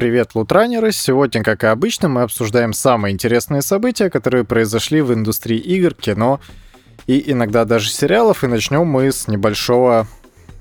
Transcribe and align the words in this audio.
Привет, 0.00 0.30
лутранеры! 0.34 0.92
Сегодня, 0.92 1.42
как 1.42 1.62
и 1.62 1.66
обычно, 1.66 2.08
мы 2.08 2.22
обсуждаем 2.22 2.72
самые 2.72 3.12
интересные 3.12 3.60
события, 3.60 4.08
которые 4.08 4.44
произошли 4.44 5.02
в 5.02 5.12
индустрии 5.12 5.58
игр, 5.58 5.92
кино 5.92 6.40
и 7.06 7.30
иногда 7.30 7.66
даже 7.66 7.90
сериалов, 7.90 8.42
и 8.42 8.46
начнем 8.46 8.86
мы 8.86 9.12
с 9.12 9.28
небольшого, 9.28 10.08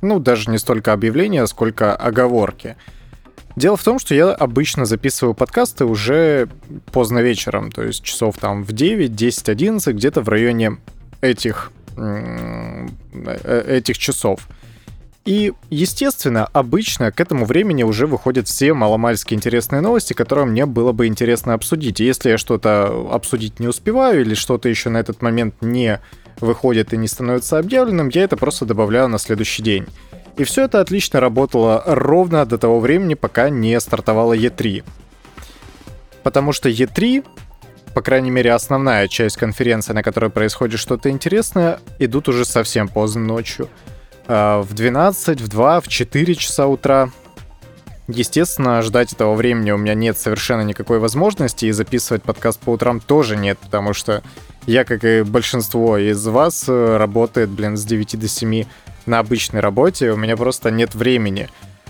ну, 0.01 0.19
даже 0.19 0.51
не 0.51 0.57
столько 0.57 0.91
объявления, 0.91 1.47
сколько 1.47 1.95
оговорки. 1.95 2.75
Дело 3.55 3.77
в 3.77 3.83
том, 3.85 3.97
что 3.97 4.13
я 4.13 4.29
обычно 4.33 4.83
записываю 4.83 5.33
подкасты 5.33 5.85
уже 5.85 6.49
поздно 6.91 7.19
вечером, 7.19 7.71
то 7.71 7.81
есть 7.81 8.03
часов 8.03 8.37
там 8.39 8.65
в 8.65 8.73
9, 8.73 9.15
10, 9.15 9.47
11, 9.47 9.95
где-то 9.95 10.19
в 10.19 10.27
районе 10.27 10.79
этих, 11.21 11.71
э, 11.95 12.87
этих 13.69 13.97
часов. 13.97 14.49
И, 15.25 15.53
естественно, 15.69 16.45
обычно 16.53 17.11
к 17.11 17.19
этому 17.19 17.45
времени 17.45 17.83
уже 17.83 18.07
выходят 18.07 18.47
все 18.47 18.73
маломальски 18.73 19.33
интересные 19.33 19.81
новости, 19.81 20.13
которые 20.13 20.45
мне 20.45 20.65
было 20.65 20.91
бы 20.91 21.07
интересно 21.07 21.53
обсудить. 21.53 21.99
И 21.99 22.05
если 22.05 22.31
я 22.31 22.37
что-то 22.37 23.09
обсудить 23.11 23.59
не 23.59 23.67
успеваю 23.67 24.21
или 24.21 24.33
что-то 24.33 24.69
еще 24.69 24.89
на 24.89 24.97
этот 24.97 25.21
момент 25.21 25.55
не 25.61 25.99
выходит 26.39 26.93
и 26.93 26.97
не 26.97 27.07
становится 27.07 27.59
объявленным, 27.59 28.09
я 28.09 28.23
это 28.23 28.37
просто 28.37 28.65
добавляю 28.65 29.07
на 29.09 29.19
следующий 29.19 29.61
день. 29.61 29.85
И 30.37 30.45
все 30.45 30.63
это 30.63 30.79
отлично 30.79 31.19
работало 31.19 31.83
ровно 31.85 32.45
до 32.45 32.57
того 32.57 32.79
времени, 32.79 33.13
пока 33.13 33.49
не 33.49 33.77
стартовала 33.79 34.33
E3. 34.33 34.85
Потому 36.23 36.53
что 36.53 36.69
E3, 36.69 37.25
по 37.93 38.01
крайней 38.01 38.31
мере 38.31 38.53
основная 38.53 39.09
часть 39.09 39.35
конференции, 39.35 39.91
на 39.91 40.01
которой 40.01 40.29
происходит 40.29 40.79
что-то 40.79 41.09
интересное, 41.09 41.79
идут 41.99 42.29
уже 42.29 42.45
совсем 42.45 42.87
поздно 42.87 43.21
ночью. 43.21 43.67
Э, 44.29 44.61
в 44.61 44.73
12, 44.73 45.41
в 45.41 45.47
2, 45.47 45.81
в 45.81 45.87
4 45.87 46.35
часа 46.35 46.67
утра. 46.67 47.09
Естественно, 48.07 48.81
ждать 48.83 49.11
этого 49.11 49.33
времени 49.33 49.71
у 49.71 49.77
меня 49.77 49.95
нет 49.95 50.17
совершенно 50.17 50.61
никакой 50.61 50.99
возможности, 50.99 51.65
и 51.65 51.71
записывать 51.71 52.23
подкаст 52.23 52.59
по 52.59 52.71
утрам 52.71 52.99
тоже 52.99 53.35
нет, 53.35 53.57
потому 53.59 53.93
что 53.93 54.23
я, 54.65 54.83
как 54.83 55.03
и 55.03 55.23
большинство 55.23 55.97
из 55.97 56.25
вас, 56.27 56.65
э, 56.67 56.97
работает, 56.97 57.49
блин, 57.49 57.75
с 57.75 57.83
9 57.83 58.19
до 58.19 58.27
7 58.27 58.65
на 59.07 59.19
обычной 59.19 59.61
работе, 59.61 60.11
у 60.11 60.15
меня 60.15 60.37
просто 60.37 60.69
нет 60.69 60.93
времени, 60.93 61.49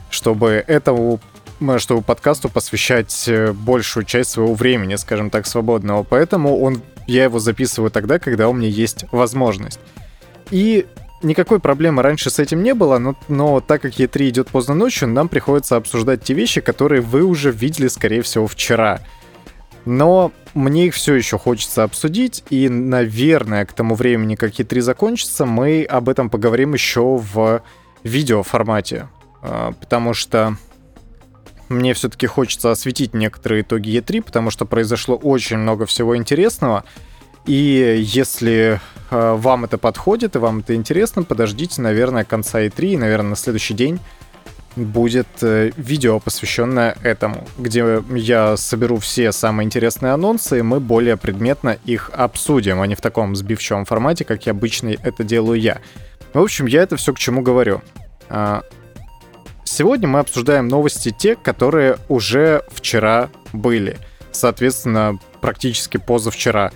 чтобы 0.09 0.63
этому 0.65 1.19
чтобы 1.79 2.01
подкасту 2.01 2.47
посвящать 2.47 3.25
э, 3.27 3.51
большую 3.51 4.05
часть 4.05 4.31
своего 4.31 4.53
времени, 4.53 4.95
скажем 4.95 5.29
так, 5.29 5.45
свободного. 5.45 6.03
Поэтому 6.03 6.57
он, 6.57 6.81
я 7.05 7.25
его 7.25 7.39
записываю 7.39 7.91
тогда, 7.91 8.17
когда 8.17 8.47
у 8.47 8.53
меня 8.53 8.69
есть 8.69 9.03
возможность. 9.11 9.81
И 10.51 10.85
никакой 11.21 11.59
проблемы 11.59 12.01
раньше 12.01 12.29
с 12.29 12.39
этим 12.39 12.63
не 12.63 12.73
было, 12.73 12.97
но, 12.97 13.15
но 13.27 13.59
так 13.59 13.81
как 13.81 13.93
E3 13.93 14.29
идет 14.29 14.47
поздно 14.47 14.75
ночью, 14.75 15.07
нам 15.07 15.27
приходится 15.29 15.75
обсуждать 15.75 16.23
те 16.23 16.33
вещи, 16.33 16.61
которые 16.61 17.01
вы 17.01 17.23
уже 17.23 17.51
видели, 17.51 17.87
скорее 17.87 18.21
всего, 18.21 18.47
вчера. 18.47 19.01
Но 19.85 20.31
мне 20.53 20.87
их 20.87 20.93
все 20.93 21.15
еще 21.15 21.37
хочется 21.37 21.83
обсудить, 21.83 22.43
и, 22.49 22.69
наверное, 22.69 23.65
к 23.65 23.73
тому 23.73 23.95
времени, 23.95 24.35
как 24.35 24.51
E3 24.53 24.81
закончится, 24.81 25.45
мы 25.45 25.83
об 25.83 26.09
этом 26.09 26.29
поговорим 26.29 26.73
еще 26.73 27.17
в 27.17 27.61
видеоформате. 28.03 29.07
А, 29.41 29.71
потому 29.73 30.13
что 30.13 30.57
мне 31.69 31.93
все-таки 31.93 32.27
хочется 32.27 32.71
осветить 32.71 33.13
некоторые 33.13 33.61
итоги 33.61 33.97
E3, 33.97 34.23
потому 34.23 34.51
что 34.51 34.65
произошло 34.65 35.15
очень 35.15 35.57
много 35.57 35.85
всего 35.85 36.17
интересного. 36.17 36.83
И 37.45 37.99
если 38.05 38.79
э, 39.09 39.33
вам 39.33 39.65
это 39.65 39.77
подходит 39.77 40.35
и 40.35 40.39
вам 40.39 40.59
это 40.59 40.75
интересно, 40.75 41.23
подождите, 41.23 41.81
наверное, 41.81 42.23
конца 42.23 42.61
E3, 42.61 42.93
и, 42.93 42.97
наверное, 42.97 43.31
на 43.31 43.35
следующий 43.35 43.73
день 43.73 43.99
будет 44.75 45.27
э, 45.41 45.71
видео, 45.75 46.19
посвященное 46.19 46.95
этому, 47.03 47.47
где 47.57 48.03
я 48.15 48.57
соберу 48.57 48.97
все 48.97 49.31
самые 49.31 49.65
интересные 49.65 50.13
анонсы, 50.13 50.59
и 50.59 50.61
мы 50.61 50.79
более 50.79 51.17
предметно 51.17 51.77
их 51.85 52.11
обсудим, 52.13 52.81
а 52.81 52.87
не 52.87 52.95
в 52.95 53.01
таком 53.01 53.35
сбивчивом 53.35 53.85
формате, 53.85 54.25
как 54.25 54.45
я 54.45 54.51
обычно 54.51 54.89
это 54.89 55.23
делаю 55.23 55.59
я. 55.59 55.79
В 56.33 56.39
общем, 56.39 56.65
я 56.65 56.83
это 56.83 56.95
все 56.95 57.13
к 57.13 57.19
чему 57.19 57.41
говорю. 57.41 57.81
А, 58.29 58.61
сегодня 59.63 60.07
мы 60.07 60.19
обсуждаем 60.19 60.67
новости 60.67 61.13
те, 61.17 61.35
которые 61.35 61.97
уже 62.07 62.63
вчера 62.71 63.29
были. 63.51 63.97
Соответственно, 64.31 65.17
практически 65.41 65.97
позавчера 65.97 66.71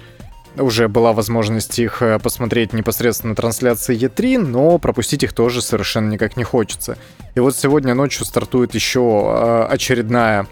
уже 0.58 0.88
была 0.88 1.14
возможность 1.14 1.80
их 1.80 2.02
э, 2.02 2.20
посмотреть 2.20 2.74
непосредственно 2.74 3.32
на 3.32 3.36
трансляции 3.36 3.98
E3, 3.98 4.38
но 4.38 4.78
пропустить 4.78 5.24
их 5.24 5.34
тоже 5.34 5.62
совершенно 5.62 6.10
никак 6.10 6.38
не 6.38 6.44
хочется. 6.44 6.98
И 7.36 7.40
вот 7.40 7.56
сегодня 7.56 7.94
ночью 7.94 8.26
стартует 8.26 8.76
еще 8.76 9.02
э, 9.02 9.68
очередная 9.70 10.48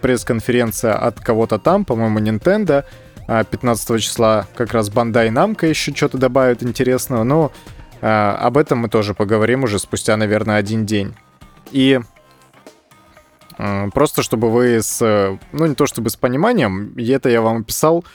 пресс-конференция 0.00 0.94
от 0.94 1.20
кого-то 1.20 1.58
там, 1.58 1.84
по-моему, 1.84 2.20
Nintendo. 2.20 2.84
15 3.26 3.90
а 3.90 3.98
числа 4.00 4.46
как 4.56 4.72
раз 4.72 4.90
Bandai 4.90 5.28
Namco 5.28 5.68
еще 5.68 5.94
что-то 5.94 6.18
добавит 6.18 6.64
интересного, 6.64 7.22
но 7.22 7.52
э, 8.00 8.06
об 8.06 8.56
этом 8.56 8.78
мы 8.78 8.88
тоже 8.88 9.14
поговорим 9.14 9.64
уже 9.64 9.78
спустя, 9.78 10.16
наверное, 10.16 10.56
один 10.56 10.86
день. 10.86 11.14
И 11.70 12.00
просто 13.92 14.22
чтобы 14.22 14.50
вы 14.50 14.80
с, 14.82 15.38
ну 15.52 15.66
не 15.66 15.74
то 15.74 15.86
чтобы 15.86 16.08
с 16.08 16.16
пониманием, 16.16 16.94
это 16.96 17.28
я 17.28 17.42
вам 17.42 17.58
описал, 17.58 18.04
а, 18.06 18.08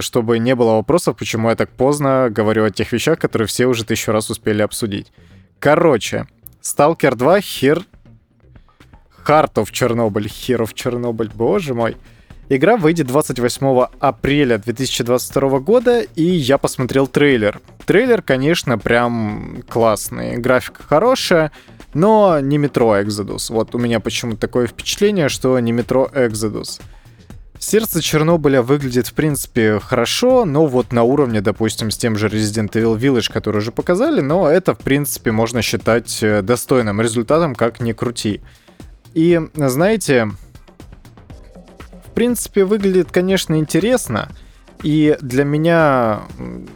чтобы 0.00 0.38
не 0.38 0.54
было 0.54 0.74
вопросов, 0.74 1.16
почему 1.16 1.48
я 1.48 1.56
так 1.56 1.70
поздно 1.70 2.28
говорю 2.30 2.64
о 2.64 2.70
тех 2.70 2.92
вещах, 2.92 3.18
которые 3.18 3.48
все 3.48 3.66
уже 3.66 3.84
тысячу 3.84 4.12
раз 4.12 4.30
успели 4.30 4.62
обсудить. 4.62 5.12
Короче, 5.58 6.26
Stalker 6.62 7.14
2 7.14 7.40
Хер... 7.40 7.82
Heart 9.26 9.54
of 9.54 9.72
Chernobyl, 9.72 10.26
Hero 10.26 10.66
of 10.66 10.74
Chernobyl, 10.74 11.30
боже 11.34 11.72
мой. 11.72 11.96
Игра 12.50 12.76
выйдет 12.76 13.06
28 13.06 13.86
апреля 13.98 14.58
2022 14.58 15.60
года, 15.60 16.00
и 16.02 16.22
я 16.22 16.58
посмотрел 16.58 17.06
трейлер. 17.06 17.58
Трейлер, 17.86 18.20
конечно, 18.20 18.76
прям 18.78 19.62
классный. 19.66 20.36
Графика 20.36 20.82
хорошая, 20.82 21.52
но 21.94 22.38
не 22.40 22.58
Metro 22.58 23.02
Exodus. 23.02 23.50
Вот 23.50 23.74
у 23.74 23.78
меня 23.78 23.98
почему-то 23.98 24.40
такое 24.40 24.66
впечатление, 24.66 25.30
что 25.30 25.58
не 25.58 25.72
Metro 25.72 26.12
Exodus. 26.12 26.82
Сердце 27.58 28.02
Чернобыля 28.02 28.62
выглядит, 28.62 29.06
в 29.06 29.14
принципе, 29.14 29.78
хорошо, 29.78 30.44
но 30.44 30.66
вот 30.66 30.92
на 30.92 31.02
уровне, 31.02 31.40
допустим, 31.40 31.90
с 31.90 31.96
тем 31.96 32.16
же 32.16 32.28
Resident 32.28 32.72
Evil 32.72 32.98
Village, 32.98 33.32
который 33.32 33.58
уже 33.58 33.72
показали, 33.72 34.20
но 34.20 34.48
это, 34.48 34.74
в 34.74 34.78
принципе, 34.78 35.32
можно 35.32 35.62
считать 35.62 36.22
э, 36.22 36.42
достойным 36.42 37.00
результатом, 37.00 37.54
как 37.54 37.80
ни 37.80 37.92
крути. 37.92 38.42
И, 39.14 39.40
знаете, 39.54 40.30
в 42.04 42.10
принципе, 42.14 42.64
выглядит, 42.64 43.10
конечно, 43.10 43.54
интересно, 43.58 44.28
и 44.82 45.16
для 45.22 45.44
меня 45.44 46.24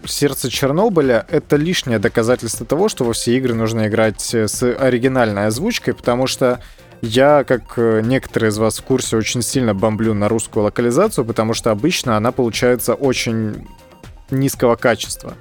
сердце 0.07 0.49
Чернобыля— 0.49 1.27
это 1.31 1.57
лишнее 1.57 1.99
доказательство 1.99 2.65
того, 2.65 2.89
что 2.89 3.05
во 3.05 3.13
все 3.13 3.37
игры 3.37 3.53
нужно 3.55 3.89
играть 3.89 4.35
э, 4.35 4.49
с 4.49 4.63
оригинальной 4.63 5.47
озвучкой, 5.47 5.93
потому 5.93 6.27
что 6.27 6.61
я, 7.01 7.45
как 7.45 7.75
э, 7.77 8.01
некоторые 8.03 8.51
из 8.51 8.59
вас 8.59 8.79
в 8.79 8.83
курсе, 8.83 9.17
очень 9.17 9.43
сильно 9.43 9.75
бомблю 9.75 10.15
на 10.15 10.29
русскую 10.29 10.65
локализацию, 10.65 11.25
потому 11.25 11.55
что 11.55 11.71
обычно 11.71 12.17
она 12.17 12.33
получается 12.33 12.95
очень 12.95 13.67
низкого 14.31 14.77
качества. 14.77 15.35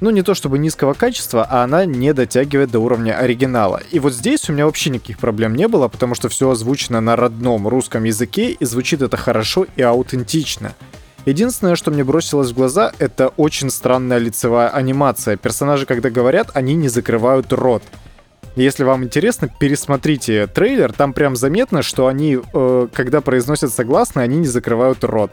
Ну, 0.00 0.10
не 0.10 0.22
то 0.22 0.34
чтобы 0.34 0.58
низкого 0.58 0.94
качества, 0.94 1.46
а 1.48 1.64
она 1.64 1.84
не 1.84 2.14
дотягивает 2.14 2.70
до 2.70 2.78
уровня 2.78 3.18
оригинала. 3.18 3.82
И 3.90 3.98
вот 3.98 4.12
здесь 4.12 4.48
у 4.48 4.52
меня 4.52 4.66
вообще 4.66 4.90
никаких 4.90 5.18
проблем 5.18 5.56
не 5.56 5.66
было, 5.66 5.88
потому 5.88 6.14
что 6.14 6.28
все 6.28 6.50
озвучено 6.50 7.00
на 7.00 7.16
родном 7.16 7.66
русском 7.66 8.04
языке, 8.04 8.50
и 8.50 8.64
звучит 8.64 9.02
это 9.02 9.16
хорошо 9.16 9.66
и 9.76 9.82
аутентично. 9.82 10.74
Единственное, 11.26 11.74
что 11.74 11.90
мне 11.90 12.04
бросилось 12.04 12.50
в 12.50 12.54
глаза, 12.54 12.92
это 12.98 13.28
очень 13.36 13.70
странная 13.70 14.18
лицевая 14.18 14.68
анимация. 14.68 15.36
Персонажи, 15.36 15.84
когда 15.84 16.10
говорят, 16.10 16.50
они 16.54 16.74
не 16.74 16.88
закрывают 16.88 17.52
рот. 17.52 17.82
Если 18.58 18.82
вам 18.82 19.04
интересно, 19.04 19.48
пересмотрите 19.48 20.48
трейлер, 20.48 20.92
там 20.92 21.12
прям 21.12 21.36
заметно, 21.36 21.82
что 21.82 22.08
они, 22.08 22.40
э, 22.52 22.88
когда 22.92 23.20
произносят 23.20 23.72
согласные, 23.72 24.24
они 24.24 24.38
не 24.38 24.48
закрывают 24.48 25.04
рот. 25.04 25.30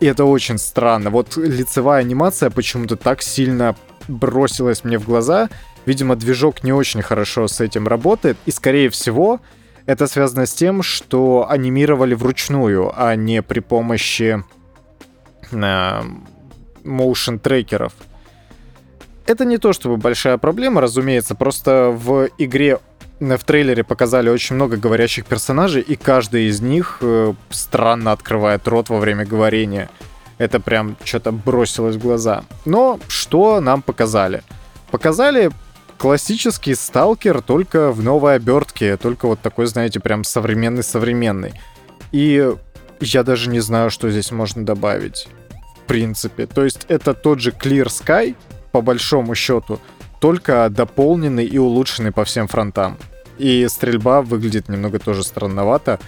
И 0.00 0.06
это 0.06 0.24
очень 0.24 0.58
странно. 0.58 1.10
Вот 1.10 1.36
лицевая 1.36 2.00
анимация 2.00 2.50
почему-то 2.50 2.96
так 2.96 3.22
сильно 3.22 3.76
бросилась 4.08 4.82
мне 4.82 4.98
в 4.98 5.04
глаза. 5.04 5.48
Видимо, 5.84 6.16
движок 6.16 6.64
не 6.64 6.72
очень 6.72 7.02
хорошо 7.02 7.46
с 7.46 7.60
этим 7.60 7.86
работает. 7.86 8.36
И, 8.46 8.50
скорее 8.50 8.90
всего, 8.90 9.38
это 9.86 10.08
связано 10.08 10.44
с 10.44 10.52
тем, 10.52 10.82
что 10.82 11.46
анимировали 11.48 12.14
вручную, 12.14 12.92
а 12.96 13.14
не 13.14 13.42
при 13.42 13.60
помощи 13.60 14.42
э, 15.52 16.02
motion 16.82 17.38
трекеров. 17.38 17.92
Это 19.26 19.44
не 19.44 19.58
то 19.58 19.72
чтобы 19.72 19.96
большая 19.96 20.38
проблема, 20.38 20.80
разумеется, 20.80 21.34
просто 21.34 21.90
в 21.90 22.28
игре 22.38 22.78
в 23.18 23.38
трейлере 23.44 23.82
показали 23.82 24.28
очень 24.28 24.56
много 24.56 24.76
говорящих 24.76 25.24
персонажей, 25.24 25.82
и 25.82 25.96
каждый 25.96 26.48
из 26.48 26.60
них 26.60 26.98
э, 27.00 27.32
странно 27.50 28.12
открывает 28.12 28.68
рот 28.68 28.90
во 28.90 28.98
время 28.98 29.24
говорения. 29.24 29.88
Это 30.38 30.60
прям 30.60 30.96
что-то 31.02 31.32
бросилось 31.32 31.96
в 31.96 31.98
глаза. 31.98 32.44
Но 32.66 33.00
что 33.08 33.60
нам 33.60 33.80
показали? 33.80 34.42
Показали 34.90 35.50
классический 35.96 36.74
сталкер, 36.74 37.40
только 37.40 37.90
в 37.90 38.02
новой 38.02 38.34
обертке, 38.34 38.98
только 38.98 39.26
вот 39.26 39.40
такой, 39.40 39.66
знаете, 39.66 39.98
прям 39.98 40.22
современный-современный. 40.22 41.54
И 42.12 42.52
я 43.00 43.22
даже 43.22 43.48
не 43.48 43.60
знаю, 43.60 43.90
что 43.90 44.10
здесь 44.10 44.30
можно 44.30 44.64
добавить. 44.64 45.26
В 45.76 45.86
принципе. 45.86 46.46
То 46.46 46.64
есть 46.64 46.84
это 46.88 47.14
тот 47.14 47.40
же 47.40 47.50
Clear 47.50 47.86
Sky, 47.86 48.36
по 48.76 48.82
большому 48.82 49.34
счету, 49.34 49.80
только 50.20 50.68
дополненный 50.68 51.46
и 51.46 51.56
улучшенный 51.56 52.12
по 52.12 52.26
всем 52.26 52.46
фронтам. 52.46 52.98
И 53.38 53.66
стрельба 53.68 54.20
выглядит 54.20 54.68
немного 54.68 54.98
тоже 54.98 55.24
странновато, 55.24 55.98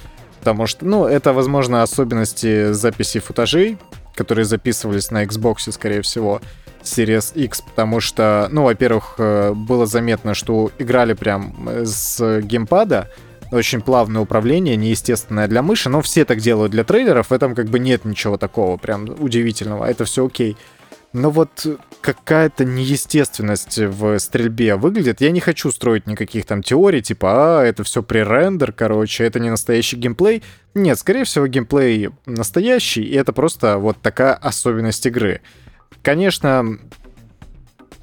потому 0.41 0.67
что, 0.67 0.85
ну, 0.85 1.07
это, 1.07 1.33
возможно, 1.33 1.83
особенности 1.83 2.73
записи 2.73 3.21
футажей, 3.21 3.79
которые 4.15 4.45
записывались 4.45 5.11
на 5.11 5.25
Xbox, 5.25 5.73
скорее 5.73 6.03
всего, 6.03 6.43
Series 6.83 7.35
X, 7.35 7.63
потому 7.63 8.01
что, 8.01 8.49
ну, 8.51 8.65
во-первых, 8.65 9.15
э, 9.17 9.55
было 9.55 9.87
заметно, 9.87 10.35
что 10.35 10.71
играли 10.79 11.15
прям 11.15 11.67
с 11.85 12.41
геймпада, 12.43 13.09
очень 13.51 13.81
плавное 13.81 14.21
управление, 14.21 14.77
неестественное 14.77 15.49
для 15.49 15.63
мыши, 15.63 15.89
но 15.89 16.03
все 16.03 16.27
так 16.27 16.41
делают 16.41 16.73
для 16.73 16.85
трейлеров, 16.85 17.31
в 17.31 17.33
этом 17.33 17.55
как 17.55 17.69
бы 17.69 17.79
нет 17.79 18.05
ничего 18.05 18.37
такого 18.37 18.77
прям 18.77 19.09
удивительного, 19.19 19.87
это 19.87 20.05
все 20.05 20.27
окей. 20.27 20.59
Но 21.13 21.31
вот 21.31 21.67
какая-то 22.03 22.65
неестественность 22.65 23.79
в 23.79 24.19
стрельбе 24.19 24.77
выглядит. 24.77 25.21
Я 25.21 25.31
не 25.31 25.41
хочу 25.41 25.71
строить 25.71 26.07
никаких 26.07 26.45
там 26.45 26.63
теорий, 26.63 27.03
типа, 27.03 27.61
а, 27.61 27.65
это 27.65 27.83
все 27.83 28.03
пререндер, 28.03 28.73
короче, 28.73 29.25
это 29.25 29.41
не 29.41 29.49
настоящий 29.51 29.97
геймплей. 29.97 30.43
Нет, 30.75 30.99
скорее 30.99 31.25
всего, 31.25 31.47
геймплей 31.47 32.11
настоящий, 32.27 33.03
и 33.03 33.15
это 33.15 33.33
просто 33.33 33.79
вот 33.79 33.97
такая 34.03 34.35
особенность 34.35 35.07
игры. 35.07 35.41
Конечно, 36.03 36.79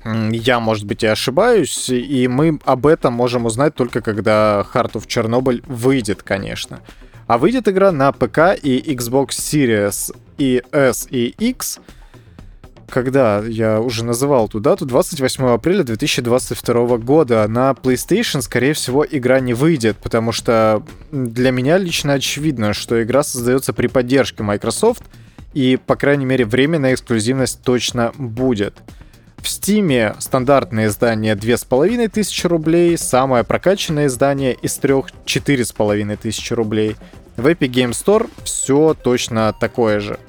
я, 0.04 0.60
может 0.60 0.86
быть, 0.86 1.04
и 1.04 1.07
ошибаюсь, 1.07 1.90
и 1.90 2.28
мы 2.28 2.60
об 2.66 2.88
этом 2.88 3.13
можем 3.13 3.46
узнать 3.46 3.75
только 3.75 4.02
когда 4.02 4.66
Heart 4.74 4.94
of 4.94 5.07
Chernobyl 5.07 5.63
выйдет, 5.68 6.24
конечно. 6.24 6.81
А 7.28 7.38
выйдет 7.38 7.68
игра 7.68 7.92
на 7.92 8.12
ПК 8.12 8.56
и 8.62 8.80
Xbox 8.94 9.30
Series 9.30 10.16
и 10.38 10.63
S 10.72 11.07
и 11.10 11.28
X— 11.28 11.80
когда 12.89 13.43
я 13.43 13.79
уже 13.81 14.03
называл 14.03 14.47
ту 14.47 14.59
дату, 14.59 14.85
28 14.85 15.45
апреля 15.45 15.83
2022 15.83 16.97
года. 16.97 17.47
На 17.47 17.71
PlayStation, 17.71 18.41
скорее 18.41 18.73
всего, 18.73 19.05
игра 19.09 19.39
не 19.39 19.53
выйдет, 19.53 19.97
потому 19.97 20.31
что 20.31 20.83
для 21.11 21.51
меня 21.51 21.77
лично 21.77 22.13
очевидно, 22.13 22.73
что 22.73 23.01
игра 23.01 23.23
создается 23.23 23.73
при 23.73 23.87
поддержке 23.87 24.43
Microsoft, 24.43 25.03
и, 25.53 25.77
по 25.83 25.95
крайней 25.95 26.25
мере, 26.25 26.45
временная 26.45 26.93
эксклюзивность 26.93 27.61
точно 27.63 28.11
будет. 28.17 28.75
В 29.37 29.47
Steam 29.47 30.15
стандартное 30.19 30.87
издание 30.87 31.35
2500 31.35 32.51
рублей, 32.51 32.97
самое 32.97 33.43
прокачанное 33.43 34.07
издание 34.07 34.53
из 34.53 34.75
трех 34.75 35.07
4500 35.25 36.51
рублей. 36.57 36.95
В 37.37 37.47
Epic 37.47 37.69
Game 37.69 37.91
Store 37.91 38.29
все 38.43 38.95
точно 38.95 39.53
такое 39.59 39.99
же. 39.99 40.19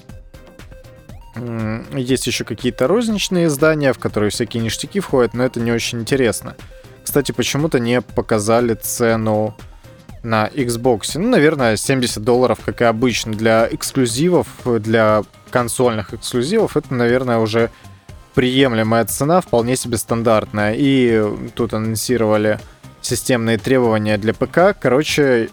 Есть 1.92 2.26
еще 2.26 2.44
какие-то 2.44 2.86
розничные 2.86 3.46
издания, 3.46 3.92
в 3.92 3.98
которые 3.98 4.30
всякие 4.30 4.62
ништяки 4.62 5.00
входят, 5.00 5.34
но 5.34 5.44
это 5.44 5.60
не 5.60 5.72
очень 5.72 6.00
интересно. 6.00 6.56
Кстати, 7.04 7.32
почему-то 7.32 7.78
не 7.78 8.00
показали 8.00 8.74
цену 8.74 9.56
на 10.22 10.48
Xbox. 10.48 11.12
Ну, 11.14 11.28
наверное, 11.28 11.76
70 11.76 12.22
долларов, 12.22 12.58
как 12.64 12.80
и 12.82 12.84
обычно. 12.84 13.32
Для 13.32 13.68
эксклюзивов, 13.70 14.48
для 14.64 15.22
консольных 15.50 16.14
эксклюзивов, 16.14 16.76
это, 16.76 16.92
наверное, 16.92 17.38
уже 17.38 17.70
приемлемая 18.34 19.04
цена, 19.04 19.40
вполне 19.40 19.76
себе 19.76 19.96
стандартная. 19.96 20.74
И 20.76 21.22
тут 21.54 21.74
анонсировали 21.74 22.58
системные 23.00 23.56
требования 23.56 24.18
для 24.18 24.34
ПК. 24.34 24.76
Короче, 24.78 25.50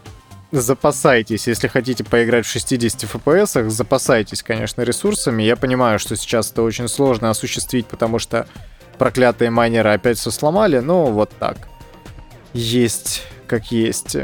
запасайтесь, 0.53 1.47
если 1.47 1.67
хотите 1.67 2.03
поиграть 2.03 2.45
в 2.45 2.50
60 2.50 3.03
FPS, 3.03 3.69
запасайтесь, 3.69 4.44
конечно, 4.44 4.81
ресурсами. 4.83 5.44
Я 5.44 5.55
понимаю, 5.55 6.00
что 6.00 6.15
сейчас 6.15 6.51
это 6.51 6.61
очень 6.61 6.88
сложно 6.88 7.29
осуществить, 7.31 7.88
потому 7.88 8.19
что 8.19 8.47
проклятые 8.97 9.50
майнеры 9.50 9.91
опять 9.91 10.19
все 10.19 10.29
сломали, 10.31 10.79
но 10.79 11.07
вот 11.07 11.31
так. 11.39 11.57
Есть 12.53 13.23
как 13.47 13.71
есть. 13.71 14.15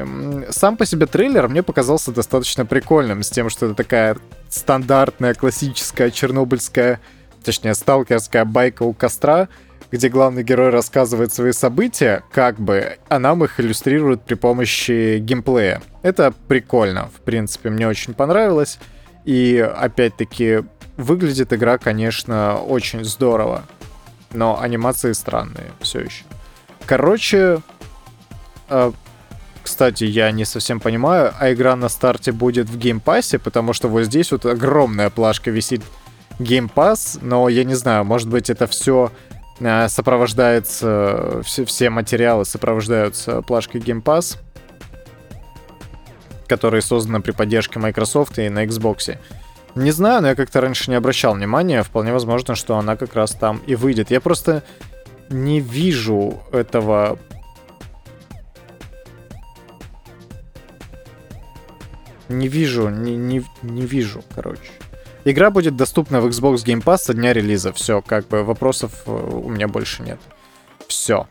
Сам 0.50 0.78
по 0.78 0.86
себе 0.86 1.06
трейлер 1.06 1.48
мне 1.50 1.62
показался 1.62 2.12
достаточно 2.12 2.66
прикольным, 2.66 3.22
с 3.22 3.30
тем, 3.30 3.50
что 3.50 3.68
это 3.68 3.76
такая 3.76 4.18
стандартная, 4.50 5.34
классическая 5.34 6.10
чернобыльская, 6.10 7.00
точнее, 7.44 7.76
сталкерская 7.76 8.46
байка 8.46 8.84
у 8.84 8.94
костра, 8.94 9.50
где 9.92 10.10
главный 10.10 10.44
герой 10.44 10.70
рассказывает 10.70 11.34
свои 11.34 11.52
события, 11.52 12.24
как 12.32 12.60
бы, 12.60 12.98
а 13.08 13.20
нам 13.20 13.44
их 13.44 13.60
иллюстрируют 13.60 14.24
при 14.24 14.36
помощи 14.36 15.18
геймплея. 15.20 15.82
Это 16.04 16.34
прикольно, 16.48 17.08
в 17.08 17.22
принципе, 17.22 17.70
мне 17.70 17.88
очень 17.88 18.14
понравилось. 18.14 18.80
И, 19.26 19.60
опять-таки, 19.60 20.64
выглядит 20.98 21.54
игра, 21.54 21.78
конечно, 21.78 22.58
очень 22.58 23.04
здорово. 23.04 23.64
Но 24.32 24.60
анимации 24.60 25.14
странные 25.14 25.72
все 25.80 26.02
еще. 26.02 26.24
Короче, 26.86 27.60
э, 28.70 28.92
кстати, 29.64 30.04
я 30.04 30.32
не 30.32 30.46
совсем 30.46 30.80
понимаю, 30.80 31.34
а 31.40 31.52
игра 31.52 31.76
на 31.76 31.90
старте 31.90 32.32
будет 32.32 32.70
в 32.70 32.78
Game 32.78 33.02
Pass 33.02 33.27
е, 33.27 33.40
потому 33.40 33.74
что 33.74 33.88
вот 33.88 34.04
здесь 34.04 34.32
вот 34.32 34.46
огромная 34.46 35.10
плашка 35.10 35.52
висит 35.52 35.82
геймпасс, 36.40 37.20
но 37.22 37.50
я 37.50 37.64
не 37.64 37.76
знаю, 37.76 38.06
может 38.06 38.30
быть 38.30 38.50
это 38.50 38.66
все 38.68 39.12
сопровождается, 39.90 41.42
все, 41.44 41.66
все 41.66 41.90
материалы 41.90 42.46
сопровождаются 42.46 43.42
плашкой 43.42 43.82
Game 43.82 44.02
Pass, 44.02 44.38
которые 46.48 46.82
созданы 46.82 47.22
при 47.22 47.32
поддержке 47.32 47.80
Microsoft 47.80 48.40
и 48.40 48.50
на 48.50 48.66
Xbox. 48.66 49.18
Не 49.76 49.92
знаю, 49.92 50.22
но 50.22 50.30
я 50.30 50.36
как-то 50.36 50.62
раньше 50.62 50.90
не 50.90 50.96
обращал 50.96 51.36
внимания. 51.36 51.84
Вполне 51.84 52.12
возможно, 52.12 52.56
что 52.56 52.78
она 52.78 52.96
как 52.96 53.14
раз 53.16 53.32
там 53.32 53.62
и 53.68 53.76
выйдет. 53.76 54.12
Я 54.12 54.20
просто 54.20 54.64
не 55.30 55.60
вижу 55.60 56.42
этого 56.52 57.20
не 62.30 62.48
вижу, 62.48 62.90
не, 62.90 63.16
не, 63.16 63.44
не 63.64 63.82
вижу, 63.82 64.24
короче. 64.34 64.72
Игра 65.26 65.52
будет 65.52 65.76
доступна 65.76 66.22
в 66.22 66.28
Xbox 66.28 66.66
Game 66.66 66.84
Pass 66.84 67.00
со 67.00 67.14
дня 67.14 67.34
релиза. 67.34 67.74
Все, 67.74 68.02
как 68.02 68.28
бы 68.28 68.44
вопросов 68.44 69.04
э, 69.06 69.12
у 69.12 69.50
меня 69.50 69.68
больше 69.68 70.02
нет. 70.04 70.20
Все. 70.88 71.28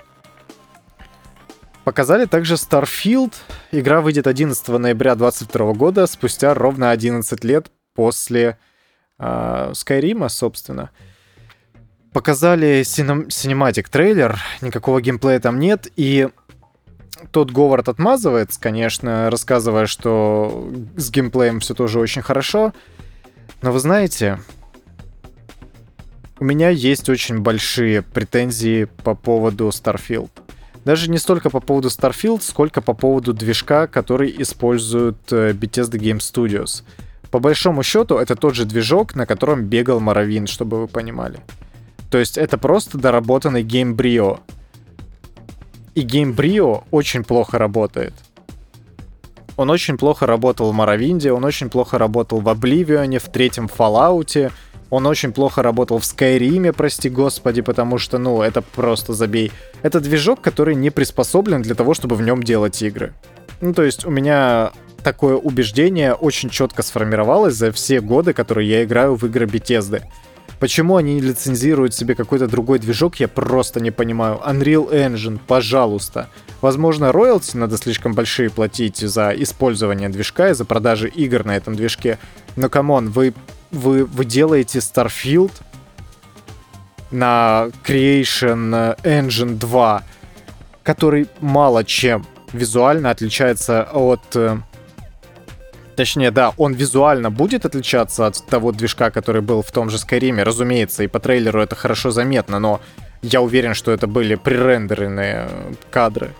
Показали 1.85 2.27
также 2.27 2.55
Starfield. 2.55 3.33
Игра 3.73 4.03
выйдет 4.03 4.27
11 4.27 4.69
ноября 4.69 5.15
2022 5.15 5.73
года, 5.73 6.07
спустя 6.07 6.53
ровно 6.53 6.91
11 6.91 7.45
лет 7.45 7.71
после 7.95 8.59
э, 9.19 9.73
Skyrim, 9.73 10.29
собственно. 10.29 10.91
Показали 12.13 12.83
синематик 12.83 13.89
трейлер, 13.89 14.39
никакого 14.61 15.01
геймплея 15.01 15.41
там 15.41 15.59
нет, 15.59 15.89
и 15.97 16.29
тот 17.33 17.51
Говард 17.51 17.89
отмазывается, 17.89 18.61
конечно, 18.61 19.31
рассказывая, 19.31 19.87
что 19.87 20.71
с 20.97 21.11
геймплеем 21.11 21.61
все 21.61 21.75
тоже 21.75 22.01
очень 22.01 22.23
хорошо. 22.23 22.73
Но 23.63 23.73
вы 23.73 23.81
знаете, 23.81 24.39
у 26.41 26.45
меня 26.45 26.69
есть 26.69 27.09
очень 27.09 27.41
большие 27.41 28.03
претензии 28.03 28.85
по 29.03 29.15
поводу 29.15 29.69
Starfield. 29.69 30.31
Даже 30.85 31.11
не 31.11 31.19
столько 31.19 31.51
по 31.51 31.61
поводу 31.61 31.89
Starfield, 31.89 32.43
сколько 32.43 32.81
по 32.81 32.95
поводу 32.95 33.33
движка, 33.33 33.87
который 33.87 34.35
используют 34.39 35.19
э, 35.33 35.53
Bethesda 35.53 35.99
Game 35.99 36.19
Studios. 36.19 36.83
По 37.31 37.41
большому 37.41 37.83
счету, 37.83 38.17
это 38.17 38.37
тот 38.37 38.55
же 38.55 38.65
движок, 38.65 39.15
на 39.15 39.27
котором 39.27 39.65
бегал 39.65 40.01
Моровин, 40.01 40.47
чтобы 40.47 40.81
вы 40.81 40.87
понимали. 40.87 41.41
То 42.11 42.19
есть 42.19 42.39
это 42.39 42.57
просто 42.57 42.97
доработанный 42.97 43.65
Gamebryo. 43.65 44.41
И 45.95 46.07
Gamebryo 46.07 46.85
очень 46.91 47.25
плохо 47.25 47.59
работает. 47.59 48.15
Он 49.59 49.71
очень 49.71 49.99
плохо 49.99 50.25
работал 50.25 50.71
в 50.71 50.75
Моровинде, 50.75 51.33
он 51.33 51.45
очень 51.45 51.69
плохо 51.69 51.99
работал 51.99 52.41
в 52.41 52.49
Обливионе, 52.49 53.19
в 53.19 53.29
третьем 53.29 53.67
Fallout, 53.67 54.53
он 54.89 55.05
очень 55.05 55.33
плохо 55.33 55.65
работал 55.65 55.99
в 55.99 56.05
Скайриме, 56.05 56.73
прости 56.73 57.11
господи, 57.11 57.61
потому 57.61 57.99
что, 57.99 58.19
ну, 58.19 58.41
это 58.41 58.63
просто 58.63 59.15
забей. 59.15 59.51
Это 59.83 59.99
движок, 59.99 60.41
который 60.41 60.77
не 60.77 60.91
приспособлен 60.91 61.61
для 61.61 61.75
того, 61.75 61.95
чтобы 61.95 62.15
в 62.15 62.23
нем 62.23 62.41
делать 62.41 62.81
игры. 62.83 63.15
Ну, 63.61 63.75
то 63.75 63.83
есть 63.83 64.05
у 64.05 64.11
меня 64.11 64.71
такое 65.03 65.35
убеждение 65.35 66.15
очень 66.15 66.51
четко 66.51 66.85
сформировалось 66.85 67.55
за 67.55 67.73
все 67.73 68.01
годы, 68.01 68.35
которые 68.35 68.69
я 68.69 68.85
играю 68.85 69.17
в 69.17 69.27
игры 69.27 69.47
Bethesda. 69.47 70.03
Почему 70.59 70.97
они 70.97 71.15
не 71.15 71.21
лицензируют 71.21 71.95
себе 71.95 72.15
какой-то 72.15 72.49
другой 72.49 72.81
движок, 72.81 73.17
я 73.17 73.29
просто 73.29 73.81
не 73.81 73.93
понимаю. 73.93 74.41
Unreal 74.45 74.91
Engine, 74.93 75.39
пожалуйста. 75.47 76.29
Возможно, 76.61 77.13
роялти 77.13 77.57
надо 77.57 77.77
слишком 77.77 78.15
большие 78.15 78.51
платить 78.51 78.99
за 78.99 79.33
использование 79.37 80.09
движка 80.09 80.51
и 80.51 80.55
за 80.55 80.65
продажи 80.65 81.09
игр 81.09 81.45
на 81.45 81.57
этом 81.57 81.77
движке. 81.77 82.19
Но, 82.57 82.69
come 82.69 82.93
on, 82.93 83.11
вы, 83.11 83.35
вы, 83.71 84.05
вы 84.05 84.25
делаете 84.25 84.81
Starfield 84.81 85.53
на 87.13 87.69
Creation 87.87 89.01
Engine 89.03 89.57
2, 89.57 90.03
который 90.83 91.29
мало 91.41 91.85
чем 91.85 92.27
визуально 92.53 93.11
отличается 93.11 93.89
от 93.93 94.35
э, 94.35 94.59
Точнее, 95.99 96.31
да, 96.31 96.55
он 96.59 96.75
визуально 96.75 97.29
будет 97.29 97.67
отличаться 97.67 98.29
от 98.29 98.47
того 98.47 98.71
движка, 98.71 99.11
который 99.11 99.43
был 99.43 99.63
в 99.63 99.73
том 99.73 99.91
же 99.91 99.99
Скайриме, 99.99 100.45
разумеется, 100.45 101.03
и 101.03 101.09
по 101.09 101.19
трейлеру 101.19 101.61
это 101.61 101.75
хорошо 101.75 102.13
заметно, 102.13 102.61
но 102.61 102.81
я 103.21 103.41
уверен, 103.41 103.75
что 103.75 103.91
это 103.91 104.07
были 104.07 104.37
пререндеренные 104.37 105.49
кадры. 105.91 106.31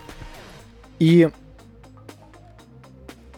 И 0.99 1.27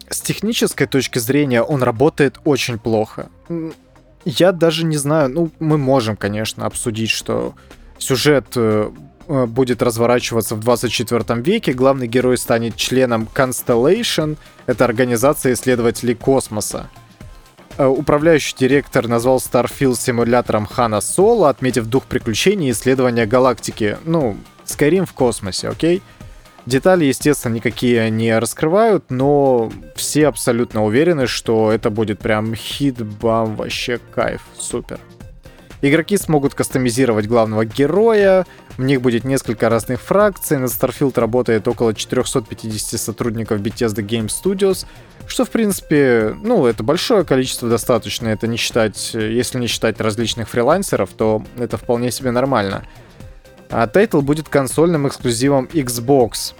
с 0.09 0.21
технической 0.21 0.85
точки 0.85 1.17
зрения 1.17 1.63
он 1.63 1.81
работает 1.81 2.37
очень 2.43 2.77
плохо. 2.77 3.29
Я 4.23 4.51
даже 4.51 4.85
не 4.85 4.97
знаю, 4.97 5.27
ну, 5.29 5.49
мы 5.57 5.79
можем, 5.79 6.15
конечно, 6.17 6.67
обсудить, 6.67 7.09
что 7.09 7.55
сюжет 7.97 8.45
э, 8.57 8.91
э, 8.91 8.91
будет 9.31 9.81
разворачиваться 9.81 10.55
в 10.55 10.59
24 10.59 11.41
веке, 11.41 11.73
главный 11.73 12.07
герой 12.07 12.38
станет 12.38 12.75
членом 12.75 13.27
Constellation, 13.33 14.38
это 14.65 14.85
организация 14.85 15.53
исследователей 15.53 16.15
космоса. 16.15 16.89
Э, 17.77 17.85
управляющий 17.85 18.55
директор 18.57 19.07
назвал 19.07 19.38
Starfield 19.38 19.95
симулятором 19.97 20.65
Хана 20.65 21.01
Соло, 21.01 21.50
отметив 21.50 21.85
дух 21.85 22.03
приключений 22.03 22.69
и 22.69 22.71
исследования 22.71 23.25
галактики. 23.25 23.97
Ну, 24.03 24.38
Skyrim 24.65 25.05
в 25.05 25.13
космосе, 25.13 25.69
окей? 25.69 26.01
Детали, 26.65 27.05
естественно, 27.05 27.55
никакие 27.55 28.09
не 28.11 28.38
раскрывают, 28.38 29.05
но 29.09 29.71
все 29.95 30.27
абсолютно 30.27 30.85
уверены, 30.85 31.25
что 31.25 31.71
это 31.71 31.89
будет 31.89 32.19
прям 32.19 32.53
хит, 32.53 33.01
бам, 33.03 33.55
вообще 33.55 34.00
кайф, 34.13 34.41
супер. 34.59 35.00
Игроки 35.81 36.17
смогут 36.17 36.53
кастомизировать 36.53 37.25
главного 37.25 37.65
героя, 37.65 38.45
в 38.81 38.83
них 38.83 39.00
будет 39.00 39.23
несколько 39.23 39.69
разных 39.69 40.01
фракций, 40.01 40.57
на 40.57 40.65
Starfield 40.65 41.19
работает 41.19 41.67
около 41.67 41.93
450 41.93 43.00
сотрудников 43.00 43.61
Bethesda 43.61 44.03
Game 44.03 44.25
Studios, 44.27 44.88
что, 45.27 45.45
в 45.45 45.51
принципе, 45.51 46.35
ну, 46.41 46.65
это 46.65 46.81
большое 46.81 47.23
количество 47.23 47.69
достаточно, 47.69 48.27
это 48.29 48.47
не 48.47 48.57
считать, 48.57 49.13
если 49.13 49.59
не 49.59 49.67
считать 49.67 50.01
различных 50.01 50.50
фрилансеров, 50.50 51.11
то 51.15 51.43
это 51.59 51.77
вполне 51.77 52.09
себе 52.09 52.31
нормально. 52.31 52.83
А 53.69 53.85
title 53.85 54.21
будет 54.21 54.50
консольным 54.50 55.07
эксклюзивом 55.07 55.69
Xbox. 55.71 56.55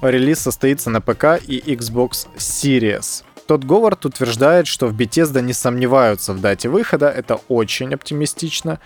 Релиз 0.00 0.40
состоится 0.40 0.88
на 0.88 1.02
ПК 1.02 1.38
и 1.46 1.60
Xbox 1.74 2.26
Series. 2.38 3.22
Тодд 3.46 3.64
Говард 3.64 4.06
утверждает, 4.06 4.66
что 4.66 4.86
в 4.86 4.96
Bethesda 4.96 5.42
не 5.42 5.52
сомневаются 5.52 6.32
в 6.32 6.40
дате 6.40 6.70
выхода, 6.70 7.08
это 7.08 7.38
очень 7.48 7.92
оптимистично. 7.92 8.80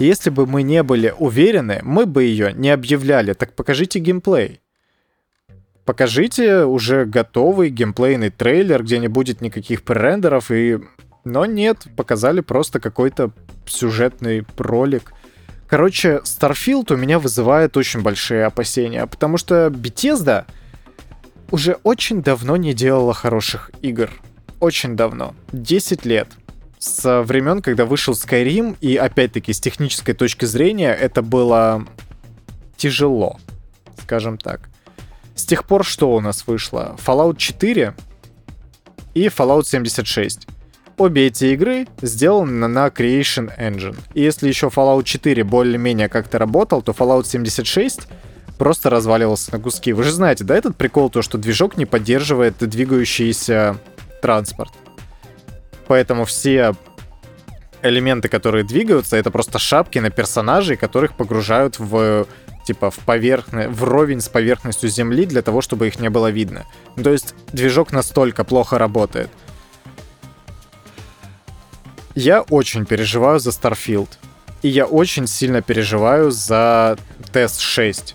Если 0.00 0.30
бы 0.30 0.46
мы 0.46 0.62
не 0.62 0.82
были 0.82 1.14
уверены, 1.18 1.80
мы 1.82 2.06
бы 2.06 2.24
ее 2.24 2.54
не 2.54 2.70
объявляли, 2.70 3.34
так 3.34 3.54
покажите 3.54 3.98
геймплей. 3.98 4.60
Покажите 5.84 6.64
уже 6.64 7.04
готовый 7.04 7.68
геймплейный 7.68 8.30
трейлер, 8.30 8.82
где 8.82 8.98
не 8.98 9.08
будет 9.08 9.40
никаких 9.40 9.82
пререндеров, 9.82 10.50
и... 10.50 10.78
Но 11.24 11.44
нет, 11.44 11.86
показали 11.96 12.40
просто 12.40 12.80
какой-то 12.80 13.32
сюжетный 13.66 14.46
ролик. 14.56 15.12
Короче, 15.68 16.22
Starfield 16.24 16.94
у 16.94 16.96
меня 16.96 17.18
вызывает 17.18 17.76
очень 17.76 18.00
большие 18.00 18.46
опасения, 18.46 19.06
потому 19.06 19.36
что 19.36 19.66
Bethesda 19.66 20.46
уже 21.50 21.76
очень 21.82 22.22
давно 22.22 22.56
не 22.56 22.72
делала 22.72 23.12
хороших 23.12 23.70
игр. 23.82 24.10
Очень 24.60 24.96
давно. 24.96 25.34
10 25.52 26.06
лет. 26.06 26.28
Со 26.80 27.20
времен, 27.20 27.60
когда 27.60 27.84
вышел 27.84 28.14
Skyrim, 28.14 28.74
и 28.80 28.96
опять-таки 28.96 29.52
с 29.52 29.60
технической 29.60 30.14
точки 30.14 30.46
зрения 30.46 30.94
это 30.94 31.20
было 31.20 31.84
тяжело, 32.78 33.38
скажем 34.02 34.38
так. 34.38 34.70
С 35.34 35.44
тех 35.44 35.66
пор 35.66 35.84
что 35.84 36.14
у 36.14 36.20
нас 36.20 36.46
вышло? 36.46 36.96
Fallout 37.06 37.36
4 37.36 37.94
и 39.12 39.26
Fallout 39.26 39.64
76. 39.64 40.46
Обе 40.96 41.26
эти 41.26 41.52
игры 41.52 41.86
сделаны 42.00 42.66
на 42.66 42.86
Creation 42.86 43.52
Engine. 43.58 43.98
И 44.14 44.22
если 44.22 44.48
еще 44.48 44.68
Fallout 44.68 45.04
4 45.04 45.44
более-менее 45.44 46.08
как-то 46.08 46.38
работал, 46.38 46.80
то 46.80 46.92
Fallout 46.92 47.26
76 47.26 48.08
просто 48.56 48.88
разваливался 48.88 49.52
на 49.52 49.60
куски. 49.60 49.92
Вы 49.92 50.04
же 50.04 50.12
знаете, 50.12 50.44
да, 50.44 50.56
этот 50.56 50.76
прикол, 50.76 51.10
то, 51.10 51.20
что 51.20 51.36
движок 51.36 51.76
не 51.76 51.84
поддерживает 51.84 52.56
двигающийся 52.58 53.76
транспорт. 54.22 54.72
Поэтому 55.90 56.24
все 56.24 56.76
элементы, 57.82 58.28
которые 58.28 58.62
двигаются, 58.62 59.16
это 59.16 59.32
просто 59.32 59.58
шапки 59.58 59.98
на 59.98 60.10
персонажей, 60.10 60.76
которых 60.76 61.16
погружают 61.16 61.80
в 61.80 62.28
типа 62.64 62.92
в 62.92 62.98
поверхность, 62.98 63.70
в 63.70 63.82
ровень 63.82 64.20
с 64.20 64.28
поверхностью 64.28 64.88
земли 64.88 65.26
для 65.26 65.42
того, 65.42 65.60
чтобы 65.60 65.88
их 65.88 65.98
не 65.98 66.08
было 66.08 66.30
видно. 66.30 66.64
То 66.94 67.10
есть 67.10 67.34
движок 67.52 67.90
настолько 67.90 68.44
плохо 68.44 68.78
работает. 68.78 69.30
Я 72.14 72.42
очень 72.42 72.86
переживаю 72.86 73.40
за 73.40 73.50
Starfield. 73.50 74.10
И 74.62 74.68
я 74.68 74.86
очень 74.86 75.26
сильно 75.26 75.60
переживаю 75.60 76.30
за 76.30 76.98
Тест 77.32 77.58
6. 77.58 78.14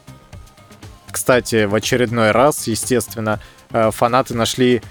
Кстати, 1.11 1.65
в 1.65 1.75
очередной 1.75 2.31
раз, 2.31 2.67
естественно, 2.67 3.41
э, 3.73 3.91
фанаты 3.91 4.33
нашли 4.33 4.81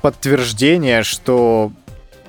подтверждение, 0.00 1.02
что 1.02 1.72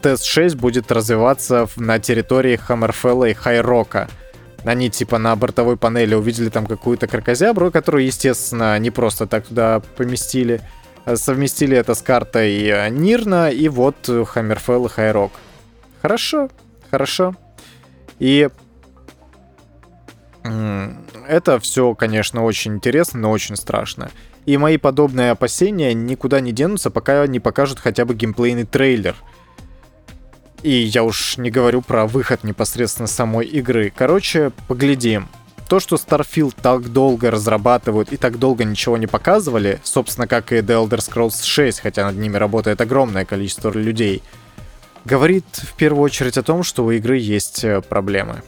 Тест 0.01 0.25
6 0.25 0.55
будет 0.55 0.91
развиваться 0.91 1.67
на 1.75 1.99
территории 1.99 2.55
Хаммерфелла 2.55 3.25
и 3.25 3.33
Хайрока. 3.33 4.09
Они 4.63 4.89
типа 4.89 5.17
на 5.17 5.35
бортовой 5.35 5.77
панели 5.77 6.15
увидели 6.15 6.49
там 6.49 6.65
какую-то 6.65 7.07
крокозябру, 7.07 7.71
которую, 7.71 8.05
естественно, 8.05 8.77
не 8.79 8.91
просто 8.91 9.27
так 9.27 9.47
туда 9.47 9.81
поместили. 9.97 10.61
Э, 11.05 11.15
совместили 11.15 11.77
это 11.77 11.93
с 11.93 12.01
картой 12.01 12.63
э, 12.63 12.89
Нирна, 12.89 13.49
и 13.49 13.67
вот 13.69 14.09
Хаммерфелл 14.27 14.87
и 14.87 14.89
Хайрок. 14.89 15.31
Хорошо, 16.01 16.49
хорошо. 16.89 17.35
И 18.19 18.49
это 21.27 21.59
все, 21.59 21.93
конечно, 21.93 22.43
очень 22.43 22.75
интересно, 22.75 23.19
но 23.19 23.31
очень 23.31 23.55
страшно. 23.55 24.09
И 24.45 24.57
мои 24.57 24.77
подобные 24.77 25.31
опасения 25.31 25.93
никуда 25.93 26.39
не 26.39 26.51
денутся, 26.51 26.89
пока 26.89 27.27
не 27.27 27.39
покажут 27.39 27.79
хотя 27.79 28.05
бы 28.05 28.15
геймплейный 28.15 28.65
трейлер. 28.65 29.15
И 30.63 30.71
я 30.71 31.03
уж 31.03 31.37
не 31.37 31.49
говорю 31.49 31.81
про 31.81 32.05
выход 32.05 32.43
непосредственно 32.43 33.07
самой 33.07 33.45
игры. 33.47 33.91
Короче, 33.95 34.51
поглядим. 34.67 35.27
То, 35.67 35.79
что 35.79 35.95
Starfield 35.95 36.55
так 36.61 36.91
долго 36.91 37.31
разрабатывают 37.31 38.11
и 38.11 38.17
так 38.17 38.37
долго 38.37 38.63
ничего 38.63 38.97
не 38.97 39.07
показывали, 39.07 39.79
собственно, 39.83 40.27
как 40.27 40.51
и 40.51 40.57
The 40.57 40.85
Elder 40.85 40.99
Scrolls 40.99 41.43
6, 41.43 41.79
хотя 41.79 42.05
над 42.05 42.17
ними 42.17 42.35
работает 42.35 42.81
огромное 42.81 43.23
количество 43.23 43.71
людей, 43.71 44.21
говорит 45.05 45.45
в 45.53 45.73
первую 45.75 46.03
очередь 46.03 46.37
о 46.37 46.43
том, 46.43 46.63
что 46.63 46.83
у 46.83 46.91
игры 46.91 47.17
есть 47.17 47.63
э, 47.63 47.81
проблемы. 47.81 48.43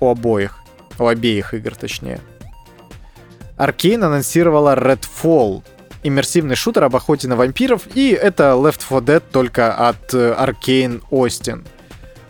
У 0.00 0.08
обоих. 0.08 0.58
У 0.98 1.06
обеих 1.06 1.54
игр, 1.54 1.74
точнее. 1.74 2.20
Arkane 3.56 4.04
анонсировала 4.04 4.74
Redfall, 4.74 5.62
иммерсивный 6.04 6.54
шутер 6.54 6.84
об 6.84 6.94
охоте 6.94 7.26
на 7.26 7.34
вампиров, 7.34 7.82
и 7.94 8.10
это 8.10 8.52
Left 8.52 8.80
4 8.80 9.00
Dead 9.00 9.22
только 9.32 9.74
от 9.74 10.14
Arkane 10.14 11.02
Austin. 11.10 11.66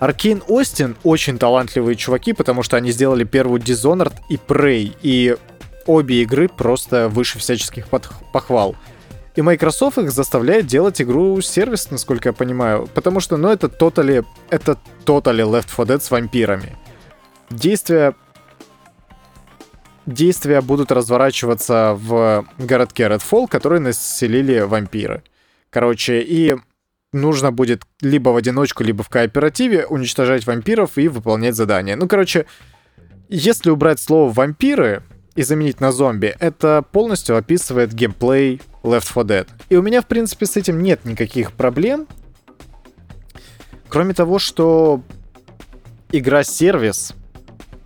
Arkane 0.00 0.42
Austin 0.46 0.96
очень 1.02 1.38
талантливые 1.38 1.96
чуваки, 1.96 2.32
потому 2.32 2.62
что 2.62 2.76
они 2.76 2.90
сделали 2.92 3.24
первую 3.24 3.60
Dishonored 3.60 4.14
и 4.28 4.36
Prey, 4.36 4.96
и 5.02 5.36
обе 5.86 6.22
игры 6.22 6.48
просто 6.48 7.08
выше 7.08 7.38
всяческих 7.38 7.86
похвал. 8.32 8.76
И 9.36 9.42
Microsoft 9.42 9.98
их 9.98 10.12
заставляет 10.12 10.66
делать 10.66 11.02
игру 11.02 11.40
сервис, 11.40 11.90
насколько 11.90 12.28
я 12.28 12.32
понимаю. 12.32 12.88
Потому 12.94 13.18
что, 13.18 13.36
ну, 13.36 13.48
это 13.48 13.66
totally, 13.66 14.24
это 14.48 14.78
totally 15.04 15.44
Left 15.44 15.68
4 15.74 15.88
Dead 15.88 16.00
с 16.00 16.10
вампирами. 16.10 16.76
Действия 17.50 18.14
действия 20.06 20.60
будут 20.60 20.92
разворачиваться 20.92 21.96
в 21.98 22.46
городке 22.58 23.04
Redfall, 23.04 23.48
который 23.48 23.80
населили 23.80 24.60
вампиры. 24.60 25.22
Короче, 25.70 26.20
и 26.20 26.56
нужно 27.12 27.52
будет 27.52 27.82
либо 28.00 28.30
в 28.30 28.36
одиночку, 28.36 28.82
либо 28.82 29.02
в 29.02 29.08
кооперативе 29.08 29.86
уничтожать 29.86 30.46
вампиров 30.46 30.98
и 30.98 31.08
выполнять 31.08 31.54
задания. 31.54 31.96
Ну, 31.96 32.08
короче, 32.08 32.46
если 33.28 33.70
убрать 33.70 34.00
слово 34.00 34.32
«вампиры», 34.32 35.02
и 35.34 35.42
заменить 35.42 35.80
на 35.80 35.92
зомби, 35.92 36.34
это 36.38 36.84
полностью 36.92 37.36
описывает 37.36 37.92
геймплей 37.92 38.60
Left 38.82 39.08
4 39.08 39.26
Dead. 39.26 39.48
И 39.68 39.76
у 39.76 39.82
меня, 39.82 40.00
в 40.00 40.06
принципе, 40.06 40.46
с 40.46 40.56
этим 40.56 40.82
нет 40.82 41.04
никаких 41.04 41.52
проблем. 41.52 42.06
Кроме 43.88 44.14
того, 44.14 44.38
что 44.38 45.02
игра-сервис— 46.12 47.14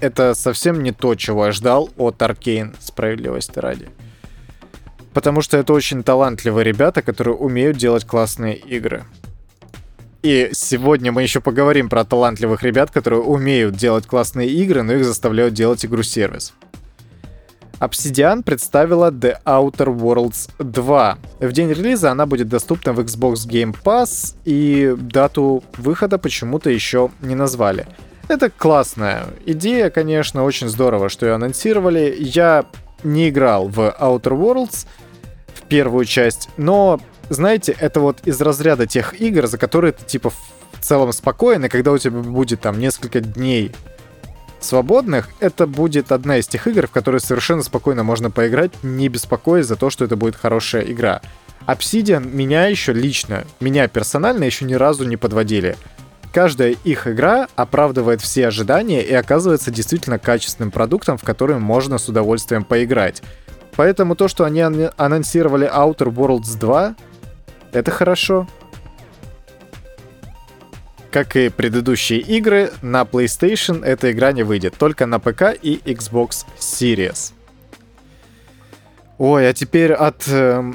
это 0.00 0.34
совсем 0.34 0.82
не 0.82 0.92
то, 0.92 1.14
чего 1.14 1.46
я 1.46 1.52
ждал 1.52 1.90
от 1.96 2.16
Arkane, 2.22 2.74
справедливости 2.80 3.58
ради. 3.58 3.88
Потому 5.12 5.42
что 5.42 5.56
это 5.56 5.72
очень 5.72 6.02
талантливые 6.02 6.64
ребята, 6.64 7.02
которые 7.02 7.34
умеют 7.34 7.76
делать 7.76 8.04
классные 8.04 8.56
игры. 8.56 9.04
И 10.22 10.50
сегодня 10.52 11.12
мы 11.12 11.22
еще 11.22 11.40
поговорим 11.40 11.88
про 11.88 12.04
талантливых 12.04 12.62
ребят, 12.62 12.90
которые 12.90 13.22
умеют 13.22 13.76
делать 13.76 14.06
классные 14.06 14.48
игры, 14.48 14.82
но 14.82 14.94
их 14.94 15.04
заставляют 15.04 15.54
делать 15.54 15.84
игру-сервис. 15.84 16.54
Obsidian 17.80 18.42
представила 18.42 19.12
The 19.12 19.36
Outer 19.44 19.96
Worlds 19.96 20.50
2. 20.58 21.18
В 21.38 21.52
день 21.52 21.70
релиза 21.70 22.10
она 22.10 22.26
будет 22.26 22.48
доступна 22.48 22.92
в 22.92 22.98
Xbox 22.98 23.48
Game 23.48 23.76
Pass, 23.84 24.34
и 24.44 24.96
дату 24.98 25.62
выхода 25.76 26.18
почему-то 26.18 26.70
еще 26.70 27.10
не 27.20 27.36
назвали. 27.36 27.86
Это 28.28 28.50
классная 28.50 29.26
идея, 29.46 29.88
конечно, 29.88 30.44
очень 30.44 30.68
здорово, 30.68 31.08
что 31.08 31.26
ее 31.26 31.32
анонсировали. 31.32 32.14
Я 32.18 32.66
не 33.02 33.30
играл 33.30 33.68
в 33.68 33.80
Outer 33.98 34.38
Worlds 34.38 34.86
в 35.54 35.62
первую 35.62 36.04
часть, 36.04 36.50
но, 36.58 37.00
знаете, 37.30 37.74
это 37.78 38.00
вот 38.00 38.18
из 38.26 38.40
разряда 38.40 38.86
тех 38.86 39.18
игр, 39.20 39.46
за 39.46 39.56
которые 39.56 39.92
ты 39.92 40.04
типа 40.04 40.30
в 40.30 40.36
целом 40.80 41.12
спокоен, 41.12 41.64
и 41.64 41.68
когда 41.68 41.92
у 41.92 41.98
тебя 41.98 42.18
будет 42.18 42.60
там 42.60 42.78
несколько 42.78 43.20
дней 43.20 43.72
свободных, 44.60 45.28
это 45.40 45.66
будет 45.66 46.12
одна 46.12 46.38
из 46.38 46.48
тех 46.48 46.66
игр, 46.66 46.86
в 46.86 46.90
которые 46.90 47.20
совершенно 47.20 47.62
спокойно 47.62 48.02
можно 48.02 48.30
поиграть, 48.30 48.72
не 48.82 49.08
беспокоясь 49.08 49.66
за 49.66 49.76
то, 49.76 49.88
что 49.88 50.04
это 50.04 50.16
будет 50.16 50.36
хорошая 50.36 50.82
игра. 50.82 51.22
Obsidian 51.66 52.26
меня 52.26 52.66
еще 52.66 52.92
лично, 52.92 53.44
меня 53.60 53.88
персонально 53.88 54.44
еще 54.44 54.64
ни 54.64 54.74
разу 54.74 55.04
не 55.04 55.16
подводили. 55.16 55.76
Каждая 56.32 56.76
их 56.84 57.06
игра 57.06 57.48
оправдывает 57.56 58.20
все 58.20 58.48
ожидания 58.48 59.02
и 59.02 59.12
оказывается 59.14 59.70
действительно 59.70 60.18
качественным 60.18 60.70
продуктом, 60.70 61.16
в 61.16 61.24
который 61.24 61.58
можно 61.58 61.98
с 61.98 62.08
удовольствием 62.08 62.64
поиграть. 62.64 63.22
Поэтому 63.76 64.14
то, 64.16 64.28
что 64.28 64.44
они 64.44 64.60
анонсировали 64.60 65.68
Outer 65.72 66.12
Worlds 66.12 66.58
2, 66.58 66.96
это 67.72 67.90
хорошо. 67.90 68.46
Как 71.10 71.36
и 71.36 71.48
предыдущие 71.48 72.20
игры, 72.20 72.70
на 72.82 73.02
PlayStation 73.02 73.84
эта 73.84 74.12
игра 74.12 74.32
не 74.32 74.42
выйдет, 74.42 74.74
только 74.76 75.06
на 75.06 75.18
ПК 75.18 75.54
и 75.60 75.80
Xbox 75.84 76.44
Series. 76.58 77.32
Ой, 79.16 79.48
а 79.48 79.52
теперь 79.52 79.92
от 79.92 80.28
э, 80.28 80.72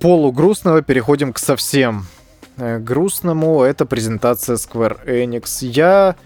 полугрустного 0.00 0.82
переходим 0.82 1.32
к 1.32 1.38
совсем 1.38 2.06
грустному. 2.58 3.62
Это 3.62 3.86
презентация 3.86 4.56
Square 4.56 5.06
Enix. 5.06 5.66
Я 5.66 6.16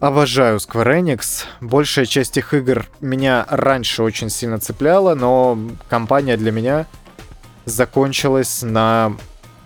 обожаю 0.00 0.58
Square 0.58 1.00
Enix. 1.00 1.44
Большая 1.60 2.06
часть 2.06 2.36
их 2.36 2.54
игр 2.54 2.86
меня 3.00 3.46
раньше 3.48 4.02
очень 4.02 4.30
сильно 4.30 4.58
цепляла, 4.58 5.14
но 5.14 5.58
компания 5.88 6.36
для 6.36 6.52
меня 6.52 6.86
закончилась 7.66 8.62
на 8.62 9.16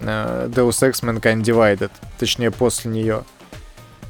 Э, 0.00 0.48
Deus 0.48 0.82
Ex 0.82 1.02
Mankind 1.02 1.42
Divided, 1.42 1.90
точнее 2.18 2.50
после 2.50 2.90
нее. 2.90 3.24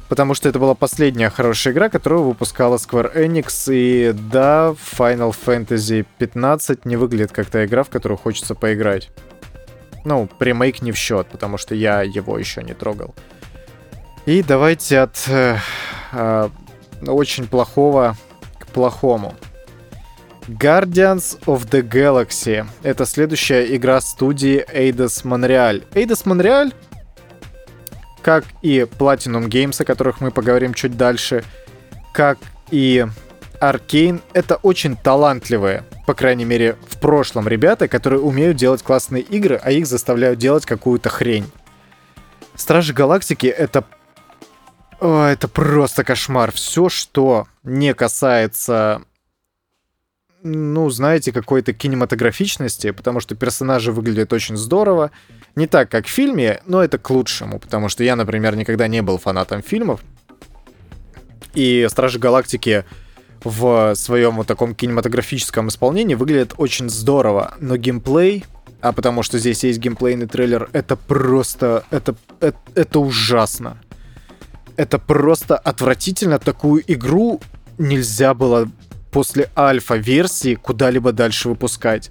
Потому 0.09 0.35
что 0.35 0.49
это 0.49 0.59
была 0.59 0.75
последняя 0.75 1.29
хорошая 1.29 1.75
игра, 1.75 1.91
которую 1.91 2.23
выпускала 2.25 2.77
Square 2.77 3.15
Enix, 3.15 3.73
и 3.73 4.13
да, 4.13 4.75
Final 4.99 5.35
Fantasy 5.47 6.07
15 6.19 6.87
не 6.87 6.97
выглядит 6.97 7.33
как 7.33 7.51
та 7.51 7.65
игра, 7.65 7.83
в 7.83 7.91
которую 7.91 8.17
хочется 8.17 8.55
поиграть. 8.55 9.11
Ну, 10.09 10.27
ремейк 10.41 10.81
не 10.81 10.91
в 10.91 10.97
счет, 10.97 11.27
потому 11.27 11.59
что 11.59 11.75
я 11.75 12.01
его 12.01 12.39
еще 12.39 12.63
не 12.63 12.73
трогал. 12.73 13.15
И 14.25 14.43
давайте 14.43 15.01
от 15.01 15.23
э, 15.29 15.59
э, 16.13 16.49
очень 17.07 17.47
плохого 17.47 18.17
к 18.59 18.69
плохому. 18.69 19.35
Guardians 20.47 21.39
of 21.45 21.69
the 21.69 21.83
Galaxy. 21.83 22.67
Это 22.83 23.05
следующая 23.05 23.77
игра 23.77 24.01
студии 24.01 24.65
Eidos 24.75 25.27
Montreal. 25.27 25.85
Eidos 25.93 26.25
Montreal, 26.25 26.73
как 28.23 28.45
и 28.63 28.87
Platinum 28.99 29.49
Games, 29.49 29.83
о 29.83 29.85
которых 29.85 30.23
мы 30.23 30.31
поговорим 30.31 30.73
чуть 30.73 30.97
дальше, 30.97 31.45
как 32.15 32.39
и 32.71 33.05
Arkane, 33.61 34.23
это 34.33 34.57
очень 34.57 34.97
талантливые, 34.97 35.85
по 36.09 36.15
крайней 36.15 36.47
мере, 36.47 36.79
в 36.89 36.99
прошлом 36.99 37.49
ребята, 37.49 37.87
которые 37.87 38.23
умеют 38.23 38.57
делать 38.57 38.83
классные 38.83 39.23
игры, 39.23 39.61
а 39.63 39.71
их 39.71 39.87
заставляют 39.87 40.39
делать 40.39 40.65
какую-то 40.65 41.11
хрень. 41.11 41.45
Стражи 42.55 42.95
Галактики 42.95 43.47
это 43.47 43.85
о, 45.01 45.27
это 45.27 45.49
просто 45.49 46.05
кошмар. 46.05 46.51
Все, 46.51 46.89
что 46.89 47.47
не 47.63 47.93
касается 47.93 49.03
ну, 50.43 50.89
знаете, 50.89 51.31
какой-то 51.31 51.75
кинематографичности, 51.75 52.93
потому 52.93 53.21
что 53.21 53.35
персонажи 53.35 53.93
выглядят 53.93 54.33
очень 54.33 54.57
здорово. 54.57 55.11
Не 55.57 55.67
так, 55.67 55.91
как 55.91 56.07
в 56.07 56.11
фильме, 56.11 56.63
но 56.65 56.83
это 56.83 56.97
к 56.97 57.11
лучшему, 57.11 57.59
потому 57.59 57.91
что 57.91 58.03
я, 58.03 58.17
например, 58.17 58.57
никогда 58.57 58.89
не 58.89 59.03
был 59.03 59.19
фанатом 59.19 59.61
фильмов. 59.61 60.01
И 61.53 61.87
Стражи 61.91 62.19
Галактики 62.19 62.87
в 63.45 63.95
своем 63.95 64.37
вот 64.37 64.47
таком 64.47 64.75
кинематографическом 64.75 65.69
исполнении 65.69 66.15
выглядят 66.15 66.55
очень 66.57 66.89
здорово, 66.91 67.55
но 67.61 67.77
геймплей, 67.77 68.45
а 68.81 68.93
потому 68.93 69.23
что 69.23 69.39
здесь 69.39 69.65
есть 69.65 69.79
геймплейный 69.79 70.27
трейлер, 70.27 70.69
это 70.73 70.97
просто, 70.97 71.85
это, 71.91 72.15
это, 72.41 72.59
это 72.75 73.01
ужасно. 73.01 73.79
Это 74.77 74.99
просто 74.99 75.57
отвратительно. 75.57 76.39
Такую 76.39 76.85
игру 76.87 77.41
нельзя 77.79 78.35
было 78.35 78.71
после 79.11 79.51
альфа-версии 79.57 80.55
куда-либо 80.55 81.13
дальше 81.13 81.49
выпускать. 81.49 82.11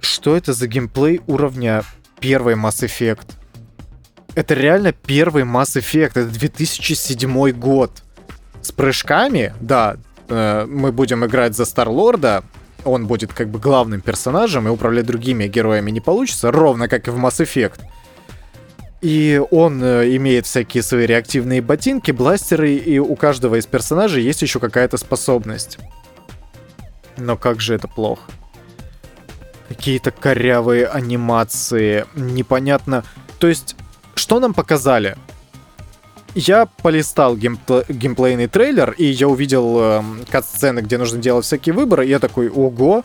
Что 0.00 0.36
это 0.36 0.52
за 0.52 0.66
геймплей 0.66 1.20
уровня 1.26 1.84
первый 2.18 2.54
Mass 2.54 2.84
Effect? 2.84 3.34
Это 4.34 4.54
реально 4.54 4.92
первый 4.92 5.44
Mass 5.44 5.80
Effect, 5.80 6.10
это 6.10 6.26
2007 6.26 7.50
год. 7.52 8.02
С 8.66 8.72
прыжками, 8.72 9.52
да, 9.60 9.96
э, 10.28 10.66
мы 10.68 10.90
будем 10.90 11.24
играть 11.24 11.54
за 11.54 11.64
Старлорда, 11.64 12.42
он 12.84 13.06
будет 13.06 13.32
как 13.32 13.48
бы 13.48 13.60
главным 13.60 14.00
персонажем, 14.00 14.66
и 14.66 14.70
управлять 14.72 15.06
другими 15.06 15.46
героями 15.46 15.92
не 15.92 16.00
получится, 16.00 16.50
ровно 16.50 16.88
как 16.88 17.06
и 17.06 17.12
в 17.12 17.16
Mass 17.16 17.40
Effect. 17.40 17.78
И 19.02 19.40
он 19.52 19.80
э, 19.84 20.16
имеет 20.16 20.46
всякие 20.46 20.82
свои 20.82 21.06
реактивные 21.06 21.62
ботинки, 21.62 22.10
бластеры, 22.10 22.74
и 22.74 22.98
у 22.98 23.14
каждого 23.14 23.54
из 23.54 23.66
персонажей 23.66 24.24
есть 24.24 24.42
еще 24.42 24.58
какая-то 24.58 24.96
способность. 24.96 25.78
Но 27.16 27.36
как 27.36 27.60
же 27.60 27.76
это 27.76 27.86
плохо. 27.86 28.32
Какие-то 29.68 30.10
корявые 30.10 30.88
анимации, 30.88 32.04
непонятно. 32.16 33.04
То 33.38 33.46
есть, 33.46 33.76
что 34.16 34.40
нам 34.40 34.54
показали? 34.54 35.16
Я 36.36 36.66
полистал 36.66 37.34
геймпл- 37.34 37.90
геймплейный 37.90 38.46
трейлер, 38.46 38.90
и 38.98 39.06
я 39.06 39.26
увидел 39.26 39.78
э, 39.80 40.02
кат-сцены, 40.30 40.80
где 40.80 40.98
нужно 40.98 41.18
делать 41.18 41.46
всякие 41.46 41.74
выборы, 41.74 42.04
и 42.04 42.10
я 42.10 42.18
такой, 42.18 42.50
ого, 42.50 43.04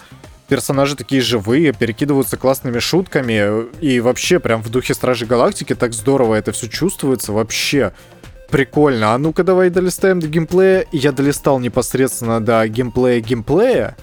персонажи 0.50 0.98
такие 0.98 1.22
живые, 1.22 1.72
перекидываются 1.72 2.36
классными 2.36 2.80
шутками, 2.80 3.70
и 3.80 4.02
вообще 4.02 4.41
прям 4.41 4.62
в 4.62 4.70
духе 4.70 4.94
Стражи 4.94 5.26
Галактики 5.26 5.76
так 5.76 5.94
здорово 5.94 6.36
это 6.36 6.52
все 6.52 6.67
чувствуется, 6.67 7.32
вообще 7.32 7.94
прикольно. 8.50 9.13
А 9.13 9.17
ну-ка 9.17 9.46
давай 9.46 9.70
долистаем 9.70 10.20
до 10.20 10.28
геймплея. 10.28 10.86
Я 10.91 11.13
долистал 11.13 11.58
непосредственно 11.60 12.44
до 12.44 12.67
геймплея 12.67 13.22
геймплея, 13.22 13.96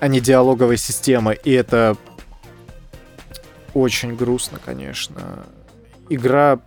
а 0.00 0.08
не 0.08 0.18
диалоговой 0.18 0.78
системы, 0.78 1.38
и 1.44 1.52
это 1.52 1.96
очень 3.72 4.16
грустно, 4.16 4.58
конечно. 4.64 5.46
Игра 6.08 6.58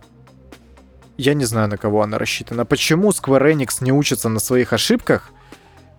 я 1.20 1.34
не 1.34 1.44
знаю, 1.44 1.68
на 1.68 1.76
кого 1.76 2.02
она 2.02 2.18
рассчитана. 2.18 2.64
Почему 2.64 3.10
Square 3.10 3.52
Enix 3.54 3.84
не 3.84 3.92
учится 3.92 4.28
на 4.28 4.40
своих 4.40 4.72
ошибках 4.72 5.32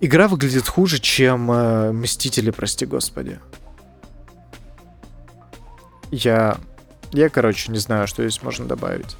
Игра 0.03 0.27
выглядит 0.27 0.67
хуже, 0.67 0.99
чем 0.99 1.51
э, 1.51 1.91
Мстители, 1.91 2.49
прости 2.49 2.87
господи. 2.87 3.39
Я... 6.09 6.57
Я, 7.11 7.29
короче, 7.29 7.71
не 7.71 7.77
знаю, 7.77 8.07
что 8.07 8.27
здесь 8.27 8.41
можно 8.41 8.65
добавить. 8.65 9.15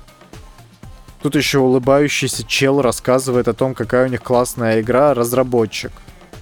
Тут 1.22 1.36
еще 1.36 1.60
улыбающийся 1.60 2.44
чел 2.48 2.82
рассказывает 2.82 3.48
о 3.48 3.54
том, 3.54 3.76
какая 3.76 4.08
у 4.08 4.10
них 4.10 4.24
классная 4.24 4.82
игра. 4.82 5.14
Разработчик 5.14 5.92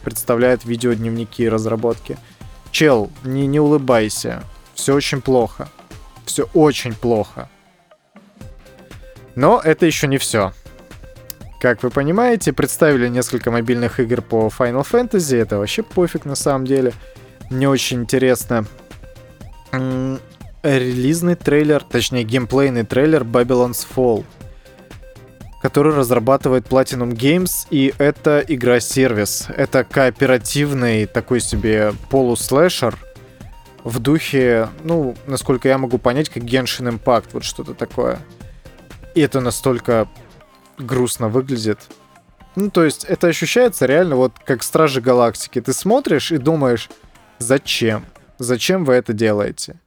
представляет 0.06 0.63
видеодневники 0.63 1.50
разработки. 1.50 2.17
Чел, 2.72 3.12
не, 3.26 3.45
не 3.45 3.60
улыбайся. 3.60 4.43
Все 4.74 4.93
очень 4.93 5.22
плохо. 5.22 5.67
Все 6.26 6.48
очень 6.54 6.93
плохо. 6.93 7.50
Но 9.36 9.62
это 9.63 9.86
еще 9.86 10.08
не 10.08 10.18
все. 10.18 10.54
Как 11.60 11.84
вы 11.84 11.89
понимаете, 11.89 12.54
представили 12.54 13.10
несколько 13.10 13.52
мобильных 13.52 14.00
игр 14.00 14.22
по 14.22 14.48
Final 14.48 14.88
Fantasy. 14.89 15.38
Это 15.38 15.58
вообще 15.58 15.84
пофиг 15.84 16.26
на 16.26 16.36
самом 16.36 16.65
деле. 16.65 16.94
Мне 17.50 17.68
очень 17.68 18.02
интересно. 18.02 18.65
Релизный 20.63 21.36
трейлер, 21.36 21.84
точнее 21.84 22.24
геймплейный 22.24 22.84
трейлер 22.84 23.24
Babylon's 23.24 23.86
Fall, 23.96 24.26
который 25.62 25.94
разрабатывает 25.94 26.68
Platinum 26.68 27.12
Games, 27.12 27.68
и 27.70 27.94
это 27.98 28.44
игра-сервис. 28.48 29.48
Это 29.56 29.84
кооперативный 29.84 31.06
такой 31.06 31.39
себе 31.39 31.94
полуслэшер 32.10 32.98
в 33.84 34.00
духе, 34.00 34.70
ну, 34.84 35.15
насколько 35.28 35.68
я 35.68 35.78
могу 35.78 35.98
понять, 35.98 36.30
как 36.30 36.44
Genshin 36.44 37.00
Impact, 37.00 37.30
вот 37.34 37.44
что-то 37.44 37.74
такое. 37.74 38.20
И 39.15 39.22
это 39.22 39.41
настолько 39.41 40.08
грустно 40.78 41.30
выглядит. 41.30 41.80
Ну, 42.56 42.69
то 42.69 42.84
есть 42.84 43.06
это 43.06 43.28
ощущается 43.28 43.86
реально 43.86 44.15
вот 44.15 44.34
как 44.45 44.63
Стражи 44.63 45.02
Галактики. 45.02 45.62
Ты 45.62 45.74
смотришь 45.74 46.32
и 46.32 46.38
думаешь, 46.38 46.89
зачем? 47.38 48.06
Зачем 48.38 48.86
вы 48.86 48.93
это 48.93 49.13
делаете? 49.13 49.80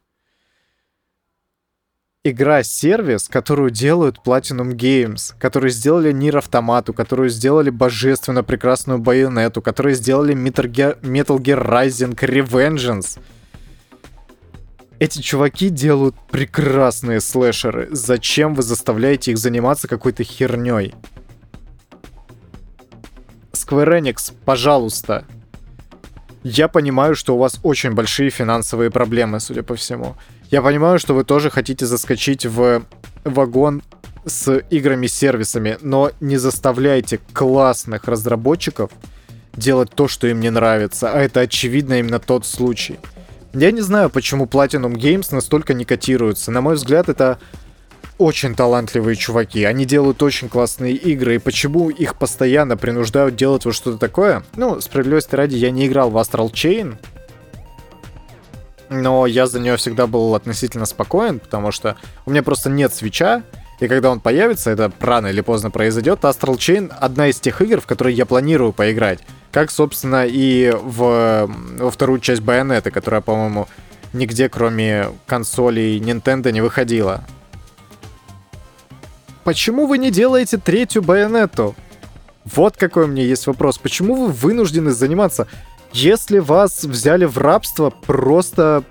игра-сервис, 2.23 3.27
которую 3.27 3.69
делают 3.69 4.19
Platinum 4.25 4.71
Games, 4.73 5.33
которые 5.39 5.71
сделали 5.71 6.11
Нир 6.11 6.37
Автомату, 6.37 6.93
которую 6.93 7.29
сделали 7.29 7.69
божественно 7.69 8.43
прекрасную 8.43 8.99
Байонету, 8.99 9.61
которые 9.61 9.95
сделали 9.95 10.33
Metal 10.33 10.65
Gear, 10.65 11.01
Metal 11.01 11.37
Gear 11.37 11.67
Rising 11.67 12.15
Revengeance. 12.15 13.19
Эти 15.03 15.19
чуваки 15.19 15.67
делают 15.67 16.15
прекрасные 16.31 17.19
слэшеры. 17.19 17.89
Зачем 17.91 18.53
вы 18.53 18.63
заставляете 18.63 19.31
их 19.31 19.37
заниматься 19.37 19.89
какой-то 19.89 20.23
херней? 20.23 20.95
Square 23.51 23.99
Enix, 23.99 24.33
пожалуйста. 24.45 25.25
Я 26.41 26.69
понимаю, 26.69 27.15
что 27.15 27.35
у 27.35 27.37
вас 27.37 27.59
очень 27.63 27.91
большие 27.91 28.29
финансовые 28.29 28.91
проблемы, 28.91 29.41
судя 29.41 29.61
по 29.61 29.75
всему. 29.75 30.15
Я 30.49 30.61
понимаю, 30.61 30.99
что 30.99 31.13
вы 31.13 31.25
тоже 31.25 31.49
хотите 31.49 31.85
заскочить 31.85 32.45
в 32.45 32.83
вагон 33.25 33.83
с 34.25 34.57
играми-сервисами, 34.69 35.79
но 35.81 36.11
не 36.21 36.37
заставляйте 36.37 37.19
классных 37.33 38.05
разработчиков 38.05 38.89
делать 39.53 39.91
то, 39.93 40.07
что 40.07 40.27
им 40.27 40.39
не 40.39 40.49
нравится, 40.49 41.11
а 41.11 41.19
это 41.19 41.41
очевидно 41.41 41.99
именно 41.99 42.19
тот 42.19 42.45
случай. 42.45 42.99
Я 43.53 43.71
не 43.71 43.81
знаю, 43.81 44.09
почему 44.09 44.45
Platinum 44.45 44.95
Games 44.95 45.27
настолько 45.31 45.73
не 45.73 45.85
котируются. 45.85 46.51
На 46.51 46.61
мой 46.61 46.75
взгляд, 46.75 47.07
это 47.07 47.37
очень 48.17 48.55
талантливые 48.55 49.15
чуваки. 49.15 49.63
Они 49.63 49.85
делают 49.85 50.23
очень 50.23 50.49
классные 50.49 50.93
игры. 50.93 51.35
И 51.35 51.39
почему 51.39 51.89
их 51.89 52.15
постоянно 52.15 52.77
принуждают 52.77 53.35
делать 53.35 53.65
вот 53.65 53.75
что-то 53.75 53.97
такое? 53.97 54.43
Ну, 54.55 54.81
справедливости 54.81 55.35
ради, 55.35 55.55
я 55.55 55.69
не 55.69 55.85
играл 55.85 56.09
в 56.09 56.17
Astral 56.17 56.51
Chain, 56.51 56.95
но 58.89 59.25
я 59.25 59.47
за 59.47 59.59
нее 59.59 59.77
всегда 59.77 60.07
был 60.07 60.35
относительно 60.35 60.85
спокоен, 60.85 61.39
потому 61.39 61.71
что 61.71 61.97
у 62.25 62.31
меня 62.31 62.43
просто 62.43 62.69
нет 62.69 62.93
свеча, 62.93 63.43
и 63.79 63.87
когда 63.87 64.11
он 64.11 64.19
появится, 64.19 64.71
это 64.71 64.91
рано 64.99 65.27
или 65.27 65.41
поздно 65.41 65.71
произойдет, 65.71 66.21
Astral 66.21 66.57
Chain 66.57 66.93
одна 66.99 67.27
из 67.27 67.39
тех 67.39 67.61
игр, 67.61 67.81
в 67.81 67.85
которые 67.85 68.15
я 68.15 68.25
планирую 68.25 68.73
поиграть. 68.73 69.19
Как, 69.51 69.71
собственно, 69.71 70.25
и 70.25 70.71
в, 70.71 71.49
во 71.77 71.91
вторую 71.91 72.19
часть 72.19 72.41
Байонеты, 72.41 72.91
которая, 72.91 73.21
по-моему, 73.21 73.67
нигде, 74.13 74.49
кроме 74.49 75.09
консолей 75.25 75.99
Nintendo, 75.99 76.51
не 76.51 76.61
выходила. 76.61 77.23
Почему 79.43 79.87
вы 79.87 79.97
не 79.97 80.11
делаете 80.11 80.57
третью 80.57 81.01
Байонету? 81.01 81.75
Вот 82.45 82.77
какой 82.77 83.05
у 83.05 83.07
меня 83.07 83.23
есть 83.23 83.47
вопрос. 83.47 83.77
Почему 83.77 84.15
вы 84.15 84.27
вынуждены 84.31 84.91
заниматься 84.91 85.47
если 85.93 86.39
вас 86.39 86.83
взяли 86.83 87.25
в 87.25 87.37
рабство, 87.37 87.91
просто, 87.91 88.83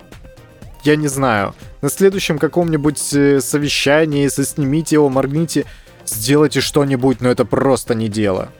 я 0.84 0.94
не 0.94 1.08
знаю, 1.08 1.52
на 1.82 1.90
следующем 1.90 2.38
каком-нибудь 2.38 3.12
э, 3.12 3.40
совещании, 3.40 4.28
соснимите 4.28 4.96
его, 4.96 5.08
моргните, 5.08 5.66
сделайте 6.06 6.60
что-нибудь, 6.60 7.20
но 7.20 7.28
это 7.28 7.44
просто 7.44 7.94
не 7.94 8.08
дело. 8.08 8.50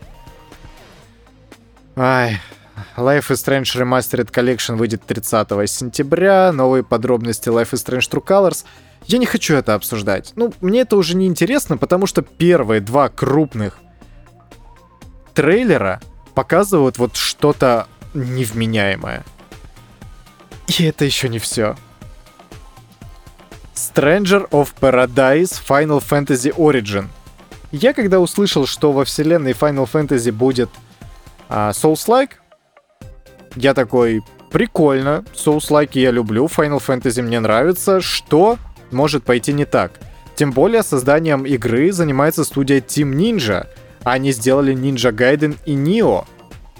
Ай, 1.96 2.40
Life 2.96 3.30
is 3.30 3.36
Strange 3.36 3.80
Remastered 3.80 4.30
Collection 4.32 4.76
выйдет 4.76 5.04
30 5.06 5.48
сентября, 5.70 6.52
новые 6.52 6.82
подробности 6.82 7.48
Life 7.48 7.70
is 7.70 7.86
Strange 7.86 8.10
True 8.10 8.24
Colors. 8.24 8.64
Я 9.06 9.18
не 9.18 9.26
хочу 9.26 9.54
это 9.54 9.74
обсуждать. 9.74 10.32
Ну, 10.34 10.52
мне 10.60 10.80
это 10.80 10.96
уже 10.96 11.16
не 11.16 11.26
интересно, 11.26 11.76
потому 11.76 12.06
что 12.06 12.22
первые 12.22 12.80
два 12.80 13.08
крупных 13.08 13.78
трейлера 15.32 16.00
показывают 16.34 16.98
вот 16.98 17.16
что-то 17.16 17.86
невменяемая. 18.14 19.24
И 20.66 20.84
это 20.84 21.04
еще 21.04 21.28
не 21.28 21.38
все. 21.38 21.76
Stranger 23.94 24.48
of 24.50 24.70
Paradise 24.80 25.60
Final 25.68 26.02
Fantasy 26.02 26.54
Origin. 26.56 27.08
Я 27.72 27.92
когда 27.92 28.20
услышал, 28.20 28.66
что 28.66 28.90
во 28.92 29.04
вселенной 29.04 29.52
Final 29.52 29.88
Fantasy 29.90 30.32
будет 30.32 30.70
а, 31.48 31.70
Souls-like, 31.72 32.30
я 33.54 33.74
такой, 33.74 34.22
прикольно, 34.50 35.24
Souls-like 35.34 35.90
я 35.92 36.10
люблю, 36.10 36.46
Final 36.46 36.82
Fantasy 36.84 37.20
мне 37.22 37.38
нравится, 37.40 38.00
что 38.00 38.58
может 38.90 39.24
пойти 39.24 39.52
не 39.52 39.66
так? 39.66 39.92
Тем 40.36 40.52
более 40.52 40.82
созданием 40.82 41.44
игры 41.44 41.92
занимается 41.92 42.44
студия 42.44 42.80
Team 42.80 43.12
Ninja, 43.12 43.66
они 44.04 44.32
сделали 44.32 44.74
Ninja 44.74 45.12
Gaiden 45.12 45.58
и 45.66 45.74
Nioh. 45.74 46.24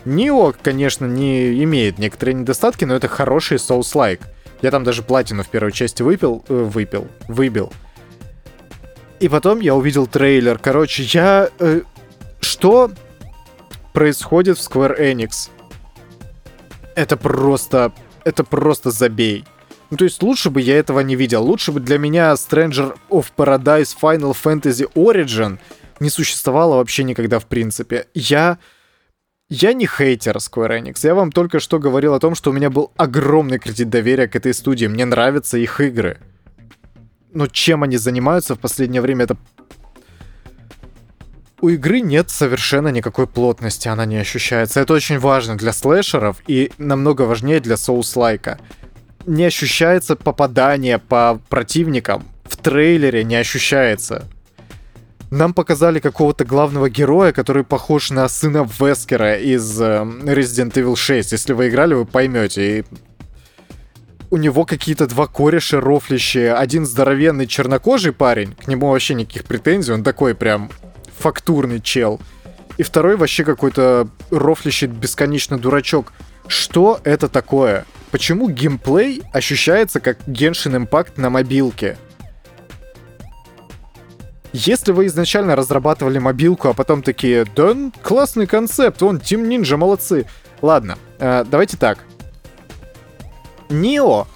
Нио, 0.07 0.55
конечно, 0.63 1.05
не 1.05 1.63
имеет 1.63 1.99
некоторые 1.99 2.35
недостатки, 2.35 2.85
но 2.85 2.95
это 2.95 3.09
хороший 3.09 3.59
Souls-like. 3.59 4.23
Я 4.63 4.71
там 4.71 4.85
даже 4.85 5.03
платину 5.03 5.43
в 5.43 5.49
первой 5.49 5.73
части 5.73 6.03
выпил, 6.03 6.45
э, 6.49 6.55
выпил, 6.55 7.09
выбил. 7.29 7.73
И 9.21 9.29
потом 9.29 9.61
я 9.61 9.75
увидел 9.75 10.07
трейлер. 10.07 10.59
Короче, 10.59 11.03
я... 11.05 11.51
Э, 11.59 11.83
что 12.41 12.91
происходит 13.93 14.59
в 14.59 14.61
Square 14.61 14.99
Enix? 14.99 15.51
Это 16.95 17.17
просто... 17.17 17.93
Это 18.25 18.45
просто 18.45 18.91
забей. 18.91 19.45
Ну, 19.91 19.97
то 19.97 20.05
есть 20.05 20.23
лучше 20.23 20.49
бы 20.49 20.61
я 20.61 20.79
этого 20.79 21.01
не 21.01 21.17
видел. 21.17 21.45
Лучше 21.45 21.73
бы 21.73 21.81
для 21.81 21.99
меня 21.99 22.33
Stranger 22.33 22.97
of 23.11 23.27
Paradise 23.37 23.95
Final 24.01 24.35
Fantasy 24.43 24.91
Origin 24.95 25.59
не 26.01 26.09
существовало 26.09 26.77
вообще 26.77 27.05
никогда 27.05 27.39
в 27.39 27.47
принципе. 27.47 28.07
Я 28.15 28.59
я 29.53 29.75
не 29.75 29.87
хейтер 29.87 30.37
Square 30.37 30.81
Enix. 30.81 31.01
Я 31.03 31.15
вам 31.15 31.31
только 31.31 31.61
что 31.61 31.79
говорил 31.79 32.15
о 32.15 32.21
том, 32.21 32.35
что 32.35 32.51
у 32.51 32.55
меня 32.55 32.71
был 32.71 32.91
огромный 32.97 33.59
кредит 33.59 33.91
доверия 33.91 34.27
к 34.27 34.35
этой 34.35 34.55
студии. 34.55 34.87
Мне 34.87 35.05
нравятся 35.05 35.59
их 35.59 35.79
игры. 35.81 36.19
Но 37.35 37.47
чем 37.47 37.83
они 37.83 37.99
занимаются 37.99 38.55
в 38.55 38.59
последнее 38.59 39.03
время, 39.03 39.25
это... 39.25 39.37
У 41.61 41.69
игры 41.69 42.01
нет 42.01 42.31
совершенно 42.31 42.89
никакой 42.89 43.27
плотности, 43.27 43.89
она 43.89 44.07
не 44.07 44.17
ощущается. 44.17 44.81
Это 44.81 44.95
очень 44.95 45.19
важно 45.19 45.57
для 45.57 45.75
слэшеров 45.75 46.39
и 46.47 46.73
намного 46.79 47.23
важнее 47.23 47.61
для 47.61 47.77
соус-лайка. 47.77 48.59
Не 49.27 49.45
ощущается 49.45 50.17
попадание 50.17 50.99
по 50.99 51.39
противникам. 51.51 52.25
В 52.45 52.57
трейлере 52.57 53.23
не 53.23 53.37
ощущается. 53.37 54.27
Нам 55.33 55.55
показали 55.55 55.99
какого-то 55.99 56.45
главного 56.45 56.91
героя, 56.91 57.33
который 57.33 57.65
похож 57.65 58.11
на 58.11 58.29
сына 58.29 58.69
Вескера 58.79 59.39
из 59.39 59.81
э, 59.81 60.03
Resident 60.25 60.75
Evil 60.75 60.95
6. 60.95 61.33
Если 61.33 61.55
вы 61.55 61.71
играли, 61.71 61.95
вы 61.95 62.05
поймете. 62.05 62.81
И 62.81 62.85
у 64.29 64.37
него 64.37 64.67
какие-то 64.67 65.07
два 65.07 65.27
кореша 65.27 65.81
рофлящие. 65.81 66.53
Один 66.53 66.85
здоровенный 66.85 67.47
чернокожий 67.47 68.13
парень, 68.13 68.53
к 68.53 68.69
нему 68.69 68.91
вообще 68.91 69.15
никаких 69.15 69.45
претензий, 69.45 69.93
он 69.93 70.05
такой 70.05 70.35
прям 70.35 70.71
фактурный 71.19 71.81
чел. 71.81 72.21
И 72.77 72.83
второй 72.83 73.17
вообще 73.17 73.43
какой-то 73.43 74.09
рофлящий 74.31 74.87
бесконечно 74.87 75.57
дурачок. 75.57 76.13
Что 76.47 77.01
это 77.05 77.31
такое? 77.31 77.87
Почему 78.11 78.51
геймплей 78.51 79.23
ощущается 79.33 79.99
как 79.99 80.19
Genshin 80.29 80.87
Impact 80.87 81.13
на 81.17 81.31
мобилке? 81.31 81.97
Если 84.53 84.93
вы 84.93 85.07
изначально 85.07 85.57
разрабатывали 85.57 86.19
мобилку, 86.19 86.69
а 86.69 86.75
потом 86.75 87.03
такие, 87.03 87.47
да, 87.57 87.75
классный 88.03 88.47
концепт, 88.47 89.03
он 89.03 89.17
Team 89.17 89.49
Ninja, 89.49 89.77
молодцы. 89.77 90.27
Ладно, 90.61 90.99
э, 91.19 91.45
давайте 91.51 91.79
так. 91.79 91.99
Нио, 93.71 94.27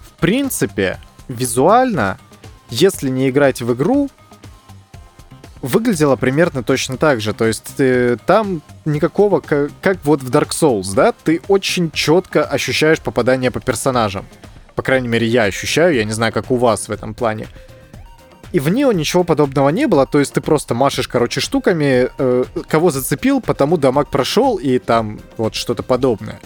в 0.00 0.20
принципе, 0.20 0.98
визуально, 1.26 2.18
если 2.70 3.08
не 3.08 3.28
играть 3.28 3.60
в 3.60 3.74
игру, 3.74 4.08
выглядело 5.60 6.14
примерно 6.14 6.62
точно 6.62 6.96
так 6.96 7.20
же. 7.20 7.34
То 7.34 7.46
есть 7.46 7.74
э, 7.78 8.16
там 8.26 8.62
никакого, 8.84 9.40
как, 9.40 9.70
как 9.82 9.98
вот 10.04 10.22
в 10.22 10.30
Dark 10.30 10.50
Souls, 10.50 10.94
да, 10.94 11.12
ты 11.12 11.42
очень 11.48 11.90
четко 11.90 12.44
ощущаешь 12.44 13.00
попадание 13.00 13.50
по 13.50 13.60
персонажам. 13.60 14.24
По 14.76 14.82
крайней 14.82 15.08
мере, 15.08 15.26
я 15.26 15.44
ощущаю, 15.44 15.94
я 15.94 16.04
не 16.04 16.12
знаю, 16.12 16.32
как 16.32 16.50
у 16.50 16.56
вас 16.56 16.88
в 16.88 16.92
этом 16.92 17.14
плане. 17.14 17.48
И 18.52 18.60
в 18.60 18.68
Нео 18.68 18.92
ничего 18.92 19.24
подобного 19.24 19.68
не 19.70 19.86
было, 19.86 20.06
то 20.06 20.18
есть 20.18 20.32
ты 20.32 20.40
просто 20.40 20.74
машешь, 20.74 21.08
короче, 21.08 21.40
штуками, 21.40 22.08
э, 22.16 22.44
кого 22.68 22.90
зацепил, 22.90 23.40
потому 23.40 23.76
дамаг 23.76 24.08
прошел, 24.08 24.56
и 24.56 24.78
там 24.78 25.20
вот 25.36 25.54
что-то 25.54 25.82
подобное. 25.82 26.40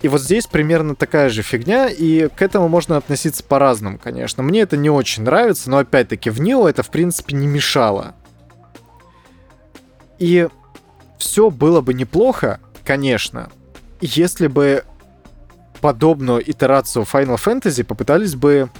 И 0.00 0.08
вот 0.08 0.20
здесь 0.20 0.46
примерно 0.46 0.94
такая 0.94 1.28
же 1.28 1.42
фигня, 1.42 1.88
и 1.88 2.28
к 2.28 2.40
этому 2.40 2.68
можно 2.68 2.96
относиться 2.96 3.42
по-разному, 3.42 3.98
конечно. 3.98 4.42
Мне 4.44 4.60
это 4.60 4.76
не 4.76 4.90
очень 4.90 5.24
нравится, 5.24 5.68
но 5.70 5.78
опять-таки 5.78 6.30
в 6.30 6.40
Нео 6.40 6.68
это, 6.68 6.84
в 6.84 6.90
принципе, 6.90 7.34
не 7.34 7.48
мешало. 7.48 8.14
И 10.18 10.48
все 11.18 11.50
было 11.50 11.80
бы 11.80 11.94
неплохо, 11.94 12.60
конечно, 12.84 13.50
если 14.00 14.46
бы 14.46 14.84
подобную 15.80 16.48
итерацию 16.48 17.04
Final 17.04 17.36
Fantasy 17.36 17.84
попытались 17.84 18.34
бы 18.34 18.70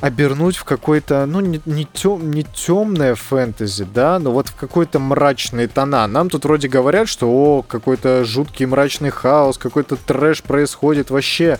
обернуть 0.00 0.56
в 0.56 0.64
какой-то, 0.64 1.26
ну, 1.26 1.40
не, 1.40 1.60
не, 1.66 1.84
тем, 1.84 2.30
не 2.30 2.44
темное 2.44 3.14
фэнтези, 3.14 3.84
да, 3.92 4.18
но 4.18 4.32
вот 4.32 4.48
в 4.48 4.54
какой-то 4.54 4.98
мрачный 4.98 5.66
тона. 5.66 6.06
Нам 6.06 6.30
тут 6.30 6.44
вроде 6.44 6.68
говорят, 6.68 7.08
что, 7.08 7.28
о, 7.28 7.62
какой-то 7.62 8.24
жуткий 8.24 8.66
мрачный 8.66 9.10
хаос, 9.10 9.58
какой-то 9.58 9.96
трэш 9.96 10.42
происходит 10.42 11.10
вообще. 11.10 11.58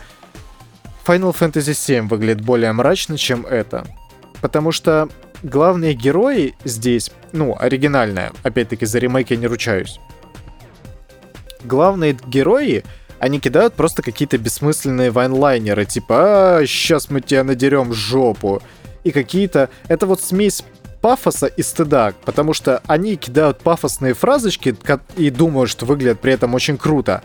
Final 1.06 1.34
Fantasy 1.34 1.72
VII 1.72 2.08
выглядит 2.08 2.44
более 2.44 2.72
мрачно, 2.72 3.16
чем 3.16 3.46
это. 3.46 3.86
Потому 4.40 4.72
что 4.72 5.08
главные 5.42 5.94
герои 5.94 6.54
здесь, 6.64 7.10
ну, 7.32 7.56
оригинальная, 7.58 8.32
опять-таки 8.42 8.86
за 8.86 8.98
ремейк 8.98 9.30
я 9.30 9.36
не 9.36 9.46
ручаюсь. 9.46 9.98
Главные 11.64 12.16
герои 12.26 12.84
они 13.18 13.40
кидают 13.40 13.74
просто 13.74 14.02
какие-то 14.02 14.38
бессмысленные 14.38 15.10
вайнлайнеры, 15.10 15.84
типа 15.84 16.58
«А, 16.58 16.66
сейчас 16.66 17.10
мы 17.10 17.20
тебя 17.20 17.44
надерем 17.44 17.92
жопу». 17.92 18.62
И 19.04 19.10
какие-то... 19.10 19.70
Это 19.88 20.06
вот 20.06 20.22
смесь 20.22 20.62
пафоса 21.00 21.46
и 21.46 21.62
стыда, 21.62 22.12
потому 22.24 22.52
что 22.54 22.82
они 22.86 23.16
кидают 23.16 23.58
пафосные 23.58 24.14
фразочки 24.14 24.76
и 25.16 25.30
думают, 25.30 25.70
что 25.70 25.86
выглядят 25.86 26.20
при 26.20 26.32
этом 26.32 26.54
очень 26.54 26.76
круто. 26.76 27.22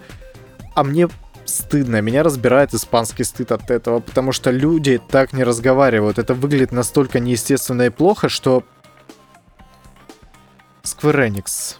А 0.75 0.83
мне 0.83 1.09
стыдно, 1.45 2.01
меня 2.01 2.23
разбирает 2.23 2.73
испанский 2.73 3.23
стыд 3.23 3.51
от 3.51 3.69
этого, 3.69 3.99
потому 3.99 4.31
что 4.31 4.51
люди 4.51 4.99
так 5.09 5.33
не 5.33 5.43
разговаривают. 5.43 6.19
Это 6.19 6.33
выглядит 6.33 6.71
настолько 6.71 7.19
неестественно 7.19 7.83
и 7.83 7.89
плохо, 7.89 8.29
что... 8.29 8.63
Square 10.83 11.29
Enix. 11.29 11.77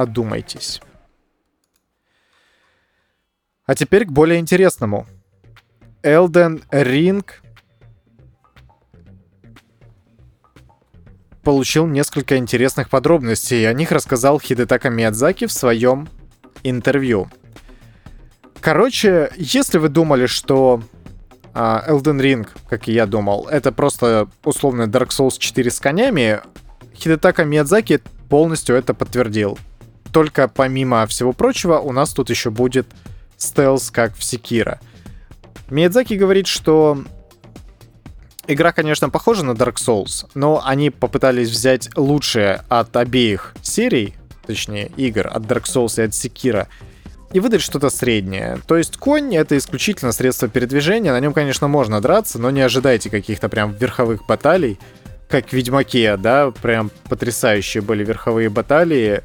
Одумайтесь. 0.00 0.80
А 3.66 3.74
теперь 3.74 4.06
к 4.06 4.10
более 4.10 4.40
интересному. 4.40 5.06
Elden 6.02 6.64
Ring 6.70 7.22
получил 11.42 11.86
несколько 11.86 12.38
интересных 12.38 12.88
подробностей, 12.88 13.60
и 13.60 13.66
о 13.66 13.74
них 13.74 13.92
рассказал 13.92 14.40
Хидетака 14.40 14.88
Миядзаки 14.88 15.44
в 15.44 15.52
своем 15.52 16.08
интервью. 16.62 17.28
Короче, 18.62 19.30
если 19.36 19.76
вы 19.76 19.90
думали, 19.90 20.24
что 20.24 20.82
uh, 21.52 21.86
Elden 21.86 22.22
Ring, 22.22 22.48
как 22.70 22.88
и 22.88 22.92
я 22.92 23.04
думал, 23.04 23.48
это 23.48 23.70
просто 23.70 24.30
условно 24.44 24.84
Dark 24.84 25.08
Souls 25.08 25.36
4 25.38 25.70
с 25.70 25.78
конями, 25.78 26.40
Хидетака 26.94 27.44
Миядзаки 27.44 28.00
полностью 28.30 28.76
это 28.76 28.94
подтвердил. 28.94 29.58
Только 30.12 30.48
помимо 30.48 31.06
всего 31.06 31.32
прочего, 31.32 31.78
у 31.78 31.92
нас 31.92 32.12
тут 32.12 32.30
еще 32.30 32.50
будет 32.50 32.86
стелс, 33.36 33.90
как 33.90 34.14
в 34.16 34.24
Секира. 34.24 34.80
Миядзаки 35.70 36.14
говорит, 36.14 36.46
что 36.46 36.98
игра, 38.46 38.72
конечно, 38.72 39.08
похожа 39.08 39.44
на 39.44 39.52
Dark 39.52 39.76
Souls, 39.76 40.28
но 40.34 40.62
они 40.64 40.90
попытались 40.90 41.48
взять 41.48 41.88
лучшее 41.96 42.62
от 42.68 42.96
обеих 42.96 43.54
серий, 43.62 44.14
точнее, 44.46 44.90
игр, 44.96 45.28
от 45.28 45.44
Dark 45.44 45.64
Souls 45.64 46.00
и 46.00 46.06
от 46.06 46.14
Секира, 46.14 46.66
и 47.32 47.38
выдать 47.38 47.62
что-то 47.62 47.90
среднее. 47.90 48.58
То 48.66 48.76
есть 48.76 48.96
конь— 48.96 49.34
это 49.36 49.56
исключительно 49.56 50.10
средство 50.10 50.48
передвижения, 50.48 51.12
на 51.12 51.20
нем, 51.20 51.32
конечно, 51.32 51.68
можно 51.68 52.00
драться, 52.00 52.40
но 52.40 52.50
не 52.50 52.60
ожидайте 52.60 53.08
каких-то 53.10 53.48
прям 53.48 53.72
верховых 53.72 54.26
баталий, 54.26 54.78
как 55.28 55.48
в 55.48 55.52
Ведьмаке, 55.52 56.16
да, 56.16 56.50
прям 56.50 56.90
потрясающие 57.08 57.82
были 57.82 58.04
верховые 58.04 58.50
баталии, 58.50 59.22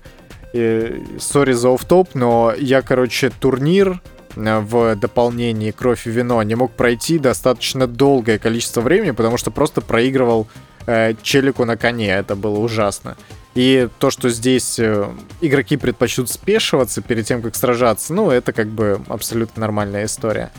сори 1.19 1.53
за 1.53 1.69
офф-топ, 1.69 2.15
но 2.15 2.53
я, 2.57 2.81
короче, 2.81 3.29
турнир 3.29 4.01
э, 4.35 4.59
в 4.59 4.95
дополнении 4.95 5.71
«Кровь 5.71 6.07
и 6.07 6.11
вино» 6.11 6.41
не 6.43 6.55
мог 6.55 6.71
пройти 6.71 7.19
достаточно 7.19 7.87
долгое 7.87 8.37
количество 8.39 8.81
времени, 8.81 9.11
потому 9.11 9.37
что 9.37 9.51
просто 9.51 9.81
проигрывал 9.81 10.47
э, 10.87 11.13
челику 11.21 11.65
на 11.65 11.77
коне. 11.77 12.09
Это 12.09 12.35
было 12.35 12.59
ужасно. 12.59 13.17
И 13.55 13.87
то, 13.99 14.11
что 14.11 14.29
здесь 14.29 14.79
э, 14.79 15.07
игроки 15.39 15.77
предпочтут 15.77 16.29
спешиваться 16.29 17.01
перед 17.01 17.25
тем, 17.25 17.41
как 17.41 17.55
сражаться, 17.55 18.13
ну, 18.13 18.29
это 18.29 18.51
как 18.51 18.67
бы 18.67 18.99
абсолютно 19.07 19.61
нормальная 19.61 20.05
история. 20.05 20.51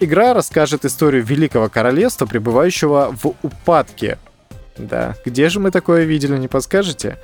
Игра 0.00 0.34
расскажет 0.34 0.84
историю 0.84 1.24
Великого 1.24 1.68
Королевства, 1.68 2.26
пребывающего 2.26 3.14
в 3.22 3.34
упадке. 3.42 4.18
Да, 4.76 5.14
где 5.24 5.48
же 5.48 5.58
мы 5.58 5.70
такое 5.70 6.04
видели, 6.04 6.36
не 6.36 6.48
подскажете? 6.48 7.16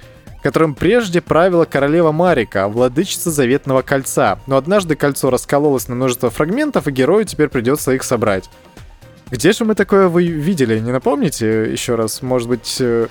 Которым 0.42 0.74
прежде 0.74 1.20
правила 1.20 1.64
королева 1.64 2.12
Марика, 2.12 2.68
владычица 2.68 3.30
Заветного 3.30 3.82
Кольца. 3.82 4.40
Но 4.46 4.56
однажды 4.56 4.96
кольцо 4.96 5.30
раскололось 5.30 5.88
на 5.88 5.94
множество 5.94 6.30
фрагментов, 6.30 6.88
и 6.88 6.90
герою 6.90 7.24
теперь 7.24 7.48
придется 7.48 7.92
их 7.92 8.02
собрать. 8.02 8.50
Где 9.30 9.52
же 9.52 9.64
мы 9.64 9.74
такое 9.74 10.08
вы 10.08 10.26
видели? 10.26 10.78
Не 10.78 10.92
напомните 10.92 11.72
еще 11.72 11.94
раз? 11.94 12.20
Может 12.20 12.48
быть, 12.48 12.76
э, 12.80 13.06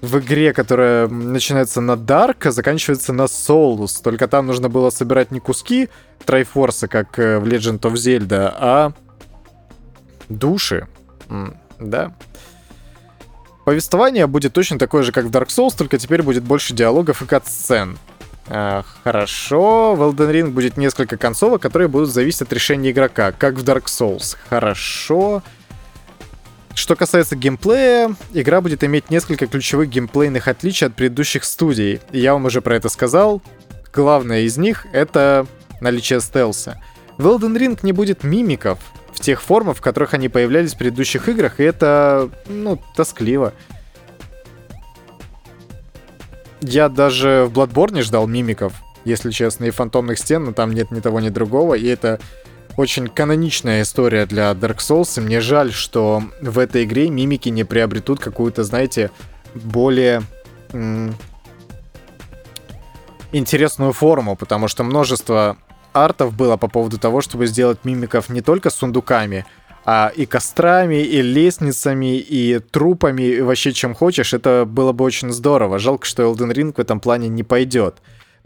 в 0.00 0.18
игре, 0.18 0.52
которая 0.52 1.08
начинается 1.08 1.80
на 1.80 1.96
Дарк, 1.96 2.46
а 2.46 2.50
заканчивается 2.50 3.12
на 3.12 3.28
Солус. 3.28 3.94
Только 4.00 4.28
там 4.28 4.46
нужно 4.46 4.68
было 4.68 4.90
собирать 4.90 5.30
не 5.30 5.40
куски 5.40 5.88
Трайфорса, 6.24 6.88
как 6.88 7.18
э, 7.18 7.38
в 7.38 7.44
Legend 7.44 7.80
of 7.80 7.94
Zelda, 7.94 8.54
а 8.56 8.92
души. 10.28 10.86
Да. 11.78 12.14
Повествование 13.66 14.28
будет 14.28 14.52
точно 14.52 14.78
такое 14.78 15.02
же, 15.02 15.10
как 15.10 15.24
в 15.24 15.30
Dark 15.30 15.48
Souls, 15.48 15.76
только 15.76 15.98
теперь 15.98 16.22
будет 16.22 16.44
больше 16.44 16.72
диалогов 16.72 17.20
и 17.20 17.26
кат-сцен. 17.26 17.98
А, 18.46 18.84
хорошо. 19.02 19.96
В 19.96 20.02
Elden 20.02 20.30
Ring 20.30 20.50
будет 20.50 20.76
несколько 20.76 21.16
концовок, 21.16 21.62
которые 21.62 21.88
будут 21.88 22.08
зависеть 22.08 22.42
от 22.42 22.52
решения 22.52 22.92
игрока, 22.92 23.32
как 23.32 23.54
в 23.54 23.64
Dark 23.64 23.86
Souls. 23.86 24.36
Хорошо. 24.48 25.42
Что 26.76 26.94
касается 26.94 27.34
геймплея, 27.34 28.14
игра 28.32 28.60
будет 28.60 28.84
иметь 28.84 29.10
несколько 29.10 29.48
ключевых 29.48 29.88
геймплейных 29.88 30.46
отличий 30.46 30.86
от 30.86 30.94
предыдущих 30.94 31.42
студий. 31.42 32.00
Я 32.12 32.34
вам 32.34 32.44
уже 32.44 32.60
про 32.60 32.76
это 32.76 32.88
сказал. 32.88 33.42
Главное 33.92 34.42
из 34.42 34.56
них— 34.56 34.86
это 34.92 35.44
наличие 35.80 36.20
стелса. 36.20 36.80
В 37.18 37.26
Elden 37.26 37.58
Ring 37.58 37.80
не 37.82 37.90
будет 37.90 38.22
мимиков, 38.22 38.78
в 39.16 39.20
тех 39.20 39.40
формах, 39.40 39.78
в 39.78 39.80
которых 39.80 40.12
они 40.12 40.28
появлялись 40.28 40.74
в 40.74 40.78
предыдущих 40.78 41.28
играх, 41.30 41.58
и 41.58 41.64
это, 41.64 42.28
ну, 42.46 42.78
тоскливо. 42.94 43.54
Я 46.60 46.90
даже 46.90 47.48
в 47.48 47.58
Bloodborne 47.58 48.02
ждал 48.02 48.26
мимиков, 48.26 48.74
если 49.06 49.30
честно, 49.30 49.64
и 49.64 49.70
фантомных 49.70 50.18
стен, 50.18 50.44
но 50.44 50.52
там 50.52 50.72
нет 50.72 50.90
ни 50.90 51.00
того, 51.00 51.20
ни 51.20 51.30
другого, 51.30 51.74
и 51.74 51.86
это 51.86 52.20
очень 52.76 53.08
каноничная 53.08 53.82
история 53.82 54.26
для 54.26 54.50
Dark 54.52 54.78
Souls, 54.78 55.18
и 55.18 55.22
мне 55.22 55.40
жаль, 55.40 55.72
что 55.72 56.22
в 56.42 56.58
этой 56.58 56.84
игре 56.84 57.08
мимики 57.08 57.48
не 57.48 57.64
приобретут 57.64 58.20
какую-то, 58.20 58.64
знаете, 58.64 59.10
более 59.54 60.22
интересную 63.32 63.94
форму, 63.94 64.36
потому 64.36 64.68
что 64.68 64.84
множество 64.84 65.56
артов 66.04 66.34
было 66.34 66.56
по 66.56 66.68
поводу 66.68 66.98
того, 66.98 67.20
чтобы 67.20 67.46
сделать 67.46 67.84
мимиков 67.84 68.28
не 68.28 68.40
только 68.40 68.70
сундуками, 68.70 69.46
а 69.84 70.12
и 70.14 70.26
кострами, 70.26 71.02
и 71.02 71.22
лестницами, 71.22 72.18
и 72.18 72.58
трупами, 72.58 73.22
и 73.22 73.40
вообще 73.40 73.72
чем 73.72 73.94
хочешь. 73.94 74.34
Это 74.34 74.64
было 74.66 74.92
бы 74.92 75.04
очень 75.04 75.32
здорово. 75.32 75.78
Жалко, 75.78 76.06
что 76.06 76.24
Elden 76.24 76.52
Ring 76.52 76.74
в 76.74 76.78
этом 76.78 77.00
плане 77.00 77.28
не 77.28 77.42
пойдет. 77.42 77.96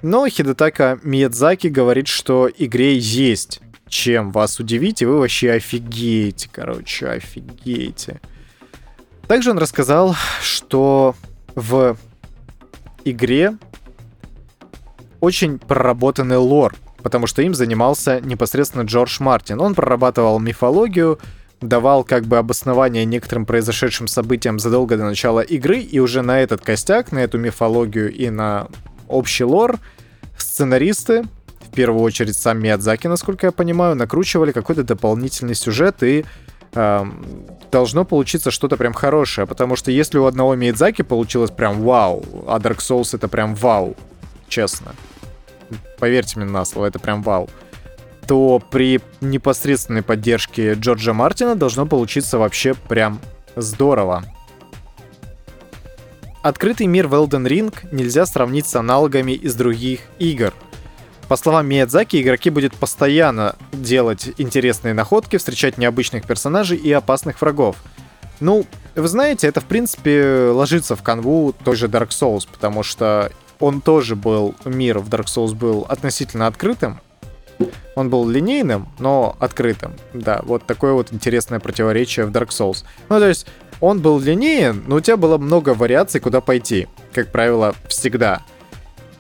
Но 0.03 0.29
Хидетака 0.29 0.99
Миядзаки 1.03 1.67
говорит, 1.69 2.09
что 2.09 2.49
игре 2.57 2.97
есть 2.97 3.61
чем 3.91 4.31
вас 4.31 4.59
удивить, 4.59 5.03
и 5.03 5.05
вы 5.05 5.19
вообще 5.19 5.53
офигеете, 5.53 6.49
короче, 6.51 7.09
офигеете. 7.09 8.21
Также 9.27 9.51
он 9.51 9.59
рассказал, 9.59 10.17
что 10.41 11.15
в 11.55 11.97
игре 13.05 13.59
очень 15.21 15.59
проработанный 15.59 16.37
лор 16.37 16.75
потому 17.03 17.27
что 17.27 17.43
им 17.43 17.55
занимался 17.55 18.21
непосредственно 18.21 18.83
Джордж 18.83 19.17
Мартин. 19.21 19.61
Он 19.61 19.75
прорабатывал 19.75 20.39
мифологию, 20.39 21.19
давал 21.61 22.05
как 22.05 22.25
бы 22.25 22.39
обоснование 22.39 23.05
некоторым 23.05 23.47
произошедшим 23.47 24.09
событиям 24.09 24.59
задолго 24.59 24.97
до 24.97 25.05
начала 25.05 25.41
игры, 25.41 25.81
и 25.81 25.99
уже 25.99 26.23
на 26.23 26.41
этот 26.41 26.63
костяк, 26.63 27.13
на 27.13 27.19
эту 27.19 27.39
мифологию 27.39 28.13
и 28.13 28.31
на 28.31 28.69
общий 29.09 29.45
лор 29.45 29.79
сценаристы, 30.37 31.25
в 31.61 31.75
первую 31.75 32.03
очередь 32.03 32.37
сам 32.37 32.61
Миядзаки, 32.61 33.07
насколько 33.07 33.47
я 33.47 33.53
понимаю, 33.53 33.95
накручивали 33.95 34.53
какой-то 34.53 34.83
дополнительный 34.83 35.55
сюжет 35.55 36.03
и 36.03 36.25
э, 36.73 37.05
должно 37.71 38.05
получиться 38.05 38.51
что-то 38.51 38.77
прям 38.77 38.93
хорошее, 38.93 39.47
потому 39.47 39.77
что 39.77 39.91
если 39.91 40.19
у 40.19 40.25
одного 40.25 40.55
Миядзаки 40.55 41.03
получилось 41.03 41.51
прям 41.51 41.83
вау, 41.83 42.25
а 42.49 42.59
Dark 42.59 42.79
Souls 42.79 43.15
это 43.15 43.29
прям 43.29 43.55
вау, 43.55 43.97
честно 44.49 44.95
поверьте 45.99 46.39
мне 46.39 46.49
на 46.51 46.65
слово, 46.65 46.87
это 46.87 46.99
прям 46.99 47.23
вау, 47.23 47.49
то 48.27 48.63
при 48.71 49.01
непосредственной 49.21 50.03
поддержке 50.03 50.75
Джорджа 50.75 51.13
Мартина 51.13 51.57
должно 51.57 51.87
получиться 51.87 52.39
вообще 52.39 52.75
прям 52.75 53.21
здорово. 53.57 54.25
Открытый 56.43 56.87
мир 56.87 57.07
в 57.07 57.15
Elden 57.15 57.47
Ring 57.47 57.75
нельзя 57.93 58.25
сравнить 58.25 58.67
с 58.67 58.75
аналогами 58.75 59.33
из 59.33 59.55
других 59.55 60.01
игр. 60.19 60.55
По 61.29 61.37
словам 61.37 61.69
Миядзаки, 61.69 62.21
игроки 62.21 62.51
будут 62.51 62.75
постоянно 62.75 63.57
делать 63.73 64.31
интересные 64.39 64.95
находки, 64.95 65.37
встречать 65.37 65.77
необычных 65.77 66.27
персонажей 66.27 66.79
и 66.79 66.91
опасных 66.91 67.41
врагов. 67.41 67.77
Ну, 68.41 68.65
вы 68.97 69.07
знаете, 69.07 69.47
это 69.47 69.61
в 69.61 69.67
принципе 69.67 70.51
ложится 70.53 70.97
в 70.97 71.03
канву 71.03 71.53
той 71.53 71.77
же 71.77 71.89
Dark 71.89 72.09
Souls, 72.09 72.49
потому 72.51 72.83
что 72.83 73.31
он 73.61 73.81
тоже 73.81 74.17
был, 74.17 74.55
мир 74.65 74.99
в 74.99 75.09
Dark 75.09 75.27
Souls 75.27 75.55
был 75.55 75.87
относительно 75.89 76.47
открытым. 76.47 77.01
Он 77.95 78.09
был 78.09 78.29
линейным, 78.29 78.89
но 78.99 79.37
открытым. 79.39 79.93
Да, 80.15 80.41
вот 80.45 80.65
такое 80.65 80.93
вот 80.95 81.13
интересное 81.13 81.61
противоречие 81.61 82.25
в 82.25 82.31
Dark 82.31 82.49
Souls. 82.49 82.85
Ну, 83.09 83.19
то 83.19 83.29
есть, 83.29 83.47
он 83.81 84.01
был 84.01 84.19
линейен, 84.19 84.83
но 84.87 84.97
у 84.97 85.01
тебя 85.01 85.17
было 85.17 85.37
много 85.37 85.75
вариаций, 85.75 86.21
куда 86.21 86.41
пойти. 86.41 86.89
Как 87.13 87.31
правило, 87.31 87.75
всегда. 87.89 88.43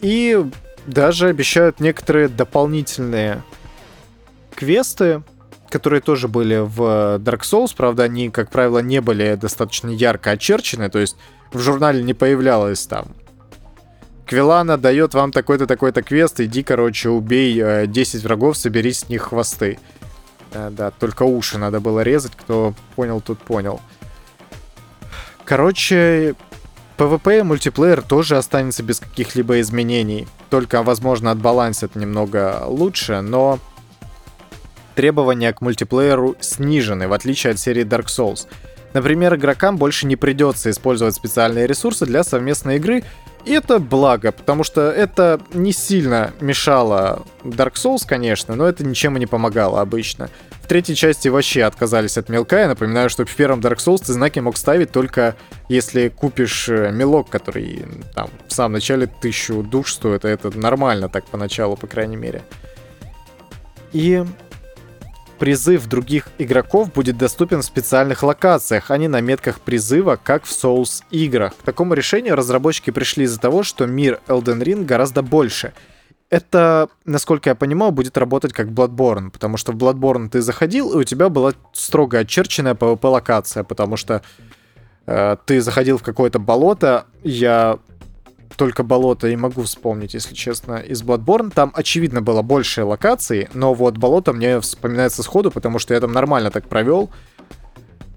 И 0.01 0.43
даже 0.87 1.29
обещают 1.29 1.81
некоторые 1.81 2.29
дополнительные 2.29 3.43
квесты, 4.55 5.23
которые 5.69 6.01
тоже 6.01 6.29
были 6.29 6.59
в 6.59 7.19
Dark 7.19 7.41
Souls, 7.43 7.73
правда, 7.77 8.05
они, 8.05 8.31
как 8.31 8.51
правило, 8.51 8.79
не 8.79 9.01
были 9.01 9.35
достаточно 9.35 9.91
ярко 9.91 10.31
очерчены, 10.33 10.89
то 10.89 10.99
есть 10.99 11.17
в 11.53 11.59
журнале 11.59 12.03
не 12.03 12.15
появлялось 12.15 12.87
там 12.87 13.09
Квилана 14.31 14.77
дает 14.79 15.13
вам 15.15 15.33
такой-то, 15.33 15.67
такой-то 15.67 16.03
квест, 16.03 16.39
иди, 16.39 16.63
короче, 16.63 17.09
убей 17.09 17.87
10 17.89 18.15
э, 18.15 18.25
врагов, 18.25 18.57
собери 18.57 18.93
с 18.93 19.09
них 19.09 19.23
хвосты. 19.23 19.81
Да, 20.53 20.71
да, 20.71 20.93
только 20.93 21.25
уши 21.25 21.59
надо 21.59 21.81
было 21.81 22.03
резать, 22.03 22.37
кто 22.37 22.73
понял, 22.95 23.21
тут 23.21 23.41
понял. 23.41 23.81
Короче, 25.45 26.37
PvP 26.97 27.41
и 27.41 27.43
мультиплеер 27.43 28.03
тоже 28.03 28.37
останется 28.37 28.85
без 28.85 29.01
каких-либо 29.01 29.61
изменений. 29.61 30.29
Только, 30.49 30.85
возможно, 30.85 31.33
отбалансят 31.33 31.97
немного 31.97 32.63
лучше, 32.69 33.23
но 33.23 33.59
требования 34.95 35.53
к 35.53 35.61
мультиплееру 35.61 36.37
снижены, 36.39 37.09
в 37.09 37.13
отличие 37.15 37.51
от 37.53 37.59
серии 37.59 37.85
Dark 37.85 38.07
Souls. 38.07 38.47
Например, 38.93 39.35
игрокам 39.35 39.77
больше 39.77 40.07
не 40.07 40.15
придется 40.15 40.71
использовать 40.71 41.17
специальные 41.17 41.67
ресурсы 41.67 42.07
для 42.07 42.23
совместной 42.23 42.77
игры, 42.77 43.03
и 43.45 43.53
это 43.53 43.79
благо, 43.79 44.33
потому 44.33 44.65
что 44.65 44.91
это 44.91 45.41
не 45.53 45.73
сильно 45.73 46.33
мешало 46.41 47.25
Dark 47.43 47.75
Souls, 47.75 48.03
конечно, 48.07 48.55
но 48.55 48.67
это 48.67 48.85
ничем 48.85 49.17
и 49.17 49.21
не 49.21 49.27
помогало 49.27 49.81
обычно. 49.81 50.29
В 50.63 50.67
третьей 50.67 50.95
части 50.95 51.29
вообще 51.29 51.65
отказались 51.65 52.17
от 52.17 52.29
мелка. 52.29 52.61
Я 52.61 52.69
напоминаю, 52.69 53.11
что 53.11 53.25
в 53.25 53.35
первом 53.35 53.61
Dark 53.61 53.79
Souls 53.79 54.05
ты 54.07 54.13
знаки 54.13 54.39
мог 54.39 54.57
ставить 54.57 54.93
только 54.93 55.35
если 55.69 56.09
купишь 56.09 56.69
э, 56.69 56.91
мелок, 56.93 57.29
который 57.31 57.85
там 58.15 58.29
в 58.47 58.53
самом 58.53 58.75
начале 58.75 59.07
тысячу 59.07 59.63
душ 59.63 59.95
стоит. 59.95 60.25
Это 60.25 60.57
нормально 60.57 61.09
так 61.09 61.25
поначалу, 61.27 61.77
по 61.77 61.87
крайней 61.87 62.17
мере. 62.17 62.43
И 63.93 64.25
призыв 65.41 65.87
других 65.87 66.29
игроков 66.37 66.93
будет 66.93 67.17
доступен 67.17 67.63
в 67.63 67.65
специальных 67.65 68.23
локациях, 68.23 68.91
а 68.91 68.99
не 68.99 69.09
на 69.09 69.23
метках 69.23 69.61
призыва, 69.61 70.21
как 70.23 70.45
в 70.45 70.51
Souls 70.51 71.03
играх. 71.11 71.57
К 71.57 71.63
такому 71.63 71.95
решению 71.95 72.37
разработчики 72.37 72.91
пришли 72.91 73.25
из-за 73.25 73.41
того, 73.41 73.63
что 73.63 73.87
мир 73.87 74.21
Elden 74.29 74.63
Ring 74.63 74.85
гораздо 74.85 75.23
больше. 75.23 75.73
Это, 76.29 76.91
насколько 77.07 77.49
я 77.49 77.55
понимаю, 77.55 77.91
будет 77.91 78.19
работать 78.19 78.53
как 78.53 78.69
Bloodborne, 78.69 79.31
потому 79.31 79.57
что 79.57 79.73
в 79.73 79.77
Bloodborne 79.77 80.29
ты 80.29 80.43
заходил, 80.43 80.93
и 80.93 80.97
у 80.97 81.05
тебя 81.05 81.31
была 81.31 81.55
строго 81.73 82.19
очерченная 82.19 82.75
PvP-локация, 82.75 83.65
потому 83.65 83.97
что 83.97 84.23
э, 85.07 85.37
ты 85.47 85.63
заходил 85.63 85.97
в 85.97 86.03
какое-то 86.03 86.39
болото, 86.39 87.07
я 87.25 87.79
только 88.61 88.83
болото 88.83 89.27
и 89.27 89.37
могу 89.37 89.63
вспомнить, 89.63 90.13
если 90.13 90.35
честно, 90.35 90.75
из 90.75 91.03
Bloodborne. 91.03 91.51
Там, 91.51 91.73
очевидно, 91.75 92.21
было 92.21 92.43
больше 92.43 92.85
локаций, 92.85 93.49
но 93.55 93.73
вот 93.73 93.97
болото 93.97 94.35
мне 94.35 94.61
вспоминается 94.61 95.23
сходу, 95.23 95.51
потому 95.51 95.79
что 95.79 95.95
я 95.95 96.01
там 96.01 96.13
нормально 96.13 96.51
так 96.51 96.69
провел 96.69 97.09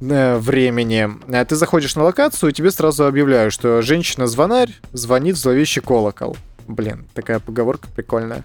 э, 0.02 0.38
времени. 0.38 1.10
Э, 1.30 1.46
ты 1.46 1.56
заходишь 1.56 1.96
на 1.96 2.04
локацию, 2.04 2.50
и 2.50 2.54
тебе 2.54 2.72
сразу 2.72 3.06
объявляют, 3.06 3.54
что 3.54 3.82
женщина-звонарь 3.82 4.72
звонит 4.92 5.38
в 5.38 5.40
зловещий 5.40 5.82
колокол. 5.82 6.36
Блин, 6.68 7.08
такая 7.14 7.40
поговорка 7.40 7.88
прикольная. 7.96 8.44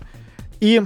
И 0.61 0.82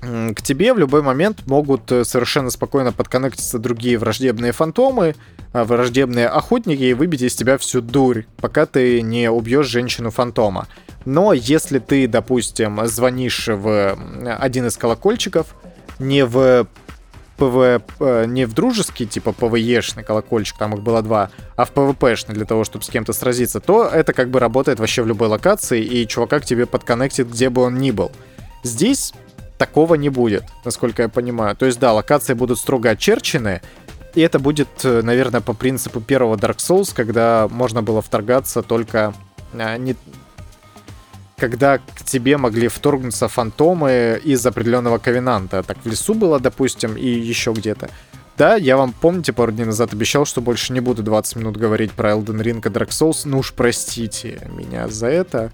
к 0.00 0.42
тебе 0.42 0.72
в 0.72 0.78
любой 0.78 1.02
момент 1.02 1.46
могут 1.46 1.90
э, 1.90 2.04
совершенно 2.04 2.50
спокойно 2.50 2.92
подконнектиться 2.92 3.58
другие 3.58 3.98
враждебные 3.98 4.52
фантомы, 4.52 5.16
а, 5.52 5.64
враждебные 5.64 6.28
охотники 6.28 6.82
и 6.82 6.94
выбить 6.94 7.22
из 7.22 7.34
тебя 7.34 7.58
всю 7.58 7.80
дурь, 7.80 8.24
пока 8.36 8.66
ты 8.66 9.02
не 9.02 9.28
убьешь 9.28 9.66
женщину-фантома. 9.66 10.68
Но 11.04 11.32
если 11.32 11.80
ты, 11.80 12.06
допустим, 12.06 12.86
звонишь 12.86 13.48
в 13.48 13.98
один 14.38 14.66
из 14.66 14.76
колокольчиков, 14.76 15.54
не 15.98 16.24
в 16.24 16.68
ПВ, 17.36 17.82
э, 18.00 18.24
не 18.26 18.44
в 18.44 18.52
дружеский, 18.52 19.06
типа 19.06 19.32
ПВЕшный 19.32 20.04
колокольчик, 20.04 20.58
там 20.58 20.74
их 20.74 20.82
было 20.82 21.02
два, 21.02 21.30
а 21.56 21.64
в 21.64 21.72
ПВПшный 21.72 22.34
для 22.34 22.44
того, 22.44 22.64
чтобы 22.64 22.84
с 22.84 22.88
кем-то 22.88 23.12
сразиться, 23.12 23.58
то 23.58 23.84
это 23.86 24.12
как 24.12 24.30
бы 24.30 24.38
работает 24.38 24.78
вообще 24.78 25.02
в 25.02 25.06
любой 25.08 25.28
локации, 25.28 25.82
и 25.82 26.06
чувака 26.06 26.38
к 26.38 26.44
тебе 26.44 26.66
подконнектит, 26.66 27.28
где 27.28 27.48
бы 27.50 27.62
он 27.62 27.78
ни 27.78 27.90
был. 27.90 28.12
Здесь 28.62 29.12
такого 29.58 29.96
не 29.96 30.08
будет, 30.08 30.44
насколько 30.64 31.02
я 31.02 31.08
понимаю. 31.08 31.56
То 31.56 31.66
есть, 31.66 31.78
да, 31.78 31.92
локации 31.92 32.34
будут 32.34 32.58
строго 32.58 32.90
очерчены, 32.90 33.60
и 34.14 34.20
это 34.20 34.38
будет, 34.38 34.68
э, 34.84 35.02
наверное, 35.02 35.40
по 35.40 35.52
принципу 35.52 36.00
первого 36.00 36.36
Dark 36.36 36.56
Souls, 36.56 36.92
когда 36.94 37.48
можно 37.50 37.82
было 37.82 38.00
вторгаться 38.00 38.62
только 38.62 39.12
а, 39.52 39.76
не... 39.76 39.96
когда 41.36 41.78
к 41.78 42.04
тебе 42.04 42.36
могли 42.36 42.68
вторгнуться 42.68 43.28
фантомы 43.28 44.20
из 44.24 44.44
определенного 44.46 44.98
ковенанта. 44.98 45.62
Так 45.62 45.78
в 45.84 45.86
лесу 45.86 46.14
было, 46.14 46.40
допустим, 46.40 46.96
и 46.96 47.06
еще 47.06 47.52
где-то. 47.52 47.90
Да, 48.38 48.54
я 48.54 48.76
вам, 48.76 48.92
помните, 48.92 49.32
пару 49.32 49.50
дней 49.50 49.64
назад 49.64 49.92
обещал, 49.92 50.24
что 50.24 50.40
больше 50.40 50.72
не 50.72 50.78
буду 50.78 51.02
20 51.02 51.36
минут 51.36 51.56
говорить 51.56 51.90
про 51.90 52.12
Elden 52.12 52.40
Ring 52.40 52.58
и 52.58 52.72
Dark 52.72 52.90
Souls. 52.90 53.22
Ну 53.24 53.38
уж 53.38 53.52
простите 53.52 54.48
меня 54.52 54.86
за 54.86 55.08
это. 55.08 55.50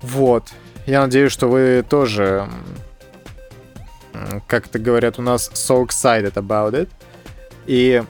Вот. 0.00 0.44
Я 0.86 1.02
надеюсь, 1.02 1.32
что 1.32 1.48
вы 1.48 1.84
тоже, 1.88 2.48
как 4.46 4.66
это 4.66 4.78
говорят 4.78 5.18
у 5.18 5.22
нас, 5.22 5.50
so 5.54 5.84
excited 5.86 6.34
about 6.34 6.72
it. 6.72 6.88
И 7.66 8.02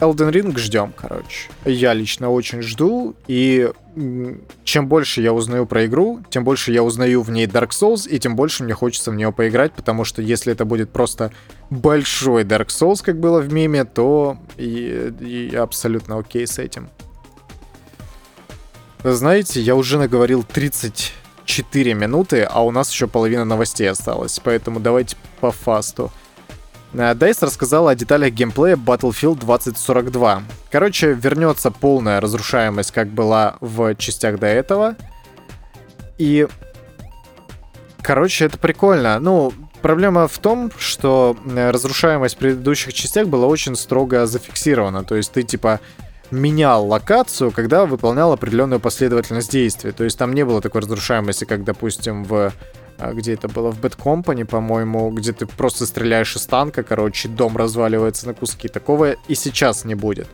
Elden 0.00 0.30
Ring 0.32 0.58
ждем, 0.58 0.92
короче. 0.96 1.50
Я 1.64 1.92
лично 1.92 2.30
очень 2.30 2.62
жду, 2.62 3.14
и 3.26 3.70
чем 4.64 4.88
больше 4.88 5.20
я 5.20 5.34
узнаю 5.34 5.66
про 5.66 5.84
игру, 5.86 6.20
тем 6.30 6.42
больше 6.42 6.72
я 6.72 6.82
узнаю 6.82 7.20
в 7.20 7.30
ней 7.30 7.46
Dark 7.46 7.70
Souls, 7.70 8.08
и 8.08 8.18
тем 8.18 8.34
больше 8.34 8.64
мне 8.64 8.72
хочется 8.72 9.10
в 9.10 9.14
нее 9.14 9.30
поиграть, 9.30 9.72
потому 9.72 10.04
что 10.04 10.22
если 10.22 10.52
это 10.52 10.64
будет 10.64 10.90
просто 10.90 11.32
большой 11.68 12.44
Dark 12.44 12.68
Souls, 12.68 13.02
как 13.04 13.20
было 13.20 13.40
в 13.40 13.52
меме, 13.52 13.84
то 13.84 14.38
и, 14.56 15.54
абсолютно 15.54 16.18
окей 16.18 16.46
с 16.46 16.58
этим. 16.58 16.88
знаете, 19.04 19.60
я 19.60 19.76
уже 19.76 19.98
наговорил 19.98 20.44
34 21.50 21.94
минуты, 21.94 22.42
а 22.42 22.62
у 22.64 22.70
нас 22.70 22.90
еще 22.92 23.06
половина 23.08 23.44
новостей 23.44 23.90
осталось, 23.90 24.40
поэтому 24.42 24.78
давайте 24.78 25.16
по 25.40 25.50
фасту. 25.50 26.12
Дайс 26.92 27.42
э, 27.42 27.46
рассказал 27.46 27.88
о 27.88 27.94
деталях 27.94 28.32
геймплея 28.32 28.76
Battlefield 28.76 29.40
2042. 29.40 30.42
Короче, 30.70 31.12
вернется 31.12 31.70
полная 31.70 32.20
разрушаемость, 32.20 32.92
как 32.92 33.08
была 33.08 33.56
в 33.60 33.94
частях 33.96 34.38
до 34.38 34.46
этого. 34.46 34.96
И... 36.18 36.46
Короче, 38.02 38.46
это 38.46 38.56
прикольно. 38.58 39.18
Ну, 39.18 39.52
проблема 39.82 40.28
в 40.28 40.38
том, 40.38 40.70
что 40.78 41.36
э, 41.44 41.70
разрушаемость 41.70 42.36
в 42.36 42.38
предыдущих 42.38 42.92
частях 42.92 43.26
была 43.26 43.46
очень 43.46 43.76
строго 43.76 44.26
зафиксирована. 44.26 45.04
То 45.04 45.16
есть 45.16 45.32
ты, 45.32 45.42
типа, 45.42 45.80
менял 46.30 46.86
локацию, 46.86 47.50
когда 47.50 47.86
выполнял 47.86 48.32
определенную 48.32 48.80
последовательность 48.80 49.50
действий. 49.50 49.92
То 49.92 50.04
есть 50.04 50.18
там 50.18 50.32
не 50.32 50.44
было 50.44 50.60
такой 50.60 50.82
разрушаемости, 50.82 51.44
как, 51.44 51.64
допустим, 51.64 52.24
в 52.24 52.52
а, 53.00 53.12
где 53.14 53.32
это 53.32 53.48
было, 53.48 53.70
в 53.70 53.80
Bad 53.80 53.96
Company, 53.96 54.44
по-моему, 54.44 55.10
где 55.10 55.32
ты 55.32 55.46
просто 55.46 55.86
стреляешь 55.86 56.36
из 56.36 56.44
танка, 56.46 56.82
короче, 56.82 57.28
дом 57.28 57.56
разваливается 57.56 58.26
на 58.26 58.34
куски. 58.34 58.68
Такого 58.68 59.12
и 59.12 59.34
сейчас 59.34 59.84
не 59.84 59.94
будет. 59.94 60.28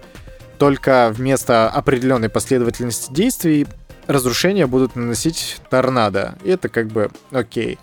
Только 0.58 1.12
вместо 1.14 1.68
определенной 1.68 2.28
последовательности 2.28 3.12
действий 3.12 3.66
разрушения 4.06 4.66
будут 4.66 4.96
наносить 4.96 5.60
торнадо. 5.70 6.36
И 6.42 6.50
это 6.50 6.68
как 6.68 6.88
бы 6.88 7.10
окей. 7.30 7.78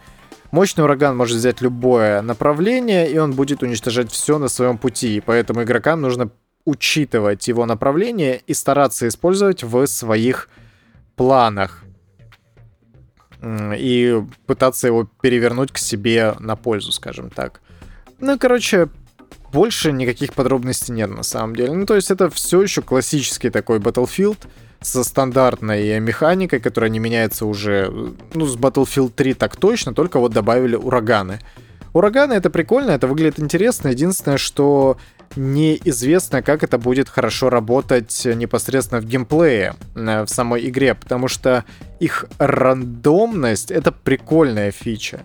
Мощный 0.51 0.83
ураган 0.83 1.15
может 1.15 1.37
взять 1.37 1.61
любое 1.61 2.21
направление, 2.21 3.09
и 3.09 3.17
он 3.17 3.33
будет 3.33 3.63
уничтожать 3.63 4.11
все 4.11 4.37
на 4.37 4.49
своем 4.49 4.77
пути. 4.77 5.17
И 5.17 5.21
поэтому 5.21 5.63
игрокам 5.63 6.01
нужно 6.01 6.29
учитывать 6.65 7.47
его 7.47 7.65
направление 7.65 8.41
и 8.47 8.53
стараться 8.53 9.07
использовать 9.07 9.63
в 9.63 9.85
своих 9.87 10.49
планах 11.15 11.83
и 13.43 14.23
пытаться 14.45 14.87
его 14.87 15.09
перевернуть 15.21 15.71
к 15.71 15.77
себе 15.77 16.35
на 16.39 16.55
пользу, 16.55 16.91
скажем 16.91 17.29
так. 17.29 17.61
Ну, 18.19 18.39
короче, 18.39 18.89
больше 19.51 19.91
никаких 19.91 20.33
подробностей 20.33 20.93
нет 20.93 21.09
на 21.09 21.23
самом 21.23 21.55
деле. 21.55 21.73
Ну, 21.73 21.85
то 21.85 21.95
есть 21.95 22.09
это 22.09 22.29
все 22.29 22.61
еще 22.61 22.81
классический 22.81 23.49
такой 23.49 23.79
Battlefield, 23.79 24.37
со 24.85 25.03
стандартной 25.03 25.99
механикой, 25.99 26.59
которая 26.59 26.89
не 26.89 26.99
меняется 26.99 27.45
уже, 27.45 27.91
ну, 28.33 28.45
с 28.45 28.57
Battlefield 28.57 29.11
3 29.15 29.33
так 29.33 29.55
точно, 29.55 29.93
только 29.93 30.19
вот 30.19 30.33
добавили 30.33 30.75
ураганы. 30.75 31.39
Ураганы 31.93 32.33
это 32.33 32.49
прикольно, 32.49 32.91
это 32.91 33.07
выглядит 33.07 33.39
интересно. 33.39 33.89
Единственное, 33.89 34.37
что 34.37 34.97
неизвестно, 35.35 36.41
как 36.41 36.63
это 36.63 36.77
будет 36.77 37.09
хорошо 37.09 37.49
работать 37.49 38.25
непосредственно 38.25 39.01
в 39.01 39.05
геймплее 39.05 39.75
э, 39.95 40.23
в 40.23 40.29
самой 40.29 40.67
игре, 40.69 40.95
потому 40.95 41.27
что 41.27 41.65
их 41.99 42.25
рандомность— 42.37 43.71
это 43.71 43.91
прикольная 43.91 44.71
фича. 44.71 45.21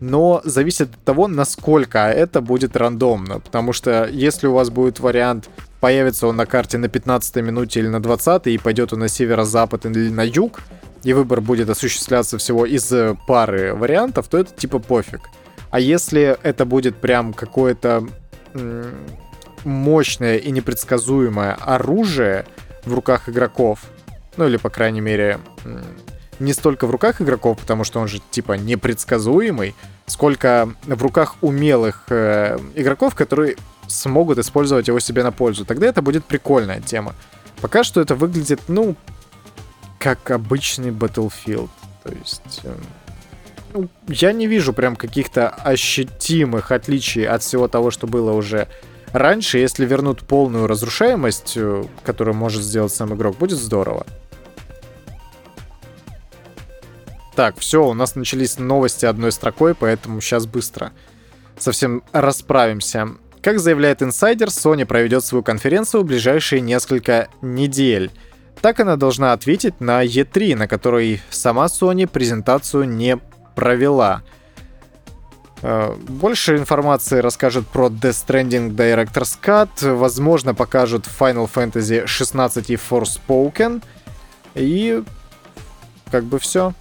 Но 0.00 0.40
зависит 0.44 0.94
от 0.94 1.04
того, 1.04 1.28
насколько 1.28 1.98
это 1.98 2.40
будет 2.40 2.74
рандомно. 2.74 3.40
Потому 3.40 3.74
что 3.74 4.08
если 4.10 4.46
у 4.46 4.54
вас 4.54 4.70
будет 4.70 4.98
вариант, 4.98 5.50
появится 5.80 6.26
он 6.26 6.36
на 6.36 6.46
карте 6.46 6.78
на 6.78 6.88
15 6.88 7.36
минуте 7.36 7.80
или 7.80 7.88
на 7.88 8.00
20 8.00 8.46
и 8.46 8.58
пойдет 8.58 8.92
он 8.94 9.00
на 9.00 9.08
северо-запад 9.08 9.84
или 9.84 10.08
на 10.08 10.22
юг, 10.22 10.60
и 11.02 11.12
выбор 11.12 11.40
будет 11.40 11.68
осуществляться 11.68 12.38
всего 12.38 12.64
из 12.64 12.92
пары 13.26 13.74
вариантов, 13.74 14.28
то 14.28 14.38
это 14.38 14.54
типа 14.54 14.78
пофиг. 14.78 15.20
А 15.70 15.80
если 15.80 16.36
это 16.42 16.64
будет 16.64 16.96
прям 16.96 17.32
какое-то 17.32 18.06
мощное 19.64 20.36
и 20.36 20.50
непредсказуемое 20.50 21.54
оружие 21.54 22.46
в 22.84 22.94
руках 22.94 23.28
игроков, 23.28 23.80
ну 24.36 24.46
или, 24.46 24.56
по 24.56 24.70
крайней 24.70 25.00
мере, 25.00 25.38
не 26.38 26.52
столько 26.52 26.86
в 26.86 26.90
руках 26.90 27.20
игроков, 27.20 27.58
потому 27.58 27.84
что 27.84 28.00
он 28.00 28.08
же 28.08 28.20
типа 28.30 28.54
непредсказуемый, 28.54 29.74
сколько 30.06 30.70
в 30.84 31.02
руках 31.02 31.36
умелых 31.42 32.04
э, 32.08 32.58
игроков, 32.74 33.14
которые 33.14 33.56
смогут 33.86 34.38
использовать 34.38 34.88
его 34.88 34.98
себе 35.00 35.22
на 35.22 35.32
пользу. 35.32 35.64
Тогда 35.64 35.86
это 35.86 36.02
будет 36.02 36.24
прикольная 36.24 36.80
тема. 36.80 37.14
Пока 37.60 37.84
что 37.84 38.00
это 38.00 38.14
выглядит, 38.14 38.60
ну, 38.68 38.96
как 39.98 40.30
обычный 40.30 40.90
Battlefield. 40.90 41.68
То 42.02 42.12
есть... 42.12 42.60
Э, 42.64 42.74
ну, 43.72 43.88
я 44.08 44.32
не 44.32 44.46
вижу 44.46 44.72
прям 44.72 44.96
каких-то 44.96 45.48
ощутимых 45.48 46.72
отличий 46.72 47.26
от 47.26 47.42
всего 47.42 47.68
того, 47.68 47.90
что 47.90 48.06
было 48.06 48.32
уже 48.32 48.66
раньше. 49.12 49.58
Если 49.58 49.84
вернут 49.84 50.20
полную 50.20 50.66
разрушаемость, 50.66 51.54
э, 51.56 51.84
которую 52.04 52.34
может 52.34 52.62
сделать 52.62 52.92
сам 52.92 53.14
игрок, 53.14 53.36
будет 53.36 53.58
здорово. 53.58 54.06
Так, 57.34 57.58
все, 57.58 57.86
у 57.86 57.94
нас 57.94 58.16
начались 58.16 58.58
новости 58.58 59.06
одной 59.06 59.32
строкой, 59.32 59.74
поэтому 59.74 60.20
сейчас 60.20 60.46
быстро 60.46 60.92
совсем 61.58 62.02
расправимся. 62.12 63.08
Как 63.42 63.58
заявляет 63.58 64.02
инсайдер, 64.02 64.48
Sony 64.48 64.84
проведет 64.84 65.24
свою 65.24 65.42
конференцию 65.42 66.02
в 66.02 66.06
ближайшие 66.06 66.60
несколько 66.60 67.28
недель. 67.40 68.10
Так 68.60 68.80
она 68.80 68.96
должна 68.96 69.32
ответить 69.32 69.80
на 69.80 70.04
E3, 70.04 70.54
на 70.54 70.68
которой 70.68 71.22
сама 71.30 71.66
Sony 71.66 72.06
презентацию 72.06 72.84
не 72.84 73.18
провела. 73.54 74.22
Э, 75.62 75.94
больше 76.08 76.56
информации 76.56 77.18
расскажут 77.18 77.66
про 77.66 77.88
Death 77.88 78.26
Stranding 78.26 78.70
Director's 78.74 79.38
Cut, 79.42 79.94
возможно 79.94 80.54
покажут 80.54 81.06
Final 81.06 81.50
Fantasy 81.52 82.06
16 82.06 82.70
и 82.70 82.74
Forspoken, 82.76 83.82
и 84.54 85.02
как 86.10 86.24
бы 86.24 86.38
все. 86.38 86.72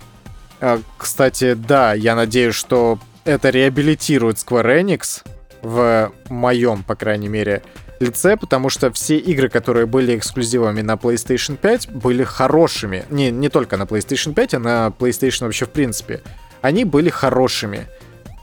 А, 0.62 0.82
кстати, 0.98 1.54
да, 1.54 1.94
я 1.94 2.16
надеюсь, 2.16 2.56
что 2.56 3.00
это 3.26 3.50
реабилитирует 3.50 4.38
Square 4.38 4.82
Enix 4.82 5.24
в 5.62 6.12
моем, 6.30 6.84
по 6.84 6.96
крайней 6.96 7.28
мере, 7.28 7.64
лице, 8.00 8.38
потому 8.38 8.70
что 8.70 8.92
все 8.92 9.18
игры, 9.18 9.50
которые 9.50 9.86
были 9.86 10.18
эксклюзивами 10.18 10.82
на 10.82 10.94
PlayStation 10.94 11.58
5, 11.58 11.92
были 11.92 12.24
хорошими. 12.24 13.06
Не, 13.10 13.30
не 13.30 13.50
только 13.50 13.78
на 13.78 13.84
PlayStation 13.84 14.34
5, 14.34 14.54
а 14.54 14.60
на 14.60 14.94
PlayStation 14.98 15.46
вообще 15.46 15.66
в 15.66 15.70
принципе. 15.70 16.22
Они 16.62 16.86
были 16.86 17.10
хорошими. 17.10 17.88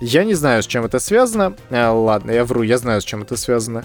Я 0.00 0.24
не 0.24 0.34
знаю, 0.34 0.62
с 0.62 0.66
чем 0.66 0.84
это 0.84 0.98
связано. 0.98 1.54
А, 1.70 1.92
ладно, 1.92 2.30
я 2.30 2.44
вру, 2.44 2.62
я 2.62 2.78
знаю, 2.78 3.00
с 3.00 3.04
чем 3.04 3.22
это 3.22 3.36
связано. 3.36 3.84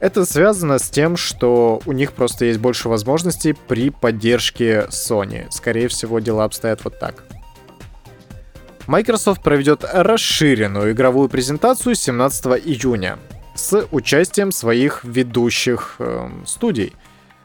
Это 0.00 0.24
связано 0.24 0.78
с 0.78 0.90
тем, 0.90 1.16
что 1.16 1.80
у 1.86 1.92
них 1.92 2.12
просто 2.12 2.46
есть 2.46 2.60
больше 2.60 2.88
возможностей 2.88 3.54
при 3.54 3.90
поддержке 3.90 4.86
Sony. 4.90 5.46
Скорее 5.50 5.88
всего, 5.88 6.18
дела 6.18 6.44
обстоят 6.44 6.84
вот 6.84 6.98
так. 6.98 7.24
Microsoft 8.86 9.42
проведет 9.42 9.84
расширенную 9.84 10.92
игровую 10.92 11.28
презентацию 11.28 11.94
17 11.94 12.46
июня 12.66 13.18
с 13.54 13.86
участием 13.92 14.52
своих 14.52 15.04
ведущих 15.04 15.96
э, 15.98 16.28
студий. 16.44 16.92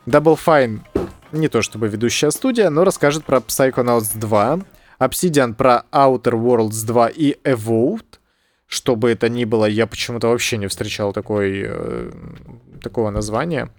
Double 0.05 0.37
Fine 0.37 0.81
не 1.31 1.47
то 1.47 1.61
чтобы 1.61 1.87
ведущая 1.87 2.31
студия, 2.31 2.69
но 2.69 2.83
расскажет 2.83 3.23
про 3.23 3.37
Psychonauts 3.37 4.17
2, 4.17 4.59
Obsidian 4.99 5.53
про 5.53 5.83
Outer 5.91 6.33
Worlds 6.33 6.85
2 6.85 7.07
и 7.07 7.37
Evolved. 7.43 8.19
Что 8.67 8.95
бы 8.95 9.11
это 9.11 9.29
ни 9.29 9.45
было, 9.45 9.65
я 9.65 9.87
почему-то 9.87 10.27
вообще 10.27 10.57
не 10.57 10.67
встречал 10.67 11.13
такой, 11.13 11.63
э, 11.65 12.11
такого 12.81 13.09
названия. 13.09 13.69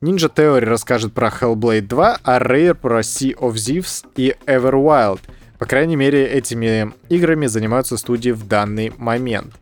Ninja 0.00 0.32
Theory 0.34 0.64
расскажет 0.64 1.12
про 1.12 1.28
Hellblade 1.28 1.82
2, 1.82 2.18
а 2.22 2.38
Rare 2.38 2.74
про 2.74 3.00
Sea 3.00 3.36
of 3.36 3.54
Thieves 3.54 4.06
и 4.16 4.34
Everwild— 4.46 5.20
по 5.60 5.66
крайней 5.66 5.94
мере, 5.94 6.26
этими 6.26 6.90
играми 7.10 7.44
занимаются 7.44 7.98
студии 7.98 8.30
в 8.30 8.48
данный 8.48 8.94
момент. 8.96 9.52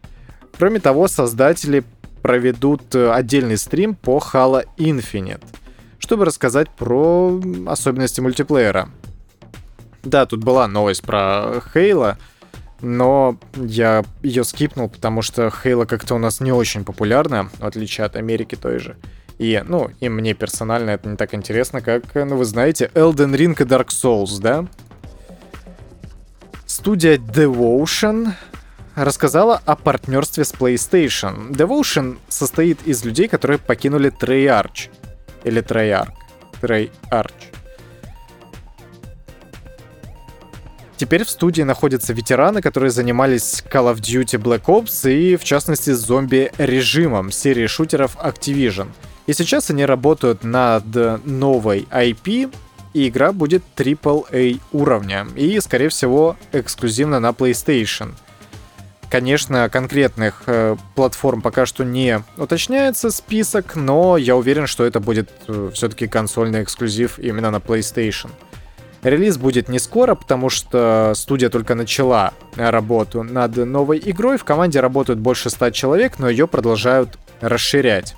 Кроме 0.56 0.78
того, 0.78 1.08
создатели 1.08 1.82
проведут 2.22 2.94
э, 2.94 3.10
отдельный 3.10 3.56
стрим 3.56 3.96
по 3.96 4.18
Halo 4.18 4.64
Infinite, 4.76 5.42
чтобы 5.98 6.24
рассказать 6.24 6.70
про 6.70 7.40
особенности 7.66 8.20
мультиплеера. 8.20 8.90
Да, 10.08 10.24
тут 10.24 10.42
была 10.42 10.66
новость 10.66 11.02
про 11.02 11.60
Halo, 11.74 12.16
но 12.80 13.38
я 13.54 14.04
ее 14.22 14.42
скипнул, 14.42 14.88
потому 14.88 15.20
что 15.20 15.48
Halo 15.48 15.84
как-то 15.84 16.14
у 16.14 16.18
нас 16.18 16.40
не 16.40 16.50
очень 16.50 16.84
популярна, 16.84 17.50
в 17.58 17.66
отличие 17.66 18.06
от 18.06 18.16
Америки 18.16 18.54
той 18.54 18.78
же. 18.78 18.96
И, 19.36 19.62
ну, 19.66 19.90
и 20.00 20.08
мне 20.08 20.32
персонально 20.32 20.90
это 20.90 21.10
не 21.10 21.16
так 21.16 21.34
интересно, 21.34 21.82
как, 21.82 22.14
ну, 22.14 22.36
вы 22.36 22.46
знаете, 22.46 22.90
Elden 22.94 23.34
Ring 23.34 23.52
и 23.52 23.66
Dark 23.66 23.88
Souls, 23.88 24.40
да? 24.40 24.64
Студия 26.64 27.18
Devotion 27.18 28.32
рассказала 28.94 29.60
о 29.66 29.76
партнерстве 29.76 30.44
с 30.44 30.54
PlayStation. 30.54 31.50
Devotion 31.50 32.16
состоит 32.28 32.78
из 32.86 33.04
людей, 33.04 33.28
которые 33.28 33.58
покинули 33.58 34.10
Treyarch. 34.10 34.88
Или 35.44 35.62
Treyarch. 35.62 36.12
Treyarch. 36.62 37.57
Теперь 40.98 41.24
в 41.24 41.30
студии 41.30 41.62
находятся 41.62 42.12
ветераны, 42.12 42.60
которые 42.60 42.90
занимались 42.90 43.62
Call 43.72 43.94
of 43.94 44.00
Duty 44.00 44.36
Black 44.42 44.64
Ops 44.64 45.08
и, 45.08 45.36
в 45.36 45.44
частности, 45.44 45.90
зомби-режимом 45.90 47.30
серии 47.30 47.68
шутеров 47.68 48.16
Activision. 48.16 48.88
И 49.28 49.32
сейчас 49.32 49.70
они 49.70 49.84
работают 49.84 50.42
над 50.42 50.84
новой 51.24 51.86
IP, 51.92 52.52
и 52.94 53.08
игра 53.08 53.30
будет 53.30 53.62
AAA 53.76 54.60
уровня 54.72 55.28
и, 55.36 55.60
скорее 55.60 55.88
всего, 55.88 56.36
эксклюзивно 56.50 57.20
на 57.20 57.28
PlayStation. 57.28 58.14
Конечно, 59.08 59.68
конкретных 59.68 60.42
э, 60.46 60.76
платформ 60.96 61.42
пока 61.42 61.64
что 61.64 61.84
не 61.84 62.24
уточняется 62.36 63.10
список, 63.10 63.76
но 63.76 64.16
я 64.16 64.34
уверен, 64.34 64.66
что 64.66 64.84
это 64.84 64.98
будет 64.98 65.30
э, 65.46 65.70
все-таки 65.72 66.08
консольный 66.08 66.64
эксклюзив 66.64 67.20
именно 67.20 67.52
на 67.52 67.58
PlayStation. 67.58 68.30
Релиз 69.02 69.36
будет 69.36 69.68
не 69.68 69.78
скоро, 69.78 70.14
потому 70.14 70.50
что 70.50 71.12
студия 71.14 71.50
только 71.50 71.74
начала 71.74 72.32
работу 72.56 73.22
над 73.22 73.56
новой 73.56 74.02
игрой. 74.04 74.38
В 74.38 74.44
команде 74.44 74.80
работают 74.80 75.20
больше 75.20 75.50
100 75.50 75.70
человек, 75.70 76.18
но 76.18 76.28
ее 76.28 76.48
продолжают 76.48 77.18
расширять. 77.40 78.16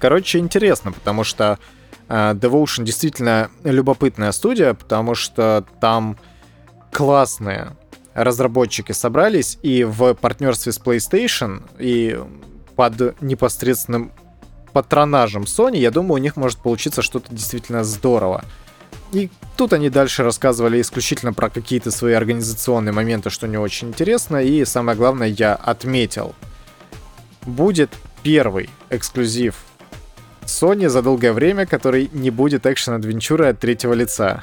Короче, 0.00 0.38
интересно, 0.38 0.92
потому 0.92 1.24
что 1.24 1.58
Э, 2.08 2.32
Devotion 2.32 2.84
действительно 2.84 3.50
любопытная 3.64 4.32
студия, 4.32 4.74
потому 4.74 5.14
что 5.14 5.64
там 5.80 6.16
классные 6.90 7.76
разработчики 8.14 8.92
собрались, 8.92 9.58
и 9.62 9.84
в 9.84 10.14
партнерстве 10.14 10.72
с 10.72 10.80
PlayStation, 10.80 11.62
и 11.78 12.18
под 12.74 13.20
непосредственным 13.20 14.12
патронажем 14.72 15.42
Sony, 15.42 15.78
я 15.78 15.90
думаю, 15.90 16.14
у 16.14 16.22
них 16.22 16.36
может 16.36 16.58
получиться 16.58 17.02
что-то 17.02 17.34
действительно 17.34 17.84
здорово. 17.84 18.44
И 19.12 19.30
тут 19.56 19.72
они 19.72 19.88
дальше 19.90 20.22
рассказывали 20.22 20.80
исключительно 20.80 21.32
про 21.32 21.48
какие-то 21.48 21.90
свои 21.90 22.12
организационные 22.12 22.92
моменты, 22.92 23.30
что 23.30 23.46
не 23.46 23.56
очень 23.56 23.88
интересно. 23.88 24.36
И 24.42 24.64
самое 24.64 24.96
главное, 24.96 25.28
я 25.28 25.54
отметил. 25.54 26.34
Будет 27.46 27.90
первый 28.22 28.68
эксклюзив 28.90 29.56
Sony 30.42 30.88
за 30.88 31.02
долгое 31.02 31.32
время, 31.32 31.66
который 31.66 32.10
не 32.12 32.30
будет 32.30 32.66
экшен-адвенчуры 32.66 33.46
от 33.46 33.60
третьего 33.60 33.94
лица. 33.94 34.42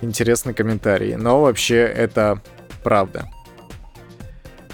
Интересный 0.00 0.54
комментарий, 0.54 1.16
но 1.16 1.40
вообще 1.40 1.78
это 1.78 2.40
правда. 2.82 3.28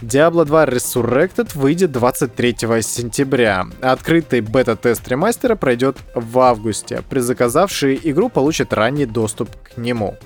Diablo 0.02 0.44
2 0.44 0.64
Resurrected 0.64 1.56
выйдет 1.56 1.92
23 1.92 2.56
сентября. 2.82 3.66
Открытый 3.80 4.40
бета-тест 4.40 5.06
ремастера 5.06 5.54
пройдет 5.54 5.96
в 6.16 6.40
августе. 6.40 7.04
Предзаказавшие 7.08 8.10
игру 8.10 8.28
получат 8.28 8.72
ранний 8.72 9.06
доступ 9.06 9.48
к 9.62 9.76
нему. 9.76 10.16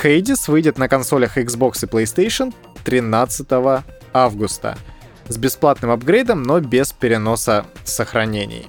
Hades 0.00 0.48
выйдет 0.48 0.78
на 0.78 0.88
консолях 0.88 1.36
Xbox 1.36 1.84
и 1.84 1.88
PlayStation 1.88 2.54
13 2.84 3.84
августа 4.12 4.78
с 5.26 5.36
бесплатным 5.36 5.90
апгрейдом, 5.90 6.44
но 6.44 6.60
без 6.60 6.92
переноса 6.92 7.66
сохранений. 7.82 8.68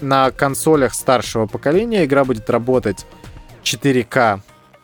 На 0.00 0.30
консолях 0.30 0.94
старшего 0.94 1.46
поколения 1.46 2.04
игра 2.04 2.24
будет 2.24 2.48
работать 2.48 3.06
4К 3.64 4.40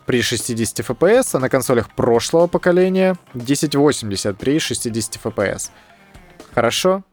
при 0.06 0.22
60 0.22 0.80
FPS, 0.80 1.30
а 1.32 1.38
на 1.38 1.48
консолях 1.48 1.94
прошлого 1.94 2.46
поколения 2.46 3.16
1080 3.34 4.38
при 4.38 4.58
60 4.58 5.16
FPS. 5.22 5.70
Хорошо. 6.54 7.04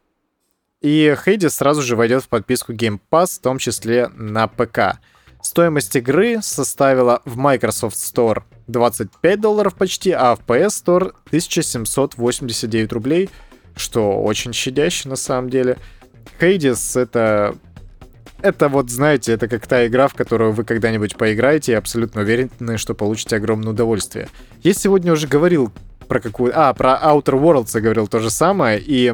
И 0.81 1.15
Hades 1.25 1.49
сразу 1.49 1.81
же 1.81 1.95
войдет 1.95 2.23
в 2.23 2.29
подписку 2.29 2.73
Game 2.73 2.99
Pass, 3.11 3.37
в 3.37 3.41
том 3.41 3.57
числе 3.57 4.09
на 4.09 4.47
ПК. 4.47 4.99
Стоимость 5.41 5.95
игры 5.95 6.41
составила 6.41 7.21
в 7.25 7.37
Microsoft 7.37 7.97
Store 7.97 8.43
25 8.67 9.41
долларов 9.41 9.75
почти, 9.75 10.11
а 10.11 10.35
в 10.35 10.39
PS 10.41 10.67
Store 10.67 11.13
1789 11.27 12.93
рублей, 12.93 13.29
что 13.75 14.21
очень 14.21 14.53
щадяще 14.53 15.09
на 15.09 15.15
самом 15.15 15.49
деле. 15.49 15.77
Hades— 16.39 16.99
это 17.01 17.55
это 18.43 18.67
вот, 18.67 18.89
знаете, 18.89 19.31
это 19.31 19.47
как 19.47 19.65
та 19.65 19.87
игра, 19.87 20.07
в 20.07 20.13
которую 20.13 20.51
вы 20.51 20.65
когда-нибудь 20.65 21.15
поиграете 21.15 21.71
и 21.71 21.75
абсолютно 21.75 22.21
уверены, 22.21 22.77
что 22.77 22.93
получите 22.93 23.37
огромное 23.37 23.71
удовольствие. 23.71 24.27
Я 24.61 24.73
сегодня 24.73 25.13
уже 25.13 25.27
говорил 25.27 25.71
про 26.09 26.19
какую... 26.19 26.51
А, 26.53 26.73
про 26.73 26.99
Outer 27.01 27.41
Worlds 27.41 27.71
я 27.73 27.81
говорил 27.81 28.07
то 28.07 28.19
же 28.19 28.29
самое, 28.29 28.81
и 28.81 29.13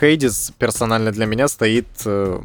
Hades 0.00 0.52
персонально 0.58 1.12
для 1.12 1.26
меня 1.26 1.48
стоит 1.48 1.86
э, 2.06 2.40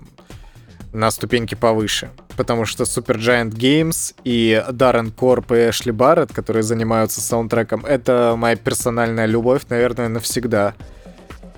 на 0.91 1.12
ступеньке 1.12 1.56
повыше. 1.56 2.10
Потому 2.36 2.66
что 2.66 2.84
Supergiant 2.84 3.52
Games 3.52 4.14
и 4.26 4.62
Darren 4.70 5.12
Корп 5.12 5.54
и 5.54 5.70
Эшли 5.70 5.93
Барретт, 5.93 6.34
которые 6.34 6.64
занимаются 6.64 7.22
саундтреком, 7.22 7.86
это 7.86 8.36
моя 8.38 8.58
персональная 8.58 9.26
любовь, 9.26 9.62
наверное, 9.70 10.10
навсегда. 10.10 10.76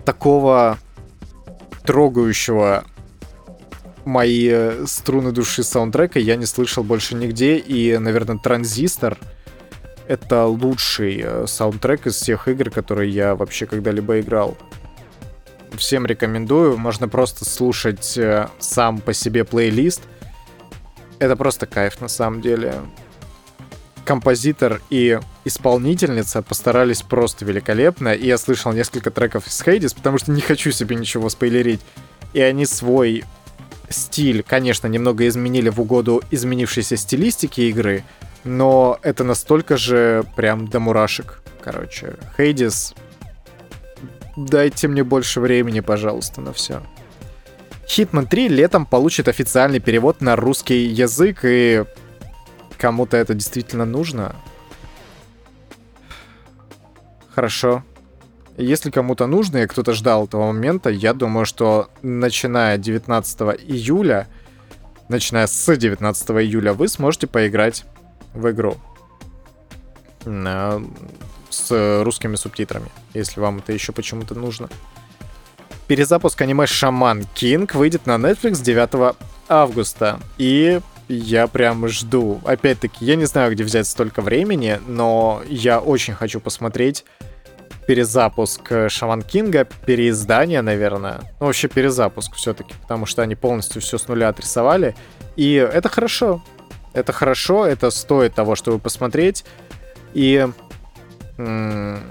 Такого 0.06 0.78
трогающего 1.86 2.86
мои 4.10 4.50
э, 4.52 4.86
струны 4.88 5.32
души 5.32 5.64
саундтрека 5.64 6.20
я 6.20 6.36
не 6.36 6.46
слышал 6.46 6.84
больше 6.84 7.16
нигде, 7.16 7.58
и, 7.58 7.98
наверное, 7.98 8.38
Транзистор— 8.38 9.18
это 10.08 10.46
лучший 10.46 11.22
э, 11.24 11.46
саундтрек 11.48 12.08
из 12.08 12.16
всех 12.16 12.48
игр, 12.48 12.72
которые 12.72 13.12
я 13.12 13.36
вообще 13.36 13.66
когда-либо 13.68 14.20
играл. 14.20 14.58
Всем 15.74 16.06
рекомендую, 16.06 16.78
можно 16.78 17.08
просто 17.08 17.46
слушать 17.46 18.18
э, 18.18 18.48
сам 18.58 19.00
по 19.00 19.14
себе 19.14 19.46
плейлист. 19.46 20.02
Это 21.20 21.36
просто 21.36 21.68
кайф 21.68 22.02
на 22.02 22.08
самом 22.08 22.42
деле. 22.42 22.74
Композитор 24.06 24.82
и 24.90 25.20
исполнительница 25.46 26.42
постарались 26.42 27.04
просто 27.04 27.46
великолепно, 27.46 28.10
и 28.10 28.26
я 28.26 28.40
слышал 28.40 28.74
несколько 28.74 29.12
треков 29.12 29.46
из 29.48 29.62
Хейдис, 29.62 29.94
потому 29.94 30.18
что 30.18 30.32
не 30.32 30.42
хочу 30.42 30.72
себе 30.72 30.96
ничего 30.96 31.30
спойлерить. 31.30 31.82
И 32.34 32.42
они 32.42 32.66
свой 32.66 33.24
стиль, 33.90 34.44
конечно, 34.44 34.88
немного 34.88 35.28
изменили 35.28 35.70
в 35.70 35.80
угоду 35.82 36.22
изменившейся 36.32 36.98
стилистики 36.98 37.62
игры, 37.62 38.04
но 38.44 39.00
это 39.02 39.24
настолько 39.24 39.78
же 39.78 40.24
прям 40.36 40.68
до 40.68 40.80
мурашек. 40.80 41.42
Короче, 41.62 42.16
Хейдис, 42.38 42.94
дайте 44.38 44.88
мне 44.88 45.04
больше 45.04 45.40
времени, 45.40 45.80
пожалуйста, 45.82 46.42
на 46.42 46.54
все. 46.54 46.82
Hitman 47.88 48.28
3 48.28 48.50
летом 48.50 48.86
получит 48.86 49.28
официальный 49.28 49.80
перевод 49.80 50.22
на 50.22 50.36
русский 50.36 50.86
язык, 50.86 51.40
и 51.44 51.84
кому-то 52.78 53.18
это 53.18 53.34
действительно 53.34 53.86
нужно. 53.86 54.36
Хорошо. 57.34 57.84
Если 58.60 58.92
кому-то 58.92 59.26
нужно 59.26 59.60
и 59.60 59.68
кто-то 59.68 59.94
ждал 59.94 60.26
этого 60.26 60.48
момента, 60.52 60.90
я 60.90 61.14
думаю, 61.14 61.46
что 61.46 61.90
начиная 62.02 62.78
19 62.78 63.40
июля, 63.66 64.28
начиная 65.08 65.48
с 65.48 65.76
19 65.76 66.30
июля, 66.32 66.74
вы 66.74 66.90
сможете 66.90 67.26
поиграть 67.26 67.86
в 68.34 68.50
игру 68.52 68.76
с 71.50 72.04
русскими 72.04 72.36
субтитрами, 72.36 72.90
если 73.14 73.40
вам 73.40 73.60
это 73.60 73.72
еще 73.72 73.94
почему-то 73.94 74.36
нужно. 74.36 74.70
Перезапуск 75.88 76.42
аниме 76.42 76.68
Шаман 76.68 77.24
Кинг 77.34 77.76
выйдет 77.76 78.06
на 78.06 78.18
Netflix 78.18 78.62
9 78.62 79.16
августа. 79.48 80.20
И 80.38 80.82
я 81.08 81.48
прям 81.48 81.88
жду. 81.88 82.42
Опять-таки, 82.44 83.06
я 83.06 83.16
не 83.16 83.26
знаю, 83.26 83.54
где 83.54 83.64
взять 83.64 83.88
столько 83.88 84.22
времени, 84.22 84.80
но 84.86 85.42
я 85.48 85.80
очень 85.80 86.14
хочу 86.14 86.42
посмотреть 86.42 87.06
перезапуск 87.90 88.72
Шаман 88.88 89.24
Кинга, 89.24 89.66
переиздание, 89.66 90.62
наверное. 90.62 91.22
Ну, 91.40 91.48
вообще 91.48 91.68
перезапуск 91.68 92.36
все-таки, 92.36 92.76
потому 92.84 93.08
что 93.08 93.24
они 93.24 93.34
полностью 93.34 93.82
все 93.82 93.98
с 93.98 94.08
нуля 94.08 94.30
отрисовали. 94.30 94.96
И 95.36 95.54
это 95.56 95.90
хорошо. 95.90 96.44
Это 96.94 97.14
хорошо, 97.14 97.66
это 97.66 97.90
стоит 97.90 98.36
того, 98.36 98.56
чтобы 98.56 98.78
посмотреть. 98.78 99.44
И 100.14 100.48
м- 101.40 102.04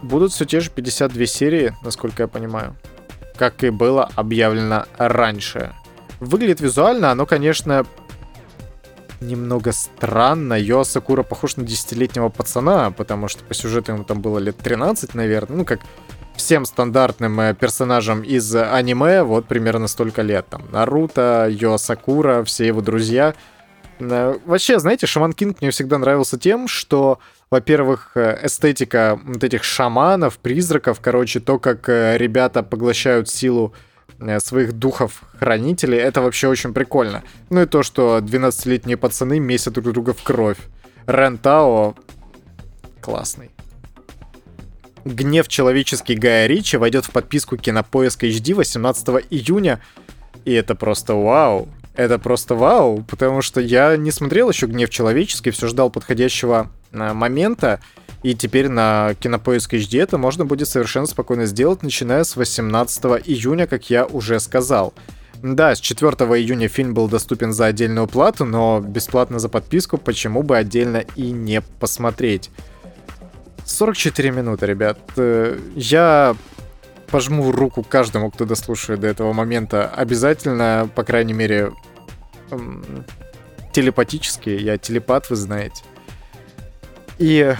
будут 0.00 0.32
все 0.32 0.46
те 0.46 0.60
же 0.60 0.70
52 0.70 1.26
серии, 1.26 1.74
насколько 1.82 2.22
я 2.22 2.26
понимаю. 2.26 2.74
Как 3.36 3.62
и 3.64 3.68
было 3.68 4.08
объявлено 4.16 4.86
раньше. 4.96 5.74
Выглядит 6.20 6.62
визуально, 6.62 7.10
оно, 7.10 7.26
конечно, 7.26 7.84
немного 9.20 9.72
странно. 9.72 10.54
Йо 10.54 10.84
Сакура 10.84 11.22
похож 11.22 11.56
на 11.56 11.64
десятилетнего 11.64 12.28
пацана, 12.28 12.90
потому 12.90 13.28
что 13.28 13.44
по 13.44 13.54
сюжету 13.54 13.92
ему 13.92 14.04
там 14.04 14.20
было 14.20 14.38
лет 14.38 14.56
13, 14.56 15.14
наверное. 15.14 15.58
Ну, 15.58 15.64
как 15.64 15.80
всем 16.36 16.64
стандартным 16.64 17.40
э, 17.40 17.54
персонажам 17.54 18.22
из 18.22 18.54
аниме, 18.54 19.22
вот 19.22 19.46
примерно 19.46 19.88
столько 19.88 20.22
лет. 20.22 20.46
Там 20.48 20.62
Наруто, 20.70 21.48
Йо 21.50 21.78
Сакура, 21.78 22.44
все 22.44 22.66
его 22.66 22.80
друзья. 22.80 23.34
Э, 23.98 24.38
вообще, 24.46 24.78
знаете, 24.78 25.06
Шаман 25.06 25.32
Кинг 25.32 25.60
мне 25.60 25.70
всегда 25.70 25.98
нравился 25.98 26.38
тем, 26.38 26.68
что, 26.68 27.18
во-первых, 27.50 28.12
э, 28.14 28.46
эстетика 28.46 29.20
вот 29.24 29.42
этих 29.42 29.64
шаманов, 29.64 30.38
призраков, 30.38 31.00
короче, 31.00 31.40
то, 31.40 31.58
как 31.58 31.88
ребята 31.88 32.62
поглощают 32.62 33.28
силу 33.28 33.72
Э, 33.72 33.87
своих 34.38 34.72
духов-хранителей, 34.72 35.98
это 35.98 36.20
вообще 36.20 36.48
очень 36.48 36.72
прикольно. 36.72 37.22
Ну 37.50 37.62
и 37.62 37.66
то, 37.66 37.82
что 37.82 38.18
12-летние 38.18 38.96
пацаны 38.96 39.38
месят 39.38 39.74
друг 39.74 39.92
друга 39.92 40.12
в 40.12 40.22
кровь. 40.22 40.58
Рентао 41.06 41.94
классный. 43.00 43.50
Гнев 45.04 45.48
человеческий 45.48 46.14
Гая 46.14 46.46
Ричи 46.46 46.76
войдет 46.76 47.06
в 47.06 47.10
подписку 47.10 47.56
Кинопоиск 47.56 48.24
HD 48.24 48.54
18 48.54 49.26
июня. 49.30 49.80
И 50.44 50.52
это 50.52 50.74
просто 50.74 51.14
вау. 51.14 51.68
Это 51.94 52.18
просто 52.18 52.54
вау, 52.54 53.02
потому 53.02 53.42
что 53.42 53.60
я 53.60 53.96
не 53.96 54.10
смотрел 54.12 54.50
еще 54.50 54.66
Гнев 54.66 54.88
человеческий, 54.88 55.50
все 55.50 55.66
ждал 55.66 55.90
подходящего 55.90 56.70
э, 56.92 57.12
момента. 57.12 57.80
И 58.22 58.34
теперь 58.34 58.68
на 58.68 59.14
Кинопоиск 59.20 59.74
HD 59.74 60.02
это 60.02 60.18
можно 60.18 60.44
будет 60.44 60.68
совершенно 60.68 61.06
спокойно 61.06 61.46
сделать, 61.46 61.82
начиная 61.82 62.24
с 62.24 62.36
18 62.36 63.04
июня, 63.24 63.66
как 63.66 63.90
я 63.90 64.06
уже 64.06 64.40
сказал. 64.40 64.92
Да, 65.42 65.74
с 65.74 65.80
4 65.80 66.10
июня 66.10 66.68
фильм 66.68 66.94
был 66.94 67.08
доступен 67.08 67.52
за 67.52 67.66
отдельную 67.66 68.08
плату, 68.08 68.44
но 68.44 68.80
бесплатно 68.80 69.38
за 69.38 69.48
подписку 69.48 69.96
почему 69.96 70.42
бы 70.42 70.56
отдельно 70.56 71.04
и 71.14 71.30
не 71.30 71.60
посмотреть. 71.60 72.50
44 73.64 74.32
минуты, 74.32 74.66
ребят. 74.66 74.98
Э, 75.16 75.58
я 75.76 76.34
пожму 77.10 77.52
руку 77.52 77.84
каждому, 77.84 78.30
кто 78.30 78.44
дослушает 78.44 79.00
до 79.00 79.06
этого 79.06 79.32
момента. 79.32 79.88
Обязательно, 79.88 80.90
по 80.94 81.04
крайней 81.04 81.34
мере, 81.34 81.72
телепатически. 83.72 84.50
Я 84.50 84.78
телепат, 84.78 85.30
вы 85.30 85.36
знаете. 85.36 85.84
И 87.18 87.54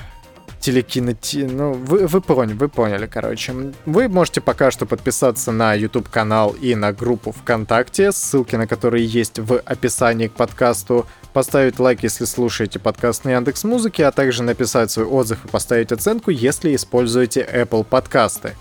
телекинети... 0.60 1.44
Ну, 1.44 1.72
вы, 1.72 2.06
вы 2.06 2.20
поняли, 2.20 2.54
вы 2.54 2.68
поняли, 2.68 3.06
короче. 3.06 3.54
Вы 3.86 4.08
можете 4.08 4.40
пока 4.40 4.70
что 4.70 4.86
подписаться 4.86 5.52
на 5.52 5.74
YouTube-канал 5.74 6.54
и 6.60 6.74
на 6.74 6.92
группу 6.92 7.32
ВКонтакте, 7.32 8.12
ссылки 8.12 8.56
на 8.56 8.66
которые 8.66 9.04
есть 9.06 9.38
в 9.38 9.58
описании 9.58 10.28
к 10.28 10.32
подкасту, 10.32 11.06
поставить 11.32 11.78
лайк, 11.78 12.02
если 12.02 12.24
слушаете 12.24 12.78
подкаст 12.78 13.24
на 13.24 13.30
Яндекс 13.30 13.64
Музыке, 13.64 14.06
а 14.06 14.12
также 14.12 14.42
написать 14.42 14.90
свой 14.90 15.06
отзыв 15.06 15.44
и 15.44 15.48
поставить 15.48 15.92
оценку, 15.92 16.30
если 16.30 16.74
используете 16.74 17.48
Apple 17.50 17.84
подкасты. 17.84 18.54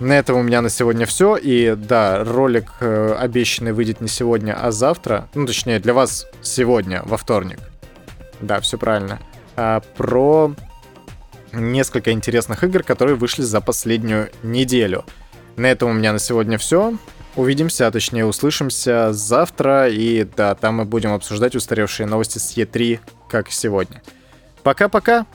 На 0.00 0.12
этом 0.12 0.36
у 0.36 0.42
меня 0.42 0.62
на 0.62 0.70
сегодня 0.70 1.06
все. 1.06 1.36
И 1.36 1.74
да, 1.74 2.22
ролик 2.22 2.70
э, 2.80 3.16
обещанный 3.18 3.72
выйдет 3.72 4.00
не 4.00 4.08
сегодня, 4.08 4.56
а 4.60 4.70
завтра. 4.70 5.28
Ну, 5.34 5.44
точнее, 5.44 5.80
для 5.80 5.92
вас 5.92 6.26
сегодня, 6.40 7.02
во 7.04 7.16
вторник. 7.16 7.58
Да, 8.40 8.60
все 8.60 8.78
правильно. 8.78 9.18
А, 9.56 9.80
про 9.96 10.54
несколько 11.60 12.12
интересных 12.12 12.64
игр, 12.64 12.82
которые 12.82 13.16
вышли 13.16 13.42
за 13.42 13.60
последнюю 13.60 14.30
неделю. 14.42 15.04
На 15.56 15.66
этом 15.66 15.90
у 15.90 15.92
меня 15.92 16.12
на 16.12 16.18
сегодня 16.18 16.58
все. 16.58 16.94
Увидимся, 17.36 17.86
а 17.86 17.90
точнее 17.90 18.24
услышимся 18.24 19.12
завтра, 19.12 19.88
и 19.88 20.24
да, 20.24 20.54
там 20.54 20.76
мы 20.76 20.84
будем 20.84 21.12
обсуждать 21.12 21.54
устаревшие 21.54 22.06
новости 22.06 22.38
с 22.38 22.56
E3, 22.56 23.00
как 23.28 23.50
сегодня. 23.50 24.02
Пока-пока! 24.62 25.26